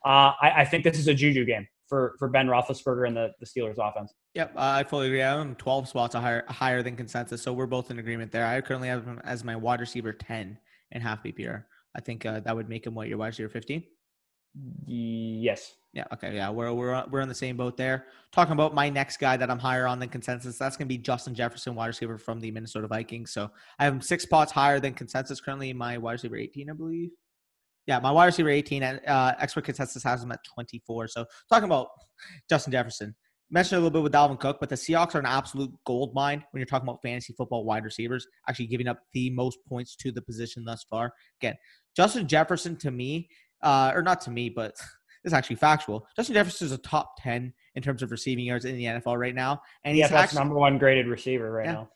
uh, 0.06 0.34
I, 0.40 0.54
I 0.58 0.66
think 0.66 0.84
this 0.84 1.00
is 1.00 1.08
a 1.08 1.14
juju 1.14 1.46
game 1.46 1.68
for 1.88 2.16
for 2.20 2.28
Ben 2.30 2.48
Roethlisberger 2.48 3.08
and 3.08 3.18
the, 3.18 3.32
the 3.40 3.46
Steelers 3.48 3.78
offense. 3.80 4.14
Yep, 4.36 4.54
uh, 4.56 4.60
I 4.60 4.84
fully 4.84 5.08
agree. 5.08 5.24
I'm 5.24 5.56
12 5.56 5.88
spots 5.88 6.14
higher 6.14 6.44
higher 6.48 6.84
than 6.84 6.96
consensus, 6.96 7.42
so 7.42 7.54
we're 7.54 7.66
both 7.66 7.90
in 7.90 7.98
agreement 7.98 8.32
there. 8.32 8.46
I 8.46 8.62
currently 8.62 8.90
have 8.90 9.06
him 9.06 9.20
as 9.24 9.44
my 9.44 9.56
wide 9.56 9.80
receiver 9.80 10.14
10 10.14 10.58
and 10.92 11.04
half 11.04 11.24
PPR. 11.24 11.64
I 11.96 12.02
think 12.02 12.26
uh, 12.26 12.42
that 12.42 12.56
would 12.56 12.70
make 12.70 12.86
him 12.86 12.94
what 12.94 13.08
your 13.08 13.18
wide 13.18 13.28
receiver 13.28 13.50
15. 13.50 13.84
Yes. 14.86 15.76
Yeah. 15.94 16.06
Okay. 16.14 16.36
Yeah. 16.36 16.50
We're 16.50 16.74
we're 16.74 17.04
we're 17.10 17.22
on 17.22 17.28
the 17.28 17.36
same 17.36 17.58
boat 17.58 17.78
there. 17.78 18.06
Talking 18.32 18.54
about 18.54 18.74
my 18.74 18.90
next 18.90 19.18
guy 19.18 19.38
that 19.38 19.50
I'm 19.50 19.60
higher 19.60 19.88
on 19.88 20.00
than 20.00 20.10
consensus. 20.10 20.58
That's 20.58 20.78
going 20.78 20.88
to 20.88 20.94
be 20.94 20.98
Justin 20.98 21.34
Jefferson, 21.34 21.76
wide 21.76 21.88
receiver 21.88 22.18
from 22.18 22.40
the 22.40 22.52
Minnesota 22.52 22.88
Vikings. 22.88 23.34
So 23.34 23.50
I 23.80 23.86
have 23.86 24.04
six 24.04 24.24
spots 24.24 24.52
higher 24.52 24.80
than 24.80 24.94
consensus. 24.94 25.40
Currently, 25.42 25.74
my 25.74 25.98
wide 25.98 26.14
receiver 26.14 26.38
18, 26.38 26.70
I 26.70 26.74
believe. 26.74 27.10
Yeah, 27.88 28.00
my 28.00 28.12
wide 28.12 28.26
receiver 28.26 28.50
18 28.50 28.84
and 28.84 29.00
uh, 29.08 29.36
expert 29.40 29.64
consensus 29.64 30.04
has 30.04 30.24
him 30.24 30.32
at 30.32 30.40
24. 30.54 31.08
So 31.08 31.26
talking 31.50 31.66
about 31.66 31.90
Justin 32.50 32.72
Jefferson, 32.72 33.16
mentioned 33.52 33.78
a 33.78 33.80
little 33.80 33.92
bit 33.92 34.04
with 34.04 34.14
Dalvin 34.14 34.40
Cook, 34.40 34.58
but 34.60 34.70
the 34.70 34.76
Seahawks 34.76 35.16
are 35.16 35.20
an 35.20 35.26
absolute 35.26 35.72
gold 35.86 36.14
mine 36.14 36.44
when 36.52 36.60
you're 36.60 36.66
talking 36.66 36.88
about 36.88 37.02
fantasy 37.02 37.34
football 37.38 37.64
wide 37.64 37.84
receivers, 37.84 38.26
actually 38.50 38.68
giving 38.68 38.88
up 38.88 39.00
the 39.14 39.30
most 39.32 39.60
points 39.68 39.96
to 39.98 40.12
the 40.12 40.22
position 40.22 40.64
thus 40.66 40.84
far. 40.90 41.14
Again, 41.42 41.56
Justin 41.96 42.28
Jefferson 42.28 42.76
to 42.78 42.92
me, 42.92 43.30
uh, 43.62 43.92
or 43.94 44.02
not 44.02 44.22
to 44.22 44.32
me, 44.32 44.50
but 44.50 44.76
it's 45.24 45.34
actually 45.34 45.56
factual. 45.56 46.08
Justin 46.16 46.36
Jefferson 46.36 46.66
is 46.68 46.72
a 46.72 46.78
top 46.78 47.14
10 47.22 47.54
in 47.76 47.84
terms 47.84 48.04
of 48.04 48.12
receiving 48.12 48.46
yards 48.46 48.66
in 48.66 48.78
the 48.78 48.86
NFL 48.86 49.18
right 49.18 49.36
now. 49.36 49.62
And 49.84 49.96
he's 49.96 50.02
Yeah, 50.02 50.08
that's 50.10 50.24
actually, 50.34 50.40
number 50.40 50.56
one 50.56 50.78
graded 50.78 51.08
receiver 51.08 51.52
right 51.52 51.66
Yeah. 51.66 51.74
now. 51.74 51.90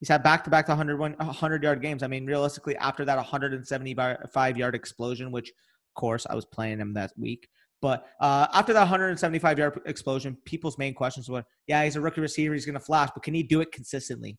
He's 0.00 0.08
had 0.08 0.22
back 0.22 0.44
to 0.44 0.50
back 0.50 0.68
100 0.68 0.98
100 0.98 1.62
yard 1.62 1.80
games. 1.80 2.02
I 2.02 2.08
mean, 2.08 2.26
realistically, 2.26 2.76
after 2.76 3.04
that 3.06 3.16
175 3.16 4.56
yard 4.58 4.74
explosion, 4.74 5.32
which 5.32 5.48
of 5.48 5.94
course 5.94 6.26
I 6.28 6.34
was 6.34 6.44
playing 6.44 6.78
him 6.78 6.92
that 6.94 7.12
week, 7.16 7.48
but 7.80 8.06
uh, 8.20 8.46
after 8.52 8.72
that 8.72 8.80
175 8.80 9.58
yard 9.58 9.80
explosion, 9.86 10.36
people's 10.44 10.78
main 10.78 10.94
questions 10.94 11.28
were, 11.28 11.44
yeah, 11.66 11.84
he's 11.84 11.96
a 11.96 12.00
rookie 12.00 12.20
receiver, 12.20 12.54
he's 12.54 12.66
going 12.66 12.74
to 12.74 12.80
flash, 12.80 13.10
but 13.14 13.22
can 13.22 13.34
he 13.34 13.42
do 13.42 13.60
it 13.60 13.72
consistently? 13.72 14.38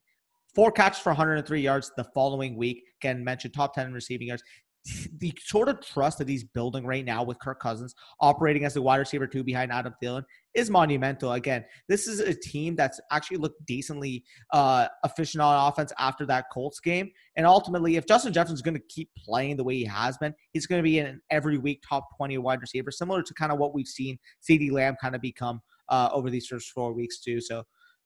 Four 0.56 0.72
catches 0.72 1.00
for 1.00 1.10
103 1.10 1.60
yards 1.62 1.92
the 1.98 2.06
following 2.16 2.56
week. 2.56 2.84
Again, 3.02 3.24
mentioned 3.24 3.54
top 3.54 3.74
10 3.76 3.88
in 3.88 3.94
receiving 3.94 4.28
yards. 4.30 4.42
the 5.20 5.34
sort 5.44 5.70
of 5.70 5.82
trust 5.82 6.18
that 6.18 6.30
he's 6.30 6.44
building 6.44 6.86
right 6.86 7.06
now 7.06 7.24
with 7.24 7.40
Kirk 7.40 7.60
Cousins 7.60 7.96
operating 8.20 8.66
as 8.66 8.74
the 8.74 8.82
wide 8.82 8.98
receiver 8.98 9.28
two 9.28 9.44
behind 9.44 9.72
Adam 9.72 9.94
Thielen 10.02 10.24
is 10.54 10.70
monumental. 10.70 11.34
Again, 11.34 11.66
this 11.88 12.08
is 12.08 12.20
a 12.20 12.34
team 12.34 12.76
that's 12.76 13.00
actually 13.12 13.38
looked 13.38 13.66
decently 13.66 14.24
uh, 14.52 14.88
efficient 15.04 15.42
on 15.42 15.72
offense 15.72 15.92
after 16.00 16.26
that 16.28 16.46
Colts 16.52 16.80
game. 16.80 17.10
And 17.36 17.46
ultimately, 17.46 17.96
if 17.96 18.06
Justin 18.06 18.34
Jefferson's 18.34 18.62
going 18.62 18.76
to 18.76 18.84
keep 18.90 19.10
playing 19.18 19.58
the 19.58 19.64
way 19.64 19.76
he 19.76 19.86
has 19.86 20.18
been, 20.18 20.34
he's 20.52 20.68
going 20.68 20.80
to 20.80 20.84
be 20.84 21.00
an 21.00 21.22
every 21.30 21.58
week 21.58 21.84
top 21.88 22.08
20 22.18 22.38
wide 22.38 22.62
receiver, 22.62 22.92
similar 22.92 23.24
to 23.24 23.34
kind 23.34 23.52
of 23.52 23.58
what 23.58 23.74
we've 23.74 23.88
seen 23.88 24.18
CeeDee 24.48 24.72
Lamb 24.72 24.96
kind 25.02 25.16
of 25.16 25.22
become 25.22 25.62
uh, 25.90 26.10
over 26.12 26.30
these 26.30 26.48
first 26.48 26.72
four 26.72 26.94
weeks, 26.94 27.20
too. 27.20 27.42
So, 27.42 27.64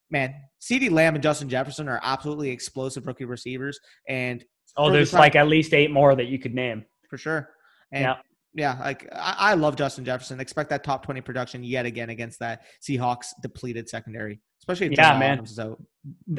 man, 0.09 0.33
CeeDee 0.61 0.91
Lamb 0.91 1.15
and 1.15 1.23
Justin 1.23 1.49
Jefferson 1.49 1.87
are 1.87 1.99
absolutely 2.03 2.49
explosive 2.49 3.05
rookie 3.05 3.25
receivers. 3.25 3.79
And 4.07 4.43
oh, 4.77 4.91
there's 4.91 5.13
like 5.13 5.35
at 5.35 5.47
least 5.47 5.73
eight 5.73 5.91
more 5.91 6.15
that 6.15 6.25
you 6.25 6.39
could 6.39 6.53
name 6.53 6.85
for 7.09 7.17
sure. 7.17 7.49
And 7.91 8.03
yeah 8.03 8.15
yeah, 8.53 8.77
like 8.79 9.07
I, 9.13 9.35
I, 9.37 9.53
love 9.53 9.75
Justin 9.75 10.05
Jefferson. 10.05 10.39
Expect 10.39 10.69
that 10.71 10.83
top 10.83 11.05
twenty 11.05 11.21
production 11.21 11.63
yet 11.63 11.85
again 11.85 12.09
against 12.09 12.39
that 12.39 12.63
Seahawks 12.81 13.27
depleted 13.41 13.87
secondary, 13.87 14.39
especially 14.61 14.87
if 14.87 14.93
yeah, 14.93 15.17
man. 15.19 15.45
So, 15.45 15.77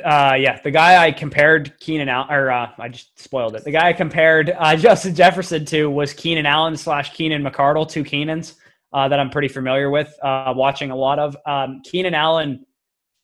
uh, 0.05 0.37
yeah, 0.39 0.61
the 0.61 0.73
guy 0.73 1.03
I 1.03 1.13
compared 1.13 1.79
Keenan 1.79 2.09
Allen, 2.09 2.33
or 2.33 2.51
uh, 2.51 2.71
I 2.79 2.89
just 2.89 3.19
spoiled 3.21 3.55
it. 3.55 3.65
The 3.65 3.71
guy 3.71 3.89
I 3.89 3.93
compared 3.93 4.51
uh, 4.51 4.77
Justin 4.77 5.15
Jefferson 5.15 5.65
to 5.67 5.89
was 5.89 6.13
Keenan 6.13 6.47
Allen 6.47 6.77
slash 6.77 7.13
Keenan 7.15 7.43
McCardell, 7.43 7.89
two 7.89 8.03
Keenans 8.03 8.55
uh, 8.93 9.09
that 9.09 9.21
I'm 9.21 9.31
pretty 9.31 9.49
familiar 9.49 9.89
with, 9.91 10.13
uh, 10.23 10.53
watching 10.57 10.91
a 10.91 10.97
lot 10.97 11.21
of. 11.21 11.37
Um, 11.47 11.81
Keenan 11.85 12.15
Allen 12.15 12.67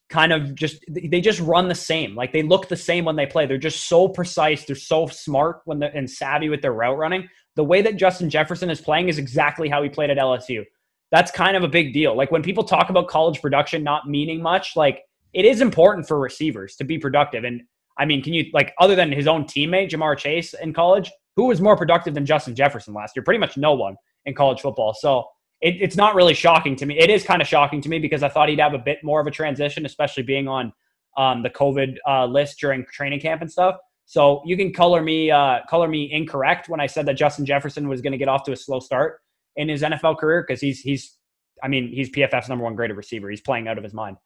kind 0.08 0.32
of 0.32 0.54
just 0.54 0.84
they 0.88 1.20
just 1.20 1.40
run 1.40 1.68
the 1.68 1.74
same. 1.74 2.14
Like 2.14 2.32
they 2.32 2.42
look 2.42 2.68
the 2.68 2.76
same 2.76 3.04
when 3.04 3.16
they 3.16 3.26
play. 3.26 3.46
They're 3.46 3.58
just 3.58 3.88
so 3.88 4.08
precise. 4.08 4.64
They're 4.64 4.76
so 4.76 5.06
smart 5.06 5.62
when 5.64 5.78
they're 5.78 5.94
and 5.94 6.08
savvy 6.08 6.48
with 6.48 6.62
their 6.62 6.72
route 6.72 6.98
running. 6.98 7.28
The 7.56 7.64
way 7.64 7.82
that 7.82 7.96
Justin 7.96 8.30
Jefferson 8.30 8.70
is 8.70 8.80
playing 8.80 9.08
is 9.08 9.18
exactly 9.18 9.68
how 9.68 9.82
he 9.82 9.88
played 9.88 10.10
at 10.10 10.18
LSU. 10.18 10.64
That's 11.10 11.30
kind 11.30 11.56
of 11.56 11.64
a 11.64 11.68
big 11.68 11.92
deal. 11.92 12.16
Like 12.16 12.30
when 12.30 12.42
people 12.42 12.64
talk 12.64 12.90
about 12.90 13.08
college 13.08 13.40
production 13.40 13.82
not 13.82 14.08
meaning 14.08 14.42
much, 14.42 14.76
like 14.76 15.02
it 15.32 15.44
is 15.44 15.60
important 15.60 16.06
for 16.06 16.18
receivers 16.18 16.76
to 16.76 16.84
be 16.84 16.98
productive. 16.98 17.44
And 17.44 17.62
I 17.98 18.04
mean, 18.04 18.22
can 18.22 18.32
you 18.32 18.46
like 18.52 18.74
other 18.80 18.94
than 18.94 19.10
his 19.10 19.26
own 19.26 19.44
teammate 19.44 19.90
Ja'Marr 19.90 20.18
Chase 20.18 20.54
in 20.54 20.72
college, 20.72 21.10
who 21.34 21.46
was 21.46 21.60
more 21.60 21.76
productive 21.76 22.14
than 22.14 22.26
Justin 22.26 22.54
Jefferson 22.54 22.94
last 22.94 23.16
year? 23.16 23.22
Pretty 23.22 23.40
much 23.40 23.56
no 23.56 23.74
one 23.74 23.96
in 24.24 24.34
college 24.34 24.60
football. 24.60 24.94
So 24.94 25.26
it, 25.60 25.76
it's 25.80 25.96
not 25.96 26.14
really 26.14 26.34
shocking 26.34 26.76
to 26.76 26.86
me. 26.86 26.98
It 26.98 27.10
is 27.10 27.24
kind 27.24 27.40
of 27.40 27.48
shocking 27.48 27.80
to 27.82 27.88
me 27.88 27.98
because 27.98 28.22
I 28.22 28.28
thought 28.28 28.48
he'd 28.48 28.60
have 28.60 28.74
a 28.74 28.78
bit 28.78 28.98
more 29.02 29.20
of 29.20 29.26
a 29.26 29.30
transition, 29.30 29.86
especially 29.86 30.22
being 30.22 30.48
on 30.48 30.72
um, 31.16 31.42
the 31.42 31.50
COVID 31.50 31.96
uh, 32.06 32.26
list 32.26 32.58
during 32.60 32.84
training 32.92 33.20
camp 33.20 33.40
and 33.40 33.50
stuff. 33.50 33.76
So 34.04 34.42
you 34.44 34.56
can 34.56 34.72
color 34.72 35.02
me 35.02 35.30
uh, 35.30 35.60
color 35.68 35.88
me 35.88 36.10
incorrect 36.12 36.68
when 36.68 36.80
I 36.80 36.86
said 36.86 37.06
that 37.06 37.14
Justin 37.14 37.44
Jefferson 37.44 37.88
was 37.88 38.00
going 38.00 38.12
to 38.12 38.18
get 38.18 38.28
off 38.28 38.44
to 38.44 38.52
a 38.52 38.56
slow 38.56 38.78
start 38.78 39.20
in 39.56 39.68
his 39.68 39.82
NFL 39.82 40.18
career 40.18 40.44
because 40.46 40.60
he's 40.60 40.80
he's 40.80 41.16
I 41.62 41.68
mean 41.68 41.88
he's 41.88 42.10
PFF's 42.10 42.48
number 42.48 42.64
one 42.64 42.76
graded 42.76 42.96
receiver. 42.96 43.28
He's 43.28 43.40
playing 43.40 43.66
out 43.66 43.78
of 43.78 43.84
his 43.84 43.94
mind. 43.94 44.18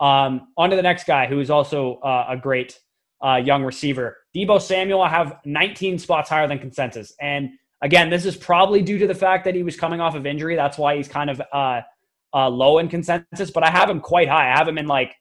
Um, 0.00 0.48
on 0.56 0.70
to 0.70 0.76
the 0.76 0.82
next 0.82 1.06
guy 1.06 1.26
who 1.26 1.40
is 1.40 1.50
also 1.50 1.96
uh, 1.96 2.26
a 2.30 2.36
great 2.36 2.80
uh, 3.24 3.36
young 3.36 3.62
receiver, 3.62 4.16
Deebo 4.34 4.60
Samuel. 4.60 5.02
I 5.02 5.10
have 5.10 5.36
19 5.44 5.98
spots 5.98 6.30
higher 6.30 6.48
than 6.48 6.58
consensus, 6.58 7.14
and 7.20 7.50
Again, 7.82 8.10
this 8.10 8.26
is 8.26 8.36
probably 8.36 8.82
due 8.82 8.98
to 8.98 9.06
the 9.06 9.14
fact 9.14 9.44
that 9.44 9.54
he 9.54 9.62
was 9.62 9.76
coming 9.76 10.00
off 10.00 10.14
of 10.14 10.26
injury. 10.26 10.54
That's 10.54 10.76
why 10.76 10.96
he's 10.96 11.08
kind 11.08 11.30
of 11.30 11.40
uh, 11.52 11.80
uh, 12.34 12.48
low 12.48 12.78
in 12.78 12.88
consensus, 12.88 13.50
but 13.50 13.64
I 13.64 13.70
have 13.70 13.88
him 13.88 14.00
quite 14.00 14.28
high. 14.28 14.52
I 14.52 14.56
have 14.56 14.68
him 14.68 14.78
in 14.78 14.86
like 14.86 15.14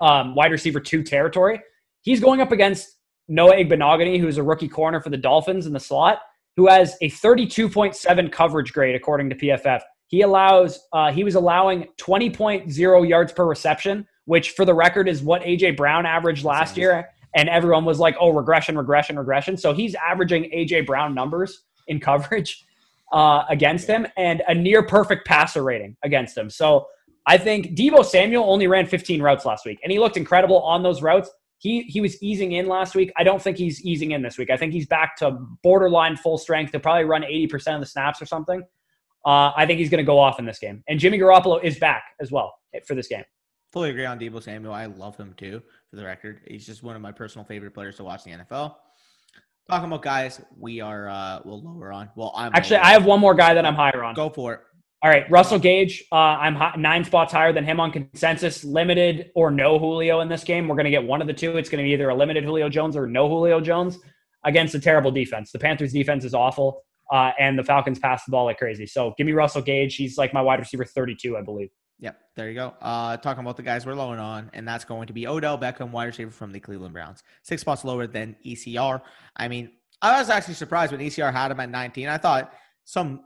um, 0.00 0.34
wide 0.34 0.52
receiver 0.52 0.80
two 0.80 1.02
territory. 1.02 1.60
He's 2.00 2.20
going 2.20 2.40
up 2.40 2.52
against 2.52 2.96
Noah 3.28 3.56
Igbinoghene, 3.56 4.20
who's 4.20 4.38
a 4.38 4.42
rookie 4.42 4.68
corner 4.68 5.00
for 5.00 5.10
the 5.10 5.16
Dolphins 5.16 5.66
in 5.66 5.72
the 5.72 5.80
slot, 5.80 6.20
who 6.56 6.68
has 6.68 6.96
a 7.02 7.10
32.7 7.10 8.32
coverage 8.32 8.72
grade 8.72 8.94
according 8.94 9.28
to 9.30 9.36
PFF. 9.36 9.82
He 10.08 10.22
allows 10.22 10.80
uh, 10.92 11.12
he 11.12 11.24
was 11.24 11.34
allowing 11.34 11.86
20.0 11.98 13.08
yards 13.08 13.32
per 13.32 13.44
reception, 13.44 14.06
which 14.24 14.50
for 14.50 14.64
the 14.64 14.74
record 14.74 15.08
is 15.08 15.22
what 15.22 15.42
AJ 15.42 15.76
Brown 15.76 16.06
averaged 16.06 16.44
last 16.44 16.76
year 16.76 17.10
and 17.36 17.48
everyone 17.48 17.84
was 17.84 18.00
like, 18.00 18.16
"Oh, 18.18 18.30
regression, 18.30 18.76
regression, 18.76 19.16
regression." 19.18 19.56
So 19.56 19.72
he's 19.72 19.94
averaging 19.94 20.50
AJ 20.52 20.86
Brown 20.86 21.14
numbers 21.14 21.62
in 21.86 22.00
coverage 22.00 22.64
uh, 23.12 23.44
against 23.48 23.86
him, 23.86 24.06
and 24.16 24.42
a 24.48 24.54
near 24.54 24.82
perfect 24.82 25.26
passer 25.26 25.62
rating 25.62 25.96
against 26.02 26.36
him. 26.36 26.50
So 26.50 26.88
I 27.26 27.38
think 27.38 27.76
Deebo 27.76 28.04
Samuel 28.04 28.44
only 28.50 28.66
ran 28.66 28.86
15 28.86 29.22
routes 29.22 29.44
last 29.44 29.64
week, 29.66 29.78
and 29.84 29.92
he 29.92 29.98
looked 29.98 30.16
incredible 30.16 30.60
on 30.62 30.82
those 30.82 31.02
routes. 31.02 31.30
He 31.58 31.82
he 31.82 32.00
was 32.00 32.20
easing 32.22 32.52
in 32.52 32.66
last 32.66 32.94
week. 32.94 33.12
I 33.16 33.22
don't 33.22 33.40
think 33.40 33.58
he's 33.58 33.84
easing 33.84 34.10
in 34.12 34.22
this 34.22 34.38
week. 34.38 34.50
I 34.50 34.56
think 34.56 34.72
he's 34.72 34.86
back 34.86 35.16
to 35.18 35.38
borderline 35.62 36.16
full 36.16 36.38
strength. 36.38 36.72
He'll 36.72 36.80
probably 36.80 37.04
run 37.04 37.22
80% 37.22 37.74
of 37.74 37.80
the 37.80 37.86
snaps 37.86 38.20
or 38.20 38.26
something. 38.26 38.62
Uh, 39.24 39.50
I 39.56 39.66
think 39.66 39.80
he's 39.80 39.90
going 39.90 39.98
to 39.98 40.04
go 40.04 40.18
off 40.18 40.38
in 40.38 40.44
this 40.44 40.58
game. 40.58 40.84
And 40.86 41.00
Jimmy 41.00 41.18
Garoppolo 41.18 41.62
is 41.62 41.78
back 41.78 42.04
as 42.20 42.30
well 42.30 42.54
for 42.86 42.94
this 42.94 43.08
game. 43.08 43.24
Fully 43.72 43.90
agree 43.90 44.06
on 44.06 44.18
Deebo 44.18 44.42
Samuel. 44.42 44.72
I 44.72 44.86
love 44.86 45.16
him 45.16 45.34
too, 45.36 45.62
for 45.90 45.96
the 45.96 46.04
record. 46.04 46.40
He's 46.46 46.66
just 46.66 46.82
one 46.82 46.96
of 46.96 47.02
my 47.02 47.12
personal 47.12 47.44
favorite 47.44 47.74
players 47.74 47.96
to 47.96 48.04
watch 48.04 48.26
in 48.26 48.38
the 48.38 48.44
NFL. 48.44 48.76
Talking 49.68 49.88
about 49.88 50.02
guys, 50.02 50.40
we 50.56 50.80
are 50.80 51.08
uh 51.08 51.40
we'll 51.44 51.60
lower 51.60 51.92
on. 51.92 52.08
Well, 52.14 52.32
I'm 52.36 52.52
actually 52.54 52.76
I 52.78 52.92
have 52.92 53.04
one 53.04 53.20
more 53.20 53.34
guy 53.34 53.54
that 53.54 53.66
I'm 53.66 53.74
higher 53.74 54.04
on. 54.04 54.14
Go 54.14 54.30
for 54.30 54.54
it. 54.54 54.60
All 55.02 55.10
right, 55.10 55.30
Russell 55.30 55.58
Gage. 55.58 56.04
Uh, 56.10 56.16
I'm 56.16 56.54
high, 56.54 56.74
nine 56.78 57.04
spots 57.04 57.32
higher 57.32 57.52
than 57.52 57.64
him 57.64 57.80
on 57.80 57.92
consensus. 57.92 58.64
Limited 58.64 59.30
or 59.34 59.50
no 59.50 59.78
Julio 59.78 60.20
in 60.20 60.28
this 60.28 60.42
game. 60.42 60.66
We're 60.66 60.76
going 60.76 60.86
to 60.86 60.90
get 60.90 61.04
one 61.04 61.20
of 61.20 61.26
the 61.26 61.34
two. 61.34 61.58
It's 61.58 61.68
going 61.68 61.84
to 61.84 61.86
be 61.86 61.92
either 61.92 62.08
a 62.08 62.14
limited 62.14 62.44
Julio 62.44 62.68
Jones 62.68 62.96
or 62.96 63.06
no 63.06 63.28
Julio 63.28 63.60
Jones 63.60 63.98
against 64.44 64.74
a 64.74 64.80
terrible 64.80 65.10
defense. 65.10 65.52
The 65.52 65.58
Panthers' 65.58 65.92
defense 65.92 66.24
is 66.24 66.32
awful, 66.32 66.82
uh, 67.12 67.32
and 67.38 67.58
the 67.58 67.62
Falcons 67.62 67.98
pass 67.98 68.24
the 68.24 68.30
ball 68.30 68.46
like 68.46 68.58
crazy. 68.58 68.86
So 68.86 69.14
give 69.18 69.26
me 69.26 69.32
Russell 69.32 69.62
Gage. 69.62 69.96
He's 69.96 70.16
like 70.16 70.32
my 70.32 70.40
wide 70.40 70.60
receiver 70.60 70.84
32, 70.84 71.36
I 71.36 71.42
believe. 71.42 71.68
Yep, 71.98 72.20
there 72.34 72.48
you 72.48 72.54
go. 72.54 72.74
Uh, 72.82 73.16
talking 73.16 73.42
about 73.42 73.56
the 73.56 73.62
guys 73.62 73.86
we're 73.86 73.94
lower 73.94 74.18
on, 74.18 74.50
and 74.52 74.68
that's 74.68 74.84
going 74.84 75.06
to 75.06 75.12
be 75.12 75.26
Odell 75.26 75.58
Beckham, 75.58 75.90
wide 75.90 76.04
receiver 76.04 76.30
from 76.30 76.52
the 76.52 76.60
Cleveland 76.60 76.92
Browns. 76.92 77.22
Six 77.42 77.62
spots 77.62 77.84
lower 77.84 78.06
than 78.06 78.36
ECR. 78.44 79.00
I 79.36 79.48
mean, 79.48 79.70
I 80.02 80.18
was 80.18 80.28
actually 80.28 80.54
surprised 80.54 80.92
when 80.92 81.00
ECR 81.00 81.32
had 81.32 81.50
him 81.50 81.60
at 81.60 81.70
19. 81.70 82.08
I 82.08 82.18
thought 82.18 82.52
some 82.84 83.20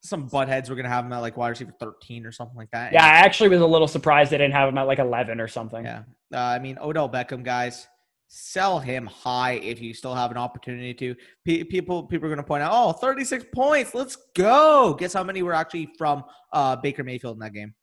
some 0.00 0.28
buttheads 0.28 0.68
were 0.68 0.76
going 0.76 0.84
to 0.84 0.90
have 0.90 1.04
him 1.04 1.12
at 1.12 1.18
like 1.18 1.36
wide 1.36 1.48
receiver 1.48 1.72
13 1.80 2.24
or 2.24 2.30
something 2.32 2.56
like 2.56 2.70
that. 2.70 2.92
Yeah, 2.92 3.04
I 3.04 3.08
actually 3.08 3.48
was 3.48 3.60
a 3.60 3.66
little 3.66 3.88
surprised 3.88 4.30
they 4.30 4.38
didn't 4.38 4.54
have 4.54 4.68
him 4.68 4.78
at 4.78 4.86
like 4.86 5.00
11 5.00 5.40
or 5.40 5.48
something. 5.48 5.84
Yeah. 5.84 6.02
Uh, 6.32 6.38
I 6.38 6.58
mean, 6.60 6.78
Odell 6.78 7.08
Beckham, 7.08 7.42
guys, 7.42 7.88
sell 8.28 8.78
him 8.78 9.06
high 9.06 9.52
if 9.54 9.80
you 9.80 9.92
still 9.92 10.14
have 10.14 10.30
an 10.30 10.36
opportunity 10.36 10.94
to. 10.94 11.14
P- 11.44 11.64
people 11.64 12.04
people 12.04 12.26
are 12.26 12.28
going 12.28 12.38
to 12.38 12.44
point 12.44 12.62
out, 12.62 12.70
oh, 12.72 12.92
36 12.92 13.46
points. 13.52 13.94
Let's 13.94 14.16
go. 14.36 14.94
Guess 14.98 15.14
how 15.14 15.24
many 15.24 15.42
were 15.42 15.54
actually 15.54 15.90
from 15.98 16.22
uh, 16.52 16.76
Baker 16.76 17.02
Mayfield 17.02 17.36
in 17.36 17.40
that 17.40 17.52
game? 17.52 17.74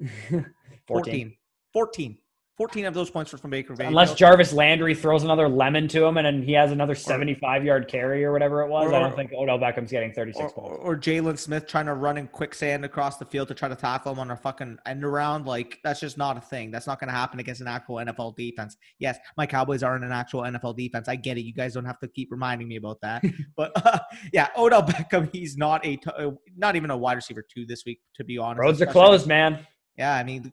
14. 0.86 0.86
14. 0.86 1.36
14 1.72 2.18
of 2.58 2.94
those 2.94 3.10
points 3.10 3.32
were 3.32 3.38
from 3.38 3.50
Baker 3.50 3.72
Mayfield. 3.72 3.88
Unless 3.88 4.14
Jarvis 4.14 4.52
Landry 4.52 4.94
throws 4.94 5.24
another 5.24 5.48
lemon 5.48 5.88
to 5.88 6.04
him 6.04 6.16
and 6.16 6.26
then 6.26 6.42
he 6.42 6.52
has 6.52 6.72
another 6.72 6.94
75 6.94 7.64
yard 7.64 7.86
carry 7.86 8.24
or 8.24 8.32
whatever 8.32 8.62
it 8.62 8.68
was, 8.68 8.90
or, 8.90 8.94
I 8.94 9.00
don't 9.00 9.14
think 9.14 9.32
Odell 9.32 9.58
Beckham's 9.58 9.90
getting 9.90 10.12
36 10.12 10.40
or, 10.40 10.50
points. 10.50 10.78
Or, 10.82 10.96
Jaylon 10.96 11.38
Smith 11.38 11.66
trying 11.66 11.86
to 11.86 11.94
run 11.94 12.16
in 12.16 12.28
quicksand 12.28 12.84
across 12.84 13.18
the 13.18 13.26
field 13.26 13.48
to 13.48 13.54
try 13.54 13.68
to 13.68 13.76
tackle 13.76 14.12
him 14.12 14.18
on 14.18 14.30
a 14.30 14.36
fucking 14.36 14.78
end 14.86 15.04
around. 15.04 15.46
Like, 15.46 15.78
that's 15.84 16.00
just 16.00 16.16
not 16.16 16.38
a 16.38 16.40
thing. 16.40 16.70
That's 16.70 16.86
not 16.86 16.98
going 16.98 17.08
to 17.08 17.14
happen 17.14 17.40
against 17.40 17.60
an 17.60 17.68
actual 17.68 17.96
NFL 17.96 18.36
defense. 18.36 18.76
Yes, 18.98 19.18
my 19.36 19.46
Cowboys 19.46 19.82
aren't 19.82 20.04
an 20.04 20.12
actual 20.12 20.42
NFL 20.42 20.76
defense. 20.76 21.08
I 21.08 21.16
get 21.16 21.36
it. 21.36 21.42
You 21.42 21.52
guys 21.52 21.74
don't 21.74 21.84
have 21.84 21.98
to 22.00 22.08
keep 22.08 22.30
reminding 22.30 22.68
me 22.68 22.76
about 22.76 23.00
that. 23.02 23.22
but 23.56 23.72
uh, 23.84 23.98
yeah, 24.32 24.48
Odell 24.56 24.82
Beckham, 24.82 25.28
he's 25.30 25.58
not 25.58 25.84
a 25.84 25.96
t- 25.96 26.10
uh, 26.16 26.30
not 26.56 26.76
even 26.76 26.90
a 26.90 26.96
wide 26.96 27.14
receiver 27.14 27.42
two 27.42 27.66
this 27.66 27.84
week, 27.84 28.00
to 28.14 28.24
be 28.24 28.38
honest. 28.38 28.60
Roads 28.60 28.80
are 28.80 28.86
closed, 28.86 29.26
man. 29.26 29.66
Yeah, 29.98 30.14
I 30.14 30.24
mean 30.24 30.52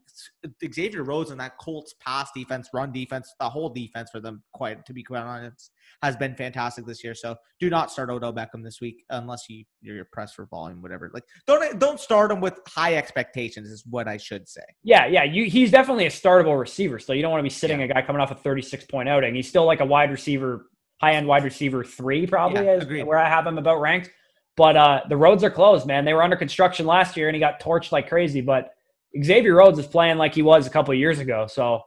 Xavier 0.73 1.03
Rhodes 1.03 1.31
and 1.31 1.39
that 1.39 1.57
Colts 1.57 1.95
pass 1.99 2.31
defense, 2.33 2.69
run 2.73 2.93
defense, 2.93 3.33
the 3.39 3.49
whole 3.49 3.69
defense 3.69 4.09
for 4.09 4.21
them, 4.21 4.41
quite 4.53 4.85
to 4.85 4.93
be 4.93 5.03
quite 5.03 5.21
honest, 5.21 5.71
has 6.01 6.15
been 6.15 6.33
fantastic 6.33 6.85
this 6.85 7.03
year. 7.03 7.13
So 7.13 7.35
do 7.59 7.69
not 7.69 7.91
start 7.91 8.09
Odell 8.09 8.33
Beckham 8.33 8.63
this 8.63 8.79
week 8.79 9.03
unless 9.09 9.45
you 9.49 9.65
you're 9.81 10.05
pressed 10.13 10.35
for 10.35 10.45
volume, 10.45 10.81
whatever. 10.81 11.11
Like 11.13 11.23
don't 11.45 11.77
don't 11.77 11.99
start 11.99 12.31
him 12.31 12.39
with 12.39 12.59
high 12.67 12.95
expectations, 12.95 13.69
is 13.69 13.83
what 13.89 14.07
I 14.07 14.15
should 14.15 14.47
say. 14.47 14.63
Yeah, 14.83 15.07
yeah, 15.07 15.23
you, 15.23 15.45
he's 15.45 15.71
definitely 15.71 16.05
a 16.05 16.09
startable 16.09 16.57
receiver. 16.57 16.97
So 16.99 17.11
you 17.11 17.21
don't 17.21 17.31
want 17.31 17.39
to 17.39 17.43
be 17.43 17.49
sitting 17.49 17.79
yeah. 17.79 17.85
a 17.85 17.93
guy 17.93 18.01
coming 18.01 18.21
off 18.21 18.31
a 18.31 18.35
36 18.35 18.85
point 18.85 19.09
outing. 19.09 19.35
He's 19.35 19.49
still 19.49 19.65
like 19.65 19.81
a 19.81 19.85
wide 19.85 20.11
receiver, 20.11 20.67
high 21.01 21.13
end 21.13 21.27
wide 21.27 21.43
receiver 21.43 21.83
three, 21.83 22.25
probably 22.25 22.63
yeah, 22.63 22.75
is 22.75 23.05
where 23.05 23.17
I 23.17 23.27
have 23.27 23.45
him 23.45 23.57
about 23.57 23.81
ranked. 23.81 24.09
But 24.55 24.77
uh, 24.77 25.01
the 25.09 25.17
roads 25.17 25.43
are 25.43 25.49
closed, 25.49 25.87
man. 25.87 26.05
They 26.05 26.13
were 26.13 26.23
under 26.23 26.35
construction 26.35 26.85
last 26.85 27.17
year, 27.17 27.27
and 27.27 27.35
he 27.35 27.39
got 27.39 27.59
torched 27.59 27.91
like 27.91 28.07
crazy, 28.07 28.39
but 28.39 28.73
Xavier 29.21 29.55
Rhodes 29.55 29.79
is 29.79 29.87
playing 29.87 30.17
like 30.17 30.33
he 30.33 30.41
was 30.41 30.65
a 30.65 30.69
couple 30.69 30.93
years 30.93 31.19
ago. 31.19 31.47
So 31.47 31.81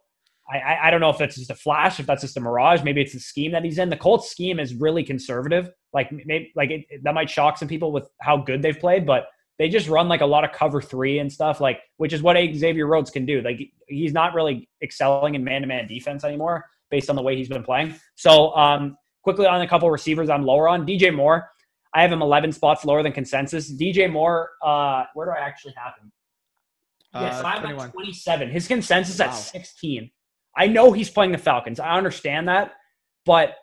I, 0.48 0.78
I 0.84 0.90
don't 0.90 1.00
know 1.00 1.10
if 1.10 1.18
that's 1.18 1.34
just 1.34 1.50
a 1.50 1.54
flash, 1.56 1.98
if 1.98 2.06
that's 2.06 2.22
just 2.22 2.36
a 2.36 2.40
mirage. 2.40 2.82
Maybe 2.82 3.00
it's 3.00 3.12
the 3.12 3.20
scheme 3.20 3.50
that 3.52 3.64
he's 3.64 3.78
in. 3.78 3.90
The 3.90 3.96
Colts 3.96 4.30
scheme 4.30 4.60
is 4.60 4.74
really 4.74 5.02
conservative. 5.02 5.70
Like 5.92 6.12
maybe 6.12 6.52
like 6.54 6.70
it, 6.70 6.84
that 7.02 7.14
might 7.14 7.28
shock 7.28 7.58
some 7.58 7.66
people 7.66 7.90
with 7.90 8.08
how 8.20 8.36
good 8.36 8.62
they've 8.62 8.78
played, 8.78 9.06
but 9.06 9.26
they 9.58 9.68
just 9.68 9.88
run 9.88 10.08
like 10.08 10.20
a 10.20 10.26
lot 10.26 10.44
of 10.44 10.52
cover 10.52 10.80
three 10.80 11.18
and 11.18 11.32
stuff, 11.32 11.60
like 11.60 11.80
which 11.96 12.12
is 12.12 12.22
what 12.22 12.36
Xavier 12.36 12.86
Rhodes 12.86 13.10
can 13.10 13.26
do. 13.26 13.40
Like 13.40 13.58
he's 13.88 14.12
not 14.12 14.34
really 14.34 14.68
excelling 14.82 15.34
in 15.34 15.42
man 15.42 15.62
to 15.62 15.66
man 15.66 15.88
defense 15.88 16.22
anymore 16.22 16.64
based 16.90 17.10
on 17.10 17.16
the 17.16 17.22
way 17.22 17.36
he's 17.36 17.48
been 17.48 17.64
playing. 17.64 17.94
So 18.14 18.54
um, 18.54 18.96
quickly 19.22 19.46
on 19.46 19.62
a 19.62 19.68
couple 19.68 19.90
receivers 19.90 20.30
I'm 20.30 20.44
lower 20.44 20.68
on. 20.68 20.86
DJ 20.86 21.12
Moore, 21.12 21.50
I 21.92 22.02
have 22.02 22.12
him 22.12 22.22
11 22.22 22.52
spots 22.52 22.84
lower 22.84 23.02
than 23.02 23.12
consensus. 23.12 23.72
DJ 23.72 24.12
Moore, 24.12 24.50
uh, 24.62 25.04
where 25.14 25.26
do 25.26 25.32
I 25.32 25.44
actually 25.44 25.74
have 25.76 25.94
him? 26.00 26.12
Yes, 27.20 27.42
uh, 27.42 27.46
I'm 27.46 27.78
at 27.78 27.92
27. 27.92 28.50
His 28.50 28.68
consensus 28.68 29.18
wow. 29.18 29.26
at 29.26 29.34
16. 29.34 30.10
I 30.56 30.66
know 30.66 30.92
he's 30.92 31.10
playing 31.10 31.32
the 31.32 31.38
Falcons. 31.38 31.80
I 31.80 31.96
understand 31.96 32.48
that, 32.48 32.72
but 33.24 33.54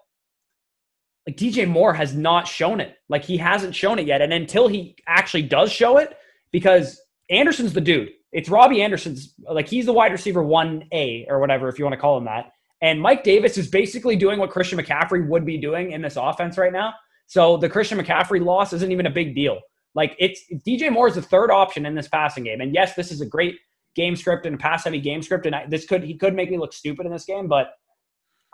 like 1.25 1.37
DJ 1.37 1.67
Moore 1.67 1.93
has 1.93 2.13
not 2.13 2.47
shown 2.47 2.79
it. 2.79 2.95
Like 3.09 3.23
he 3.23 3.37
hasn't 3.37 3.75
shown 3.75 3.99
it 3.99 4.07
yet. 4.07 4.21
And 4.21 4.33
until 4.33 4.67
he 4.67 4.95
actually 5.07 5.43
does 5.43 5.71
show 5.71 5.97
it, 5.97 6.15
because 6.51 6.99
Anderson's 7.29 7.73
the 7.73 7.81
dude. 7.81 8.09
It's 8.31 8.49
Robbie 8.49 8.81
Anderson's 8.81 9.33
like 9.49 9.67
he's 9.67 9.85
the 9.85 9.93
wide 9.93 10.11
receiver 10.11 10.43
1A 10.43 11.25
or 11.29 11.39
whatever, 11.39 11.67
if 11.69 11.77
you 11.77 11.85
want 11.85 11.93
to 11.93 12.01
call 12.01 12.17
him 12.17 12.25
that. 12.25 12.51
And 12.81 13.01
Mike 13.01 13.23
Davis 13.23 13.57
is 13.57 13.69
basically 13.69 14.15
doing 14.15 14.39
what 14.39 14.49
Christian 14.49 14.77
McCaffrey 14.77 15.27
would 15.27 15.45
be 15.45 15.57
doing 15.57 15.91
in 15.91 16.01
this 16.01 16.17
offense 16.17 16.57
right 16.57 16.73
now. 16.73 16.93
So 17.27 17.57
the 17.57 17.69
Christian 17.69 17.97
McCaffrey 17.97 18.43
loss 18.43 18.73
isn't 18.73 18.91
even 18.91 19.05
a 19.05 19.11
big 19.11 19.35
deal. 19.35 19.59
Like 19.95 20.15
it's 20.19 20.41
DJ 20.67 20.91
Moore 20.91 21.07
is 21.07 21.15
the 21.15 21.21
third 21.21 21.51
option 21.51 21.85
in 21.85 21.95
this 21.95 22.07
passing 22.07 22.43
game. 22.43 22.61
And 22.61 22.73
yes, 22.73 22.95
this 22.95 23.11
is 23.11 23.21
a 23.21 23.25
great 23.25 23.57
game 23.95 24.15
script 24.15 24.45
and 24.45 24.55
a 24.55 24.57
pass 24.57 24.83
heavy 24.85 24.99
game 24.99 25.21
script. 25.21 25.45
And 25.45 25.55
I, 25.55 25.65
this 25.67 25.85
could 25.85 26.03
he 26.03 26.15
could 26.15 26.35
make 26.35 26.49
me 26.49 26.57
look 26.57 26.73
stupid 26.73 27.05
in 27.05 27.11
this 27.11 27.25
game, 27.25 27.47
but 27.47 27.73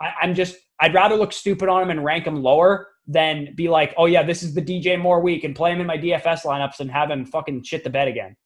I, 0.00 0.12
I'm 0.22 0.34
just 0.34 0.56
I'd 0.80 0.94
rather 0.94 1.16
look 1.16 1.32
stupid 1.32 1.68
on 1.68 1.82
him 1.82 1.90
and 1.90 2.04
rank 2.04 2.26
him 2.26 2.42
lower 2.42 2.88
than 3.06 3.54
be 3.54 3.68
like, 3.68 3.94
oh 3.96 4.06
yeah, 4.06 4.22
this 4.22 4.42
is 4.42 4.54
the 4.54 4.62
DJ 4.62 5.00
Moore 5.00 5.20
week 5.20 5.44
and 5.44 5.54
play 5.54 5.72
him 5.72 5.80
in 5.80 5.86
my 5.86 5.98
DFS 5.98 6.44
lineups 6.44 6.80
and 6.80 6.90
have 6.90 7.10
him 7.10 7.24
fucking 7.24 7.62
shit 7.62 7.84
the 7.84 7.90
bed 7.90 8.08
again. 8.08 8.36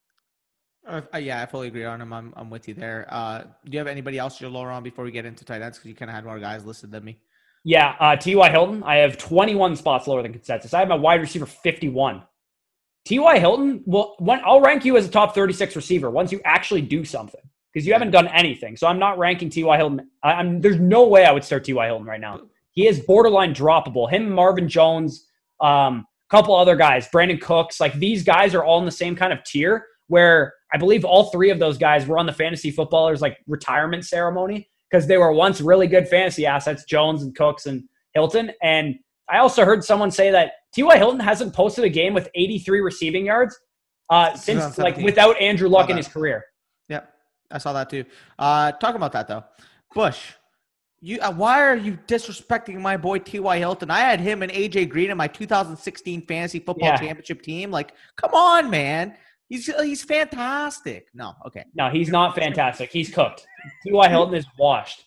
Uh, 0.87 1.01
uh, 1.15 1.19
yeah, 1.19 1.43
I 1.43 1.47
fully 1.47 1.69
agree 1.69 1.85
on 1.85 2.01
him. 2.01 2.13
I'm, 2.13 2.33
I'm 2.37 2.51
with 2.51 2.69
you 2.69 2.75
there. 2.75 3.07
Uh, 3.09 3.45
do 3.65 3.73
you 3.73 3.79
have 3.79 3.87
anybody 3.87 4.19
else 4.19 4.41
you're 4.41 4.51
lower 4.51 4.71
on 4.71 4.83
before 4.83 5.05
we 5.05 5.11
get 5.11 5.25
into 5.25 5.45
tight 5.45 5.63
ends? 5.63 5.79
Because 5.79 5.89
you 5.89 5.95
kind 5.95 6.11
of 6.11 6.15
had 6.15 6.25
more 6.25 6.39
guys 6.39 6.65
listed 6.65 6.91
than 6.91 7.05
me. 7.05 7.19
Yeah, 7.65 7.95
uh, 7.99 8.17
T.Y. 8.17 8.51
Hilton. 8.51 8.83
I 8.83 8.97
have 8.97 9.17
21 9.17 9.77
spots 9.77 10.07
lower 10.07 10.23
than 10.23 10.33
consensus. 10.33 10.75
I 10.75 10.81
have 10.81 10.89
my 10.89 10.97
wide 10.97 11.21
receiver 11.23 11.47
51. 11.47 12.23
T.Y. 13.05 13.39
Hilton, 13.39 13.83
well, 13.85 14.15
when, 14.19 14.41
I'll 14.45 14.61
rank 14.61 14.85
you 14.85 14.97
as 14.97 15.07
a 15.07 15.11
top 15.11 15.35
36 15.35 15.77
receiver 15.77 16.11
once 16.11 16.33
you 16.33 16.41
actually 16.45 16.81
do 16.81 17.05
something 17.05 17.41
because 17.73 17.87
you 17.87 17.93
haven't 17.93 18.13
done 18.13 18.29
anything. 18.29 18.77
So 18.77 18.87
I'm 18.87 18.99
not 18.99 19.19
ranking 19.19 19.51
T.Y. 19.51 19.77
Hilton. 19.77 20.09
I, 20.23 20.41
am 20.41 20.61
there's 20.61 20.79
no 20.79 21.07
way 21.07 21.27
I 21.27 21.33
would 21.33 21.45
start 21.45 21.65
T.Y. 21.65 21.85
Hilton 21.87 22.07
right 22.07 22.21
now. 22.21 22.41
He 22.71 22.87
is 22.87 23.01
borderline 23.01 23.55
droppable. 23.55 24.11
Him, 24.11 24.31
Marvin 24.31 24.69
Jones, 24.69 25.27
um, 25.61 26.07
a 26.29 26.31
couple 26.31 26.57
other 26.57 26.77
guys, 26.77 27.09
Brandin 27.09 27.41
Cooks, 27.41 27.79
like 27.79 27.95
these 27.95 28.25
guys 28.25 28.55
are 28.55 28.65
all 28.65 28.79
in 28.79 28.85
the 28.85 28.91
same 28.91 29.15
kind 29.15 29.33
of 29.33 29.45
tier 29.45 29.87
where 30.09 30.55
I 30.73 30.79
believe 30.79 31.05
all 31.05 31.31
three 31.31 31.51
of 31.51 31.59
those 31.59 31.79
guys 31.79 32.07
were 32.07 32.19
on 32.19 32.27
the 32.27 32.33
fantasy 32.33 32.71
footballers 32.71 33.21
like 33.21 33.39
retirement 33.47 34.05
ceremony 34.05 34.69
because 34.91 35.07
they 35.07 35.19
were 35.19 35.33
once 35.33 35.61
really 35.61 35.87
good 35.87 36.09
fantasy 36.09 36.47
assets, 36.47 36.85
Jones 36.85 37.23
and 37.23 37.35
Cooks 37.35 37.67
and 37.67 37.85
Hilton. 38.13 38.53
And 38.63 38.97
I 39.29 39.39
also 39.39 39.65
heard 39.65 39.85
someone 39.85 40.11
say 40.11 40.31
that 40.31 40.53
T.Y. 40.75 40.97
Hilton 40.99 41.21
hasn't 41.21 41.55
posted 41.55 41.85
a 41.85 41.89
game 41.89 42.15
with 42.15 42.29
83 42.35 42.81
receiving 42.81 43.27
yards 43.27 43.59
uh, 44.11 44.35
since 44.35 44.79
like 44.79 44.97
without 44.99 45.41
Andrew 45.41 45.69
Luck 45.69 45.91
in 45.91 45.97
his 45.97 46.09
career. 46.09 46.45
Yep, 46.89 47.13
I 47.51 47.59
saw 47.59 47.73
that 47.73 47.91
too. 47.91 48.05
Uh, 48.39 48.73
talking 48.73 48.97
about 48.97 49.13
that 49.13 49.29
though, 49.29 49.45
Bush. 49.95 50.33
You, 51.01 51.21
uh, 51.21 51.33
why 51.33 51.63
are 51.63 51.77
you 51.77 51.99
disrespecting 52.07 52.81
my 52.81 52.97
boy 52.97 53.19
T.Y. 53.19 53.59
Hilton? 53.59 53.91
I 53.91 54.01
had 54.01 54.21
him 54.21 54.43
and 54.43 54.51
AJ 54.51 54.89
Green 54.89 55.11
in 55.11 55.19
my 55.19 55.29
2016 55.29 56.25
fantasy 56.25 56.61
football 56.61 56.89
yeah. 56.89 56.97
championship 56.97 57.43
team. 57.43 57.71
Like, 57.71 57.93
come 58.17 58.33
on, 58.33 58.71
man. 58.71 59.15
He's 59.49 59.67
he's 59.83 60.03
fantastic. 60.03 61.09
No, 61.13 61.35
okay. 61.47 61.65
No, 61.75 61.91
he's 61.91 62.09
not 62.09 62.35
fantastic. 62.35 62.91
He's 62.91 63.13
cooked. 63.13 63.47
T.Y. 63.83 64.09
Hilton 64.09 64.35
is 64.35 64.47
washed. 64.59 65.05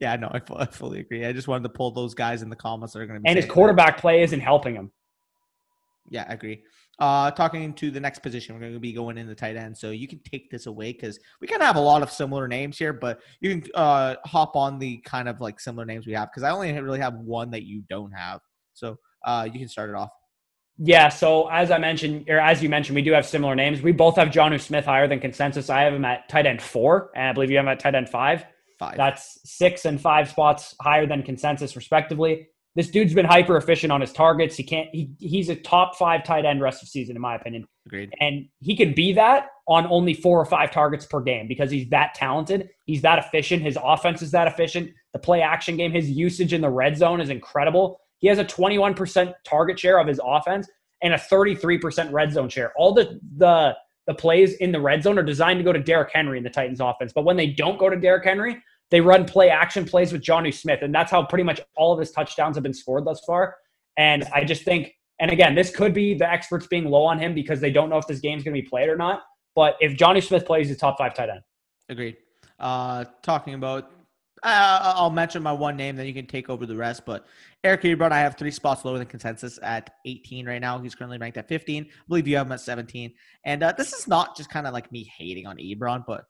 Yeah, 0.00 0.16
no, 0.16 0.28
I, 0.28 0.40
I, 0.56 0.66
fully 0.66 1.00
agree. 1.00 1.24
I 1.24 1.32
just 1.32 1.48
wanted 1.48 1.64
to 1.64 1.68
pull 1.70 1.90
those 1.90 2.14
guys 2.14 2.42
in 2.42 2.50
the 2.50 2.56
comments 2.56 2.94
that 2.94 3.00
are 3.00 3.06
going 3.06 3.18
to 3.18 3.22
be. 3.22 3.28
And 3.28 3.36
his 3.36 3.46
quarterback 3.46 3.96
that. 3.96 4.00
play 4.00 4.22
isn't 4.22 4.40
helping 4.40 4.74
him. 4.74 4.90
Yeah, 6.10 6.26
I 6.28 6.34
agree. 6.34 6.62
Uh, 6.98 7.30
talking 7.30 7.72
to 7.74 7.90
the 7.90 8.00
next 8.00 8.20
position, 8.20 8.54
we're 8.54 8.60
going 8.60 8.74
to 8.74 8.80
be 8.80 8.92
going 8.92 9.18
in 9.18 9.26
the 9.26 9.34
tight 9.34 9.56
end. 9.56 9.76
So 9.76 9.90
you 9.90 10.06
can 10.06 10.20
take 10.20 10.50
this 10.50 10.66
away 10.66 10.92
because 10.92 11.18
we 11.40 11.48
kind 11.48 11.62
of 11.62 11.66
have 11.66 11.76
a 11.76 11.80
lot 11.80 12.02
of 12.02 12.10
similar 12.10 12.46
names 12.46 12.78
here, 12.78 12.92
but 12.92 13.20
you 13.40 13.60
can 13.60 13.70
uh, 13.74 14.16
hop 14.24 14.56
on 14.56 14.78
the 14.78 14.98
kind 14.98 15.28
of 15.28 15.40
like 15.40 15.58
similar 15.58 15.84
names 15.84 16.06
we 16.06 16.12
have 16.12 16.28
because 16.30 16.42
I 16.42 16.50
only 16.50 16.72
really 16.80 17.00
have 17.00 17.14
one 17.14 17.50
that 17.50 17.64
you 17.64 17.82
don't 17.88 18.12
have. 18.12 18.40
So 18.74 18.98
uh, 19.24 19.48
you 19.50 19.58
can 19.58 19.68
start 19.68 19.90
it 19.90 19.96
off. 19.96 20.10
Yeah, 20.78 21.10
so 21.10 21.48
as 21.48 21.70
I 21.70 21.78
mentioned, 21.78 22.28
or 22.28 22.40
as 22.40 22.62
you 22.62 22.68
mentioned, 22.68 22.96
we 22.96 23.02
do 23.02 23.12
have 23.12 23.26
similar 23.26 23.54
names. 23.54 23.82
We 23.82 23.92
both 23.92 24.16
have 24.16 24.28
Jonnu 24.28 24.60
Smith 24.60 24.84
higher 24.84 25.06
than 25.06 25.20
consensus. 25.20 25.70
I 25.70 25.82
have 25.82 25.94
him 25.94 26.04
at 26.04 26.28
tight 26.28 26.46
end 26.46 26.62
four, 26.62 27.10
and 27.14 27.28
I 27.28 27.32
believe 27.32 27.50
you 27.50 27.56
have 27.56 27.66
him 27.66 27.72
at 27.72 27.78
tight 27.78 27.94
end 27.94 28.08
five. 28.08 28.44
Five. 28.82 28.96
That's 28.96 29.38
six 29.44 29.84
and 29.84 30.00
five 30.00 30.28
spots 30.28 30.74
higher 30.80 31.06
than 31.06 31.22
consensus, 31.22 31.76
respectively. 31.76 32.48
This 32.74 32.90
dude's 32.90 33.14
been 33.14 33.26
hyper 33.26 33.56
efficient 33.56 33.92
on 33.92 34.00
his 34.00 34.12
targets. 34.12 34.56
He 34.56 34.64
can't. 34.64 34.88
He 34.90 35.10
he's 35.20 35.50
a 35.50 35.54
top 35.54 35.94
five 35.94 36.24
tight 36.24 36.44
end 36.44 36.60
rest 36.60 36.82
of 36.82 36.88
season, 36.88 37.14
in 37.14 37.22
my 37.22 37.36
opinion. 37.36 37.64
Agreed. 37.86 38.12
And 38.18 38.48
he 38.58 38.74
can 38.76 38.92
be 38.92 39.12
that 39.12 39.50
on 39.68 39.86
only 39.86 40.14
four 40.14 40.40
or 40.40 40.44
five 40.46 40.72
targets 40.72 41.06
per 41.06 41.20
game 41.20 41.46
because 41.46 41.70
he's 41.70 41.88
that 41.90 42.14
talented. 42.14 42.70
He's 42.86 43.02
that 43.02 43.20
efficient. 43.20 43.62
His 43.62 43.78
offense 43.80 44.20
is 44.20 44.32
that 44.32 44.48
efficient. 44.48 44.90
The 45.12 45.20
play 45.20 45.42
action 45.42 45.76
game, 45.76 45.92
his 45.92 46.10
usage 46.10 46.52
in 46.52 46.60
the 46.60 46.70
red 46.70 46.96
zone 46.96 47.20
is 47.20 47.30
incredible. 47.30 48.00
He 48.18 48.26
has 48.26 48.38
a 48.38 48.44
21% 48.44 49.32
target 49.44 49.78
share 49.78 50.00
of 50.00 50.08
his 50.08 50.20
offense 50.24 50.68
and 51.02 51.14
a 51.14 51.18
33% 51.18 52.10
red 52.10 52.32
zone 52.32 52.48
share. 52.48 52.72
All 52.76 52.94
the 52.94 53.20
the 53.36 53.76
the 54.06 54.14
plays 54.14 54.54
in 54.54 54.72
the 54.72 54.80
red 54.80 55.02
zone 55.04 55.18
are 55.18 55.22
designed 55.22 55.58
to 55.58 55.64
go 55.64 55.72
to 55.72 55.78
Derrick 55.78 56.10
Henry 56.12 56.38
in 56.38 56.42
the 56.42 56.50
Titans 56.50 56.80
offense. 56.80 57.12
But 57.12 57.24
when 57.24 57.36
they 57.36 57.46
don't 57.46 57.78
go 57.78 57.88
to 57.88 57.96
Derrick 57.96 58.24
Henry, 58.24 58.60
they 58.92 59.00
run 59.00 59.24
play 59.24 59.48
action 59.48 59.86
plays 59.86 60.12
with 60.12 60.20
Jonnu 60.20 60.52
Smith. 60.52 60.80
And 60.82 60.94
that's 60.94 61.10
how 61.10 61.24
pretty 61.24 61.44
much 61.44 61.62
all 61.76 61.94
of 61.94 61.98
his 61.98 62.10
touchdowns 62.10 62.56
have 62.56 62.62
been 62.62 62.74
scored 62.74 63.06
thus 63.06 63.22
far. 63.26 63.56
And 63.96 64.24
I 64.34 64.44
just 64.44 64.64
think, 64.64 64.92
and 65.18 65.30
again, 65.30 65.54
this 65.54 65.74
could 65.74 65.94
be 65.94 66.12
the 66.12 66.30
experts 66.30 66.66
being 66.66 66.84
low 66.84 67.04
on 67.04 67.18
him 67.18 67.34
because 67.34 67.58
they 67.58 67.70
don't 67.70 67.88
know 67.88 67.96
if 67.96 68.06
this 68.06 68.20
game's 68.20 68.44
going 68.44 68.54
to 68.54 68.60
be 68.60 68.68
played 68.68 68.90
or 68.90 68.96
not. 68.96 69.22
But 69.56 69.76
if 69.80 69.96
Jonnu 69.96 70.22
Smith 70.22 70.44
plays, 70.44 70.68
he's 70.68 70.76
a 70.76 70.78
top 70.78 70.98
five 70.98 71.14
tight 71.14 71.30
end. 71.30 71.40
Agreed. 71.88 72.18
Uh, 72.60 73.06
talking 73.22 73.54
about 73.54 73.90
uh, 74.42 74.94
I'll 74.96 75.08
mention 75.08 75.42
my 75.42 75.52
one 75.52 75.76
name, 75.76 75.96
then 75.96 76.04
you 76.04 76.12
can 76.12 76.26
take 76.26 76.50
over 76.50 76.66
the 76.66 76.76
rest. 76.76 77.06
But 77.06 77.26
Eric 77.64 77.82
Ebron, 77.82 78.10
I 78.10 78.18
have 78.18 78.36
three 78.36 78.50
spots 78.50 78.84
lower 78.84 78.98
than 78.98 79.06
consensus 79.06 79.58
at 79.62 79.94
18 80.04 80.46
right 80.46 80.60
now. 80.60 80.78
He's 80.80 80.96
currently 80.96 81.16
ranked 81.16 81.38
at 81.38 81.48
15. 81.48 81.84
I 81.84 81.88
believe 82.08 82.26
you 82.26 82.36
have 82.36 82.46
him 82.46 82.52
at 82.52 82.60
17. 82.60 83.12
And 83.44 83.62
uh, 83.62 83.72
this 83.78 83.92
is 83.92 84.08
not 84.08 84.36
just 84.36 84.50
kind 84.50 84.66
of 84.66 84.72
like 84.72 84.90
me 84.90 85.08
hating 85.16 85.46
on 85.46 85.58
Ebron, 85.58 86.04
but 86.04 86.24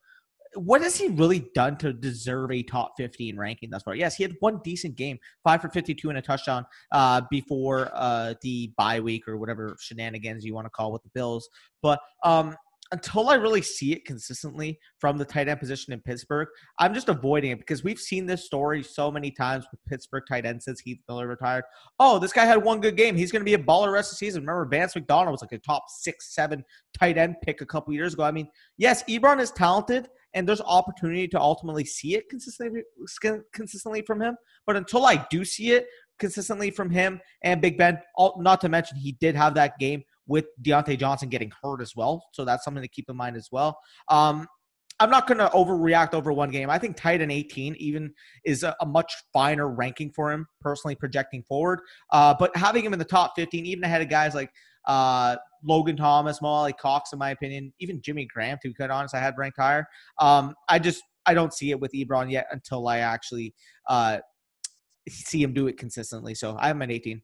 what 0.54 0.82
has 0.82 0.96
he 0.96 1.08
really 1.08 1.46
done 1.54 1.76
to 1.78 1.92
deserve 1.92 2.50
a 2.52 2.62
top 2.62 2.92
15 2.96 3.36
ranking 3.36 3.70
thus 3.70 3.82
far? 3.82 3.94
Yes, 3.94 4.14
he 4.16 4.22
had 4.22 4.34
one 4.40 4.60
decent 4.64 4.96
game, 4.96 5.18
five 5.44 5.60
for 5.62 5.68
52 5.68 6.08
and 6.08 6.18
a 6.18 6.22
touchdown 6.22 6.66
uh, 6.92 7.22
before 7.30 7.90
uh, 7.94 8.34
the 8.42 8.72
bye 8.76 9.00
week 9.00 9.26
or 9.26 9.38
whatever 9.38 9.76
shenanigans 9.80 10.44
you 10.44 10.54
want 10.54 10.66
to 10.66 10.70
call 10.70 10.92
with 10.92 11.02
the 11.02 11.10
Bills. 11.14 11.48
But 11.82 12.00
um, 12.24 12.56
until 12.92 13.30
I 13.30 13.34
really 13.34 13.62
see 13.62 13.92
it 13.92 14.04
consistently 14.04 14.78
from 14.98 15.16
the 15.16 15.24
tight 15.24 15.48
end 15.48 15.58
position 15.58 15.94
in 15.94 16.00
Pittsburgh, 16.00 16.48
I'm 16.78 16.92
just 16.92 17.08
avoiding 17.08 17.50
it 17.50 17.58
because 17.58 17.82
we've 17.82 17.98
seen 17.98 18.26
this 18.26 18.44
story 18.44 18.82
so 18.82 19.10
many 19.10 19.30
times 19.30 19.64
with 19.70 19.80
Pittsburgh 19.88 20.24
tight 20.28 20.44
ends 20.44 20.66
since 20.66 20.80
Heath 20.80 21.00
Miller 21.08 21.26
retired. 21.26 21.64
Oh, 21.98 22.18
this 22.18 22.34
guy 22.34 22.44
had 22.44 22.62
one 22.62 22.80
good 22.80 22.96
game. 22.96 23.16
He's 23.16 23.32
going 23.32 23.40
to 23.40 23.44
be 23.44 23.54
a 23.54 23.58
baller 23.58 23.90
rest 23.90 24.12
of 24.12 24.18
the 24.18 24.26
season. 24.26 24.42
Remember, 24.42 24.66
Vance 24.66 24.94
McDonald 24.94 25.32
was 25.32 25.40
like 25.40 25.52
a 25.52 25.58
top 25.58 25.84
six, 25.88 26.34
seven 26.34 26.62
tight 26.98 27.16
end 27.16 27.36
pick 27.42 27.62
a 27.62 27.66
couple 27.66 27.94
years 27.94 28.12
ago. 28.12 28.24
I 28.24 28.30
mean, 28.30 28.48
yes, 28.76 29.02
Ebron 29.04 29.40
is 29.40 29.50
talented 29.50 30.08
and 30.34 30.48
there's 30.48 30.60
opportunity 30.62 31.28
to 31.28 31.40
ultimately 31.40 31.84
see 31.84 32.14
it 32.14 32.28
consistently, 32.28 32.82
consistently 33.52 34.02
from 34.02 34.20
him. 34.20 34.36
But 34.66 34.76
until 34.76 35.04
I 35.06 35.26
do 35.30 35.44
see 35.44 35.72
it 35.72 35.86
consistently 36.18 36.70
from 36.70 36.90
him 36.90 37.20
and 37.42 37.60
Big 37.60 37.76
Ben, 37.78 37.98
not 38.38 38.60
to 38.62 38.68
mention 38.68 38.96
he 38.96 39.12
did 39.12 39.34
have 39.34 39.54
that 39.54 39.78
game 39.78 40.02
with 40.26 40.46
Diontae 40.62 40.98
Johnson 40.98 41.28
getting 41.28 41.52
hurt 41.62 41.80
as 41.80 41.94
well. 41.96 42.24
So 42.32 42.44
that's 42.44 42.64
something 42.64 42.82
to 42.82 42.88
keep 42.88 43.10
in 43.10 43.16
mind 43.16 43.36
as 43.36 43.48
well. 43.50 43.78
Um, 44.08 44.46
I'm 45.00 45.10
not 45.10 45.26
going 45.26 45.38
to 45.38 45.48
overreact 45.48 46.14
over 46.14 46.32
one 46.32 46.50
game. 46.50 46.70
I 46.70 46.78
think 46.78 46.96
tight 46.96 47.20
end 47.20 47.32
18 47.32 47.74
even 47.76 48.12
is 48.44 48.62
a, 48.62 48.76
a, 48.80 48.86
much 48.86 49.12
finer 49.32 49.68
ranking 49.68 50.12
for 50.12 50.30
him, 50.30 50.46
personally 50.60 50.94
projecting 50.94 51.42
forward. 51.42 51.80
Uh, 52.10 52.34
but 52.38 52.54
having 52.56 52.84
him 52.84 52.92
in 52.92 52.98
the 52.98 53.04
top 53.04 53.32
15, 53.34 53.66
even 53.66 53.82
ahead 53.82 54.02
of 54.02 54.08
guys 54.08 54.34
like 54.34 54.52
uh, 54.86 55.36
Logan 55.64 55.96
Thomas, 55.96 56.42
Mo 56.42 56.48
Alie-Cox, 56.48 57.12
in 57.12 57.18
my 57.18 57.30
opinion, 57.30 57.72
even 57.78 58.00
Jimmy 58.02 58.26
Graham, 58.26 58.58
to 58.62 58.68
be 58.68 58.74
quite 58.74 58.90
honest, 58.90 59.14
I 59.14 59.20
had 59.20 59.34
ranked 59.38 59.58
higher. 59.58 59.86
Um, 60.18 60.54
I 60.68 60.78
just 60.78 61.02
I 61.26 61.34
don't 61.34 61.54
see 61.54 61.70
it 61.70 61.80
with 61.80 61.92
Ebron 61.92 62.30
yet 62.30 62.46
until 62.50 62.88
I 62.88 62.98
actually 62.98 63.54
uh, 63.88 64.18
see 65.08 65.42
him 65.42 65.52
do 65.52 65.68
it 65.68 65.78
consistently. 65.78 66.34
So 66.34 66.56
I'm 66.58 66.82
at 66.82 66.90
18. 66.90 67.22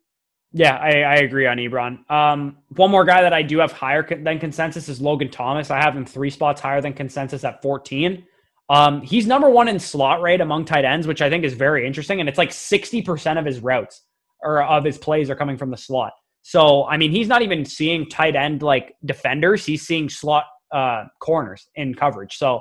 Yeah, 0.52 0.76
I, 0.76 1.02
I 1.02 1.14
agree 1.16 1.46
on 1.46 1.58
Ebron. 1.58 2.10
Um, 2.10 2.56
one 2.76 2.90
more 2.90 3.04
guy 3.04 3.20
that 3.20 3.34
I 3.34 3.42
do 3.42 3.58
have 3.58 3.72
higher 3.72 4.02
than 4.02 4.38
consensus 4.38 4.88
is 4.88 5.00
Logan 5.00 5.30
Thomas. 5.30 5.70
I 5.70 5.78
have 5.78 5.94
him 5.94 6.06
three 6.06 6.30
spots 6.30 6.60
higher 6.60 6.80
than 6.80 6.94
consensus 6.94 7.44
at 7.44 7.60
14. 7.60 8.24
Um, 8.70 9.02
he's 9.02 9.26
number 9.26 9.50
one 9.50 9.68
in 9.68 9.78
slot 9.78 10.22
rate 10.22 10.40
among 10.40 10.64
tight 10.64 10.84
ends, 10.84 11.06
which 11.06 11.20
I 11.20 11.28
think 11.28 11.44
is 11.44 11.54
very 11.54 11.86
interesting. 11.86 12.20
And 12.20 12.28
it's 12.28 12.38
like 12.38 12.50
60% 12.50 13.38
of 13.38 13.44
his 13.44 13.60
routes 13.60 14.02
or 14.42 14.62
of 14.62 14.84
his 14.84 14.96
plays 14.96 15.28
are 15.28 15.36
coming 15.36 15.58
from 15.58 15.70
the 15.70 15.76
slot. 15.76 16.12
So, 16.42 16.86
I 16.86 16.96
mean, 16.96 17.10
he's 17.10 17.28
not 17.28 17.42
even 17.42 17.64
seeing 17.64 18.08
tight 18.08 18.36
end 18.36 18.62
like 18.62 18.96
defenders, 19.04 19.66
he's 19.66 19.86
seeing 19.86 20.08
slot 20.08 20.44
uh, 20.72 21.04
corners 21.20 21.68
in 21.74 21.94
coverage. 21.94 22.36
So, 22.36 22.60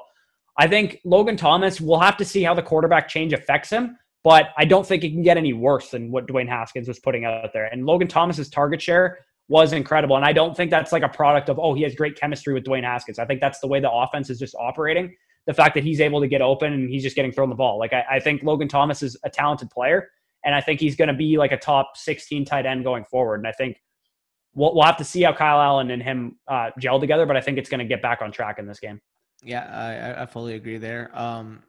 I 0.59 0.67
think 0.67 0.99
Logan 1.05 1.37
Thomas, 1.37 1.79
we'll 1.79 1.99
have 1.99 2.17
to 2.17 2.25
see 2.25 2.41
how 2.41 2.55
the 2.55 2.63
quarterback 2.63 3.07
change 3.07 3.31
affects 3.31 3.69
him. 3.69 3.95
but 4.27 4.49
I 4.57 4.65
don't 4.65 4.85
think 4.85 5.05
it 5.05 5.11
can 5.11 5.21
get 5.21 5.37
any 5.37 5.53
worse 5.53 5.91
than 5.91 6.11
what 6.11 6.27
Dwayne 6.27 6.49
Haskins 6.49 6.89
was 6.89 6.99
putting 6.99 7.23
out 7.23 7.53
there. 7.53 7.67
And 7.67 7.85
Logan 7.85 8.09
Thomas's 8.09 8.49
target 8.49 8.81
share 8.81 9.19
was 9.47 9.71
incredible. 9.71 10.17
And 10.17 10.25
I 10.25 10.33
don't 10.33 10.53
think 10.53 10.69
that's 10.69 10.91
like 10.91 11.03
a 11.03 11.07
product 11.07 11.47
of, 11.47 11.57
oh, 11.59 11.73
he 11.73 11.83
has 11.83 11.95
great 11.95 12.19
chemistry 12.19 12.53
with 12.53 12.65
Dwayne 12.65 12.83
Haskins. 12.83 13.19
I 13.19 13.25
think 13.25 13.39
that's 13.39 13.59
the 13.59 13.67
way 13.67 13.79
the 13.79 13.89
offense 13.89 14.29
is 14.29 14.37
just 14.37 14.53
operating. 14.55 15.15
The 15.45 15.53
fact 15.53 15.75
that 15.75 15.85
he's 15.85 16.01
able 16.01 16.19
to 16.19 16.27
get 16.27 16.41
open 16.41 16.73
and 16.73 16.89
he's 16.89 17.03
just 17.03 17.15
getting 17.15 17.31
thrown 17.31 17.47
the 17.47 17.55
ball. 17.55 17.79
Like, 17.79 17.93
I, 17.93 18.03
I 18.11 18.19
think 18.19 18.43
Logan 18.43 18.67
Thomas 18.67 19.01
is 19.01 19.15
a 19.23 19.29
talented 19.29 19.69
player. 19.69 20.09
And 20.47 20.55
I 20.55 20.61
think 20.61 20.79
he's 20.79 20.95
going 20.95 21.09
to 21.09 21.13
be 21.13 21.37
like 21.37 21.51
a 21.51 21.57
top 21.57 21.97
16 21.97 22.45
tight 22.45 22.65
end 22.65 22.85
going 22.85 23.03
forward. 23.03 23.41
And 23.41 23.47
I 23.47 23.51
think 23.51 23.81
we'll, 24.55 24.73
we'll 24.73 24.85
have 24.85 24.95
to 24.95 25.03
see 25.03 25.21
how 25.21 25.33
Kyle 25.33 25.59
Allen 25.59 25.91
and 25.91 26.01
him 26.01 26.37
uh, 26.47 26.69
gel 26.79 27.01
together, 27.01 27.25
but 27.25 27.35
I 27.35 27.41
think 27.41 27.57
it's 27.57 27.69
going 27.69 27.79
to 27.79 27.85
get 27.85 28.01
back 28.01 28.21
on 28.21 28.31
track 28.31 28.57
in 28.57 28.65
this 28.65 28.79
game. 28.79 29.01
Yeah, 29.43 30.15
I, 30.17 30.23
I 30.23 30.25
fully 30.25 30.55
agree 30.55 30.77
there. 30.77 31.11
Um, 31.13 31.63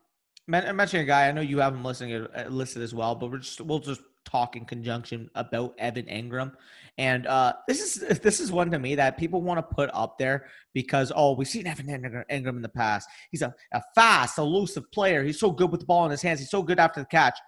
mentioning 0.46 1.02
a 1.02 1.06
guy, 1.06 1.28
I 1.28 1.32
know 1.32 1.40
you 1.40 1.58
have 1.58 1.74
him 1.74 1.84
listening 1.84 2.14
uh, 2.14 2.46
listed 2.48 2.82
as 2.82 2.94
well, 2.94 3.16
but 3.16 3.32
we're 3.32 3.38
just 3.38 3.60
we'll 3.60 3.80
just 3.80 4.00
talk 4.24 4.56
in 4.56 4.64
conjunction 4.64 5.30
about 5.34 5.74
Evan 5.78 6.04
Engram, 6.06 6.52
And 6.98 7.26
uh, 7.26 7.54
this 7.66 7.80
is 7.80 8.18
this 8.22 8.38
is 8.38 8.52
one 8.52 8.70
to 8.70 8.78
me 8.78 8.94
that 8.94 9.18
people 9.18 9.42
want 9.42 9.58
to 9.58 9.74
put 9.74 9.90
up 9.92 10.18
there 10.18 10.46
because 10.72 11.10
oh 11.14 11.34
we've 11.34 11.48
seen 11.48 11.66
Evan 11.66 11.86
Engram 11.86 12.56
in 12.56 12.62
the 12.62 12.68
past. 12.68 13.08
He's 13.30 13.42
a, 13.42 13.52
a 13.72 13.82
fast, 13.94 14.38
elusive 14.38 14.90
player. 14.92 15.24
He's 15.24 15.40
so 15.40 15.50
good 15.50 15.70
with 15.70 15.80
the 15.80 15.86
ball 15.86 16.04
in 16.04 16.12
his 16.12 16.22
hands. 16.22 16.40
He's 16.40 16.50
so 16.50 16.62
good 16.62 16.78
after 16.78 17.00
the 17.00 17.06
catch. 17.06 17.38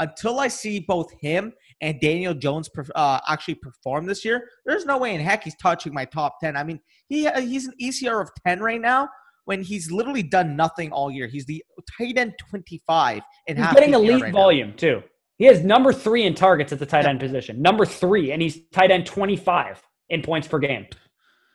Until 0.00 0.40
I 0.40 0.48
see 0.48 0.80
both 0.80 1.12
him 1.20 1.52
and 1.80 2.00
Daniel 2.00 2.34
Jones 2.34 2.68
uh, 2.96 3.20
actually 3.28 3.54
perform 3.54 4.06
this 4.06 4.24
year, 4.24 4.48
there's 4.66 4.84
no 4.84 4.98
way 4.98 5.14
in 5.14 5.20
heck 5.20 5.44
he's 5.44 5.56
touching 5.56 5.94
my 5.94 6.04
top 6.04 6.40
ten. 6.40 6.56
I 6.56 6.64
mean, 6.64 6.80
he 7.08 7.30
he's 7.40 7.68
an 7.68 7.74
ECR 7.80 8.20
of 8.20 8.30
ten 8.44 8.60
right 8.60 8.80
now 8.80 9.08
when 9.44 9.62
he's 9.62 9.90
literally 9.90 10.22
done 10.22 10.56
nothing 10.56 10.92
all 10.92 11.10
year. 11.10 11.26
He's 11.26 11.44
the 11.44 11.62
tight 11.98 12.18
end 12.18 12.34
25 12.38 13.22
and 13.48 13.58
he's 13.58 13.72
getting 13.72 13.94
elite 13.94 14.22
right 14.22 14.32
volume 14.32 14.70
now. 14.70 14.76
too. 14.76 15.02
He 15.38 15.46
has 15.46 15.64
number 15.64 15.92
three 15.92 16.24
in 16.24 16.34
targets 16.34 16.72
at 16.72 16.78
the 16.78 16.86
tight 16.86 17.06
end 17.06 17.18
position, 17.18 17.62
number 17.62 17.86
three, 17.86 18.32
and 18.32 18.42
he's 18.42 18.60
tight 18.72 18.90
end 18.90 19.06
25 19.06 19.82
in 20.10 20.22
points 20.22 20.46
per 20.46 20.58
game. 20.58 20.86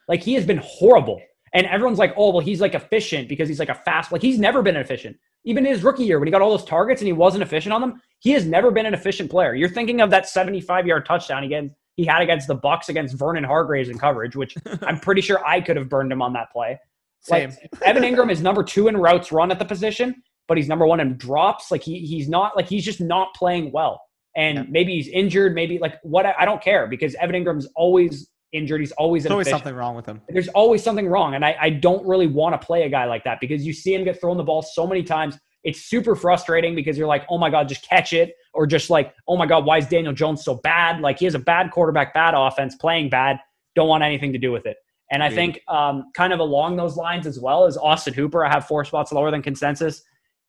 Like 0.07 0.21
he 0.21 0.33
has 0.33 0.45
been 0.45 0.59
horrible. 0.63 1.21
And 1.53 1.65
everyone's 1.67 1.99
like, 1.99 2.13
oh, 2.17 2.31
well, 2.31 2.41
he's 2.41 2.59
like 2.59 2.73
efficient 2.73 3.29
because 3.29 3.47
he's 3.47 3.59
like 3.59 3.69
a 3.69 3.75
fast, 3.75 4.11
like 4.11 4.21
he's 4.21 4.39
never 4.39 4.61
been 4.61 4.75
efficient. 4.75 5.15
Even 5.45 5.63
his 5.63 5.83
rookie 5.83 6.03
year, 6.03 6.19
when 6.19 6.27
he 6.27 6.31
got 6.31 6.41
all 6.41 6.49
those 6.49 6.65
targets 6.65 7.01
and 7.01 7.07
he 7.07 7.13
wasn't 7.13 7.43
efficient 7.43 7.73
on 7.73 7.81
them, 7.81 8.01
he 8.19 8.31
has 8.31 8.45
never 8.45 8.71
been 8.71 8.85
an 8.85 8.93
efficient 8.93 9.29
player. 9.31 9.55
You're 9.55 9.69
thinking 9.69 10.01
of 10.01 10.09
that 10.09 10.27
75 10.27 10.87
yard 10.87 11.05
touchdown 11.05 11.43
again 11.43 11.73
he 11.95 12.05
had 12.05 12.21
against 12.21 12.47
the 12.47 12.55
Bucs 12.55 12.89
against 12.89 13.15
Vernon 13.15 13.43
Hargreaves 13.43 13.89
in 13.89 13.97
coverage, 13.97 14.35
which 14.35 14.55
I'm 14.81 14.99
pretty 14.99 15.21
sure 15.21 15.45
I 15.45 15.61
could 15.61 15.77
have 15.77 15.87
burned 15.89 16.11
him 16.11 16.21
on 16.21 16.33
that 16.33 16.51
play. 16.51 16.79
Same. 17.21 17.49
Like, 17.49 17.81
Evan 17.81 18.03
Engram 18.03 18.29
is 18.29 18.41
number 18.41 18.63
two 18.63 18.87
in 18.87 18.97
routes 18.97 19.31
run 19.31 19.49
at 19.49 19.59
the 19.59 19.65
position, 19.65 20.21
but 20.47 20.57
he's 20.57 20.67
number 20.67 20.85
one 20.85 20.99
in 20.99 21.17
drops. 21.17 21.71
Like 21.71 21.83
he 21.83 21.99
he's 21.99 22.27
not 22.27 22.55
like 22.55 22.67
he's 22.67 22.85
just 22.85 23.01
not 23.01 23.33
playing 23.33 23.71
well 23.71 24.01
and 24.35 24.57
yeah. 24.57 24.63
maybe 24.69 24.93
he's 24.93 25.07
injured, 25.07 25.55
maybe 25.55 25.79
like 25.79 25.95
what 26.03 26.25
I, 26.25 26.45
don't 26.45 26.61
care 26.61 26.87
because 26.87 27.15
Evan 27.15 27.35
Engram's 27.35 27.67
always 27.75 28.29
injured. 28.55 28.81
He's 28.81 28.91
always 28.93 29.23
There's 29.23 29.31
always 29.31 29.49
something 29.49 29.75
wrong 29.75 29.95
with 29.95 30.05
him. 30.05 30.21
There's 30.29 30.47
always 30.49 30.83
something 30.83 31.07
wrong, 31.07 31.35
and 31.35 31.43
I, 31.43 31.55
I 31.59 31.69
don't 31.69 32.05
really 32.05 32.27
want 32.27 32.59
to 32.59 32.65
play 32.65 32.83
a 32.83 32.89
guy 32.89 33.05
like 33.05 33.23
that 33.25 33.39
because 33.39 33.65
you 33.65 33.73
see 33.73 33.93
him 33.93 34.03
get 34.03 34.19
thrown 34.19 34.37
the 34.37 34.43
ball 34.43 34.61
so 34.61 34.87
many 34.87 35.03
times. 35.03 35.37
It's 35.63 35.81
super 35.81 36.15
frustrating 36.15 36.75
because 36.75 36.97
you're 36.97 37.07
like, 37.07 37.25
oh 37.29 37.37
my 37.37 37.49
god, 37.49 37.67
just 37.67 37.87
catch 37.87 38.13
it, 38.13 38.33
or 38.53 38.67
just 38.67 38.89
like, 38.89 39.13
oh 39.27 39.35
my 39.37 39.45
god, 39.45 39.65
why 39.65 39.79
is 39.79 39.87
Daniel 39.87 40.13
Jones 40.13 40.43
so 40.43 40.55
bad? 40.55 41.01
Like 41.01 41.19
he 41.19 41.25
has 41.25 41.35
a 41.35 41.39
bad 41.39 41.71
quarterback, 41.71 42.13
bad 42.13 42.33
offense, 42.35 42.75
playing 42.75 43.09
bad. 43.09 43.39
Don't 43.75 43.87
want 43.87 44.03
anything 44.03 44.31
to 44.33 44.39
do 44.39 44.51
with 44.51 44.65
it. 44.65 44.77
And 45.11 45.21
I 45.21 45.29
think 45.29 45.61
um, 45.67 46.11
kind 46.15 46.33
of 46.33 46.39
along 46.39 46.77
those 46.77 46.97
lines 46.97 47.27
as 47.27 47.39
well 47.39 47.65
as 47.65 47.77
Austin 47.77 48.13
Hooper. 48.13 48.43
I 48.43 48.49
have 48.49 48.65
four 48.65 48.83
spots 48.85 49.11
lower 49.11 49.29
than 49.29 49.41
consensus. 49.41 50.01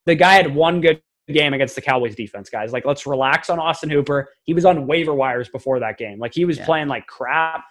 The 0.07 0.14
guy 0.14 0.34
had 0.34 0.54
one 0.54 0.80
good 0.80 1.02
game 1.28 1.52
against 1.52 1.74
the 1.74 1.82
Cowboys 1.82 2.14
defense, 2.14 2.48
guys. 2.48 2.72
Like, 2.72 2.86
let's 2.86 3.07
relax 3.07 3.50
on 3.50 3.59
Austin 3.59 3.90
Hooper. 3.90 4.28
He 4.44 4.54
was 4.54 4.64
on 4.64 4.86
waiver 4.86 5.14
wires 5.14 5.48
before 5.48 5.78
that 5.80 5.98
game. 5.98 6.18
Like, 6.18 6.32
he 6.32 6.44
was 6.44 6.57
yeah. 6.57 6.64
playing 6.64 6.88
like 6.88 7.07
crap. 7.07 7.64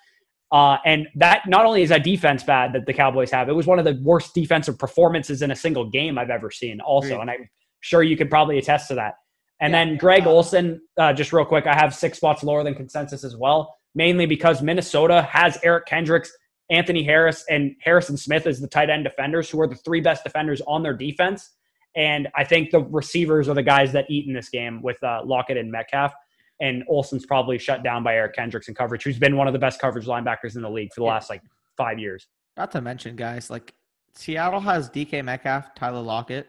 Uh, 0.51 0.77
and 0.85 1.07
that 1.15 1.41
not 1.47 1.65
only 1.65 1.81
is 1.81 1.89
that 1.89 2.03
defense 2.03 2.43
bad 2.43 2.73
that 2.73 2.85
the 2.85 2.93
Cowboys 2.93 3.31
have, 3.31 3.49
it 3.49 3.53
was 3.53 3.65
one 3.65 3.79
of 3.79 3.85
the 3.85 3.99
worst 4.03 4.33
defensive 4.33 4.77
performances 4.77 5.41
in 5.41 5.51
a 5.51 5.55
single 5.55 5.89
game 5.89 6.17
I've 6.17 6.29
ever 6.29 6.51
seen, 6.51 6.79
also. 6.81 7.19
And 7.19 7.29
I'm 7.31 7.49
sure 7.81 8.03
you 8.03 8.15
could 8.15 8.29
probably 8.29 8.57
attest 8.57 8.87
to 8.89 8.95
that. 8.95 9.15
And 9.59 9.71
yeah. 9.71 9.85
then 9.85 9.97
Greg 9.97 10.27
Olsen, 10.27 10.81
uh, 10.97 11.13
just 11.13 11.33
real 11.33 11.45
quick, 11.45 11.65
I 11.65 11.73
have 11.73 11.95
six 11.95 12.17
spots 12.17 12.43
lower 12.43 12.63
than 12.63 12.75
consensus 12.75 13.23
as 13.23 13.35
well, 13.35 13.75
mainly 13.95 14.25
because 14.25 14.61
Minnesota 14.61 15.23
has 15.23 15.57
Eric 15.63 15.85
Kendricks, 15.87 16.31
Anthony 16.69 17.03
Harris, 17.03 17.45
and 17.49 17.75
Harrison 17.81 18.17
Smith 18.17 18.47
as 18.47 18.59
the 18.59 18.67
tight 18.67 18.89
end 18.89 19.03
defenders, 19.03 19.49
who 19.49 19.61
are 19.61 19.67
the 19.67 19.75
three 19.75 20.01
best 20.01 20.23
defenders 20.23 20.61
on 20.67 20.83
their 20.83 20.93
defense. 20.93 21.53
And 21.95 22.27
I 22.35 22.43
think 22.43 22.71
the 22.71 22.81
receivers 22.81 23.47
are 23.47 23.53
the 23.53 23.63
guys 23.63 23.93
that 23.93 24.05
eat 24.09 24.27
in 24.27 24.33
this 24.33 24.49
game 24.49 24.81
with 24.81 25.01
uh, 25.01 25.21
Lockett 25.23 25.57
and 25.57 25.71
Metcalf. 25.71 26.13
And 26.61 26.83
Olsen's 26.87 27.25
probably 27.25 27.57
shut 27.57 27.83
down 27.83 28.03
by 28.03 28.15
Eric 28.15 28.35
Kendricks 28.35 28.67
in 28.67 28.75
coverage, 28.75 29.03
who's 29.03 29.19
been 29.19 29.35
one 29.35 29.47
of 29.47 29.53
the 29.53 29.59
best 29.59 29.79
coverage 29.79 30.05
linebackers 30.05 30.55
in 30.55 30.61
the 30.61 30.69
league 30.69 30.93
for 30.93 31.01
the 31.01 31.05
yeah. 31.05 31.13
last 31.13 31.29
like 31.29 31.41
five 31.75 31.99
years. 31.99 32.27
Not 32.55 32.71
to 32.71 32.81
mention, 32.81 33.15
guys, 33.15 33.49
like 33.49 33.73
Seattle 34.13 34.61
has 34.61 34.89
DK 34.89 35.23
Metcalf, 35.23 35.75
Tyler 35.75 36.01
Lockett. 36.01 36.47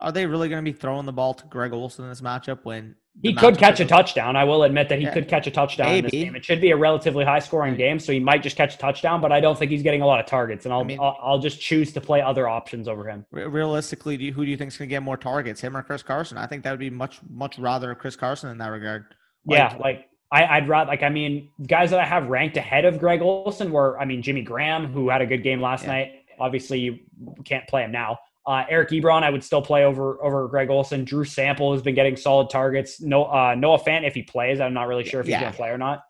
Are 0.00 0.12
they 0.12 0.26
really 0.26 0.48
going 0.48 0.64
to 0.64 0.70
be 0.70 0.76
throwing 0.76 1.06
the 1.06 1.12
ball 1.12 1.34
to 1.34 1.46
Greg 1.46 1.72
Olsen 1.72 2.04
in 2.04 2.10
this 2.10 2.20
matchup 2.20 2.60
when 2.62 2.94
he 3.22 3.34
could 3.34 3.58
catch 3.58 3.80
a 3.80 3.84
touchdown. 3.84 4.36
I 4.36 4.44
will 4.44 4.62
admit 4.62 4.88
that 4.88 4.98
he 4.98 5.04
yeah. 5.04 5.12
could 5.12 5.28
catch 5.28 5.46
a 5.46 5.50
touchdown 5.50 5.88
Maybe. 5.88 5.98
in 5.98 6.04
this 6.04 6.12
game. 6.12 6.36
It 6.36 6.44
should 6.44 6.60
be 6.60 6.70
a 6.70 6.76
relatively 6.76 7.24
high 7.24 7.40
scoring 7.40 7.76
game, 7.76 7.98
so 7.98 8.12
he 8.12 8.20
might 8.20 8.42
just 8.42 8.56
catch 8.56 8.74
a 8.74 8.78
touchdown, 8.78 9.20
but 9.20 9.32
I 9.32 9.40
don't 9.40 9.58
think 9.58 9.70
he's 9.70 9.82
getting 9.82 10.02
a 10.02 10.06
lot 10.06 10.20
of 10.20 10.26
targets, 10.26 10.66
and 10.66 10.72
I'll 10.72 10.80
I 10.80 10.84
mean, 10.84 11.00
I'll, 11.00 11.18
I'll, 11.20 11.38
just 11.38 11.60
choose 11.60 11.92
to 11.94 12.00
play 12.00 12.20
other 12.20 12.48
options 12.48 12.86
over 12.86 13.08
him. 13.08 13.26
Realistically, 13.32 14.16
do 14.16 14.24
you, 14.24 14.32
who 14.32 14.44
do 14.44 14.50
you 14.50 14.56
think 14.56 14.72
is 14.72 14.76
going 14.76 14.88
to 14.88 14.94
get 14.94 15.02
more 15.02 15.16
targets, 15.16 15.60
him 15.60 15.76
or 15.76 15.82
Chris 15.82 16.02
Carson? 16.02 16.38
I 16.38 16.46
think 16.46 16.62
that 16.64 16.70
would 16.70 16.80
be 16.80 16.90
much 16.90 17.20
much 17.28 17.58
rather 17.58 17.94
Chris 17.94 18.16
Carson 18.16 18.50
in 18.50 18.58
that 18.58 18.68
regard. 18.68 19.06
Like, 19.46 19.58
yeah, 19.58 19.76
like 19.78 20.08
I, 20.30 20.60
would 20.60 20.68
rather 20.68 20.88
like 20.88 21.02
I 21.02 21.08
mean 21.08 21.50
guys 21.66 21.90
that 21.90 22.00
I 22.00 22.04
have 22.04 22.28
ranked 22.28 22.56
ahead 22.56 22.84
of 22.84 22.98
Greg 22.98 23.22
Olsen 23.22 23.72
were 23.72 23.98
I 23.98 24.04
mean 24.04 24.22
Jimmy 24.22 24.42
Graham 24.42 24.92
who 24.92 25.08
had 25.08 25.22
a 25.22 25.26
good 25.26 25.42
game 25.42 25.60
last 25.60 25.84
yeah. 25.84 25.92
night. 25.92 26.12
Obviously, 26.38 26.78
you 26.78 26.98
can't 27.44 27.66
play 27.66 27.82
him 27.82 27.90
now. 27.90 28.18
Uh, 28.48 28.64
Eric 28.70 28.88
Ebron, 28.88 29.24
I 29.24 29.30
would 29.30 29.44
still 29.44 29.60
play 29.60 29.84
over 29.84 30.24
over 30.24 30.48
Greg 30.48 30.70
Olsen. 30.70 31.04
Drew 31.04 31.26
Sample 31.26 31.74
has 31.74 31.82
been 31.82 31.94
getting 31.94 32.16
solid 32.16 32.48
targets. 32.48 32.98
No, 32.98 33.24
uh, 33.24 33.54
Noah 33.54 33.78
Fant, 33.78 34.06
if 34.06 34.14
he 34.14 34.22
plays, 34.22 34.58
I'm 34.58 34.72
not 34.72 34.88
really 34.88 35.04
sure 35.04 35.20
if 35.20 35.26
he's 35.26 35.32
yeah. 35.32 35.40
going 35.42 35.52
to 35.52 35.56
play 35.56 35.68
or 35.68 35.76
not. 35.76 36.00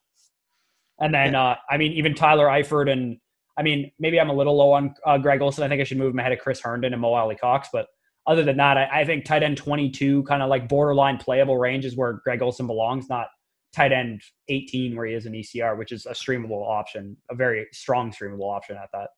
And 1.00 1.12
then, 1.12 1.32
yeah. 1.32 1.42
uh, 1.42 1.56
I 1.68 1.78
mean, 1.78 1.92
even 1.92 2.14
Tyler 2.14 2.46
Eifert, 2.46 2.90
and 2.90 3.18
I 3.58 3.62
mean, 3.62 3.90
maybe 3.98 4.20
I'm 4.20 4.30
a 4.30 4.32
little 4.32 4.56
low 4.56 4.70
on 4.70 4.94
uh, 5.04 5.18
Greg 5.18 5.42
Olsen. 5.42 5.64
I 5.64 5.68
think 5.68 5.80
I 5.80 5.84
should 5.84 5.98
move 5.98 6.12
him 6.12 6.18
ahead 6.20 6.30
of 6.30 6.38
Chris 6.38 6.60
Herndon 6.60 6.92
and 6.92 7.02
Mo 7.02 7.12
Alie-Cox. 7.12 7.70
But 7.72 7.86
other 8.24 8.44
than 8.44 8.56
that, 8.58 8.76
I, 8.76 9.00
I 9.00 9.04
think 9.04 9.24
tight 9.24 9.42
end 9.42 9.56
22, 9.56 10.22
kind 10.22 10.40
of 10.40 10.48
like 10.48 10.68
borderline 10.68 11.18
playable 11.18 11.58
range, 11.58 11.84
is 11.84 11.96
where 11.96 12.20
Greg 12.24 12.40
Olsen 12.40 12.68
belongs, 12.68 13.08
not 13.08 13.26
tight 13.74 13.92
end 13.92 14.22
18 14.48 14.96
where 14.96 15.06
he 15.06 15.14
is 15.14 15.26
an 15.26 15.32
ECR, 15.32 15.76
which 15.76 15.90
is 15.90 16.06
a 16.06 16.12
streamable 16.12 16.66
option, 16.66 17.16
a 17.30 17.34
very 17.34 17.66
strong 17.72 18.12
streamable 18.12 18.54
option 18.54 18.76
at 18.76 18.88
that. 18.92 19.08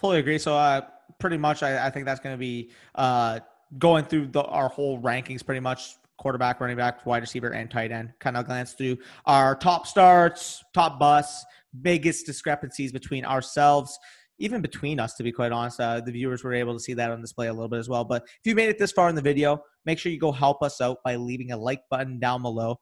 Fully 0.00 0.18
agree. 0.18 0.38
So, 0.38 0.56
uh, 0.56 0.82
pretty 1.18 1.36
much, 1.36 1.62
I, 1.62 1.86
I 1.86 1.90
think 1.90 2.06
that's 2.06 2.20
going 2.20 2.34
to 2.34 2.40
be 2.40 2.70
uh, 2.94 3.40
going 3.78 4.04
through 4.04 4.28
the, 4.28 4.42
our 4.42 4.68
whole 4.68 4.98
rankings 5.00 5.44
pretty 5.44 5.60
much 5.60 5.96
quarterback, 6.16 6.60
running 6.60 6.76
back, 6.76 7.04
wide 7.06 7.22
receiver, 7.22 7.50
and 7.50 7.70
tight 7.70 7.92
end. 7.92 8.12
Kind 8.18 8.36
of 8.36 8.46
glance 8.46 8.72
through 8.72 8.98
our 9.26 9.54
top 9.54 9.86
starts, 9.86 10.64
top 10.74 10.98
busts, 10.98 11.44
biggest 11.82 12.26
discrepancies 12.26 12.92
between 12.92 13.24
ourselves, 13.24 13.98
even 14.38 14.60
between 14.60 15.00
us, 15.00 15.14
to 15.14 15.22
be 15.22 15.32
quite 15.32 15.52
honest. 15.52 15.80
Uh, 15.80 16.00
the 16.00 16.12
viewers 16.12 16.42
were 16.42 16.54
able 16.54 16.74
to 16.74 16.80
see 16.80 16.94
that 16.94 17.10
on 17.10 17.20
display 17.20 17.48
a 17.48 17.52
little 17.52 17.68
bit 17.68 17.78
as 17.78 17.88
well. 17.88 18.04
But 18.04 18.22
if 18.24 18.40
you 18.44 18.54
made 18.54 18.68
it 18.68 18.78
this 18.78 18.92
far 18.92 19.08
in 19.08 19.14
the 19.14 19.22
video, 19.22 19.62
make 19.84 19.98
sure 19.98 20.10
you 20.10 20.18
go 20.18 20.32
help 20.32 20.62
us 20.62 20.80
out 20.80 20.98
by 21.04 21.16
leaving 21.16 21.52
a 21.52 21.56
like 21.56 21.82
button 21.90 22.18
down 22.18 22.42
below. 22.42 22.78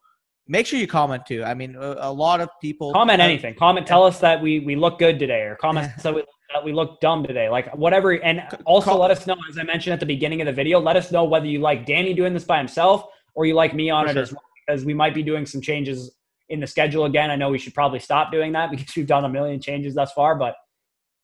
Make 0.46 0.66
sure 0.66 0.78
you 0.78 0.86
comment 0.86 1.26
too. 1.26 1.44
I 1.44 1.54
mean, 1.54 1.76
a, 1.76 1.96
a 1.98 2.12
lot 2.12 2.40
of 2.40 2.48
people 2.60 2.92
comment 2.92 3.20
anything. 3.20 3.54
Comment, 3.54 3.86
tell 3.86 4.02
us 4.02 4.18
that 4.20 4.40
we 4.40 4.60
we 4.60 4.76
look 4.76 4.98
good 4.98 5.18
today, 5.18 5.42
or 5.42 5.56
comment 5.56 5.92
so 6.00 6.14
we 6.14 6.24
that 6.52 6.64
we 6.64 6.72
look 6.72 7.00
dumb 7.00 7.24
today. 7.24 7.48
Like 7.48 7.74
whatever. 7.76 8.12
And 8.12 8.42
also 8.64 8.96
let 8.96 9.10
us 9.10 9.26
know, 9.26 9.36
as 9.48 9.58
I 9.58 9.62
mentioned 9.62 9.92
at 9.92 10.00
the 10.00 10.06
beginning 10.06 10.40
of 10.40 10.46
the 10.46 10.52
video, 10.52 10.80
let 10.80 10.96
us 10.96 11.12
know 11.12 11.24
whether 11.24 11.46
you 11.46 11.60
like 11.60 11.86
Danny 11.86 12.14
doing 12.14 12.32
this 12.32 12.44
by 12.44 12.58
himself 12.58 13.04
or 13.34 13.46
you 13.46 13.54
like 13.54 13.74
me 13.74 13.90
on 13.90 14.04
For 14.04 14.10
it 14.10 14.14
sure. 14.14 14.22
as 14.22 14.32
well, 14.32 14.42
because 14.66 14.84
we 14.84 14.94
might 14.94 15.14
be 15.14 15.22
doing 15.22 15.46
some 15.46 15.60
changes 15.60 16.10
in 16.48 16.60
the 16.60 16.66
schedule 16.66 17.04
again. 17.04 17.30
I 17.30 17.36
know 17.36 17.50
we 17.50 17.58
should 17.58 17.74
probably 17.74 17.98
stop 17.98 18.32
doing 18.32 18.52
that 18.52 18.70
because 18.70 18.94
we've 18.96 19.06
done 19.06 19.24
a 19.24 19.28
million 19.28 19.60
changes 19.60 19.94
thus 19.94 20.12
far, 20.12 20.34
but 20.34 20.54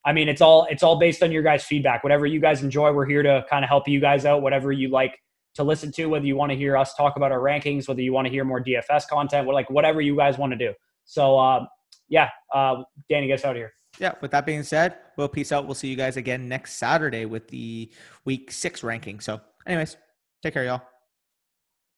I 0.07 0.13
mean, 0.13 0.29
it's 0.29 0.41
all 0.41 0.67
it's 0.69 0.83
all 0.83 0.99
based 0.99 1.23
on 1.23 1.31
your 1.31 1.41
guys' 1.41 1.63
feedback. 1.63 2.03
Whatever 2.03 2.27
you 2.27 2.39
guys 2.39 2.61
enjoy, 2.61 2.93
we're 2.93 3.07
here 3.07 3.23
to 3.23 3.43
kind 3.49 3.65
of 3.65 3.69
help 3.69 3.87
you 3.87 3.99
guys 3.99 4.23
out. 4.23 4.43
Whatever 4.43 4.71
you 4.71 4.89
like 4.89 5.17
to 5.55 5.63
listen 5.63 5.91
to, 5.93 6.05
whether 6.05 6.27
you 6.27 6.35
want 6.35 6.51
to 6.51 6.55
hear 6.55 6.77
us 6.77 6.93
talk 6.93 7.15
about 7.15 7.31
our 7.31 7.39
rankings, 7.39 7.87
whether 7.87 8.01
you 8.01 8.13
want 8.13 8.27
to 8.27 8.31
hear 8.31 8.43
more 8.43 8.63
DFS 8.63 9.07
content, 9.07 9.47
like 9.47 9.67
whatever 9.71 10.01
you 10.01 10.15
guys 10.15 10.37
want 10.37 10.51
to 10.51 10.57
do. 10.57 10.73
So, 11.05 11.39
uh, 11.39 11.65
yeah, 12.07 12.29
uh, 12.53 12.83
Danny, 13.09 13.25
get 13.27 13.39
us 13.39 13.45
out 13.45 13.51
of 13.51 13.57
here 13.57 13.73
yeah, 13.99 14.13
with 14.21 14.31
that 14.31 14.45
being 14.45 14.63
said, 14.63 14.97
we'll 15.17 15.27
peace 15.27 15.51
out. 15.51 15.65
We'll 15.65 15.75
see 15.75 15.87
you 15.87 15.95
guys 15.95 16.17
again 16.17 16.47
next 16.47 16.73
Saturday 16.73 17.25
with 17.25 17.47
the 17.47 17.91
week 18.25 18.51
six 18.51 18.83
ranking. 18.83 19.19
So, 19.19 19.41
anyways, 19.65 19.97
take 20.41 20.53
care, 20.53 20.65
y'all. 20.65 20.81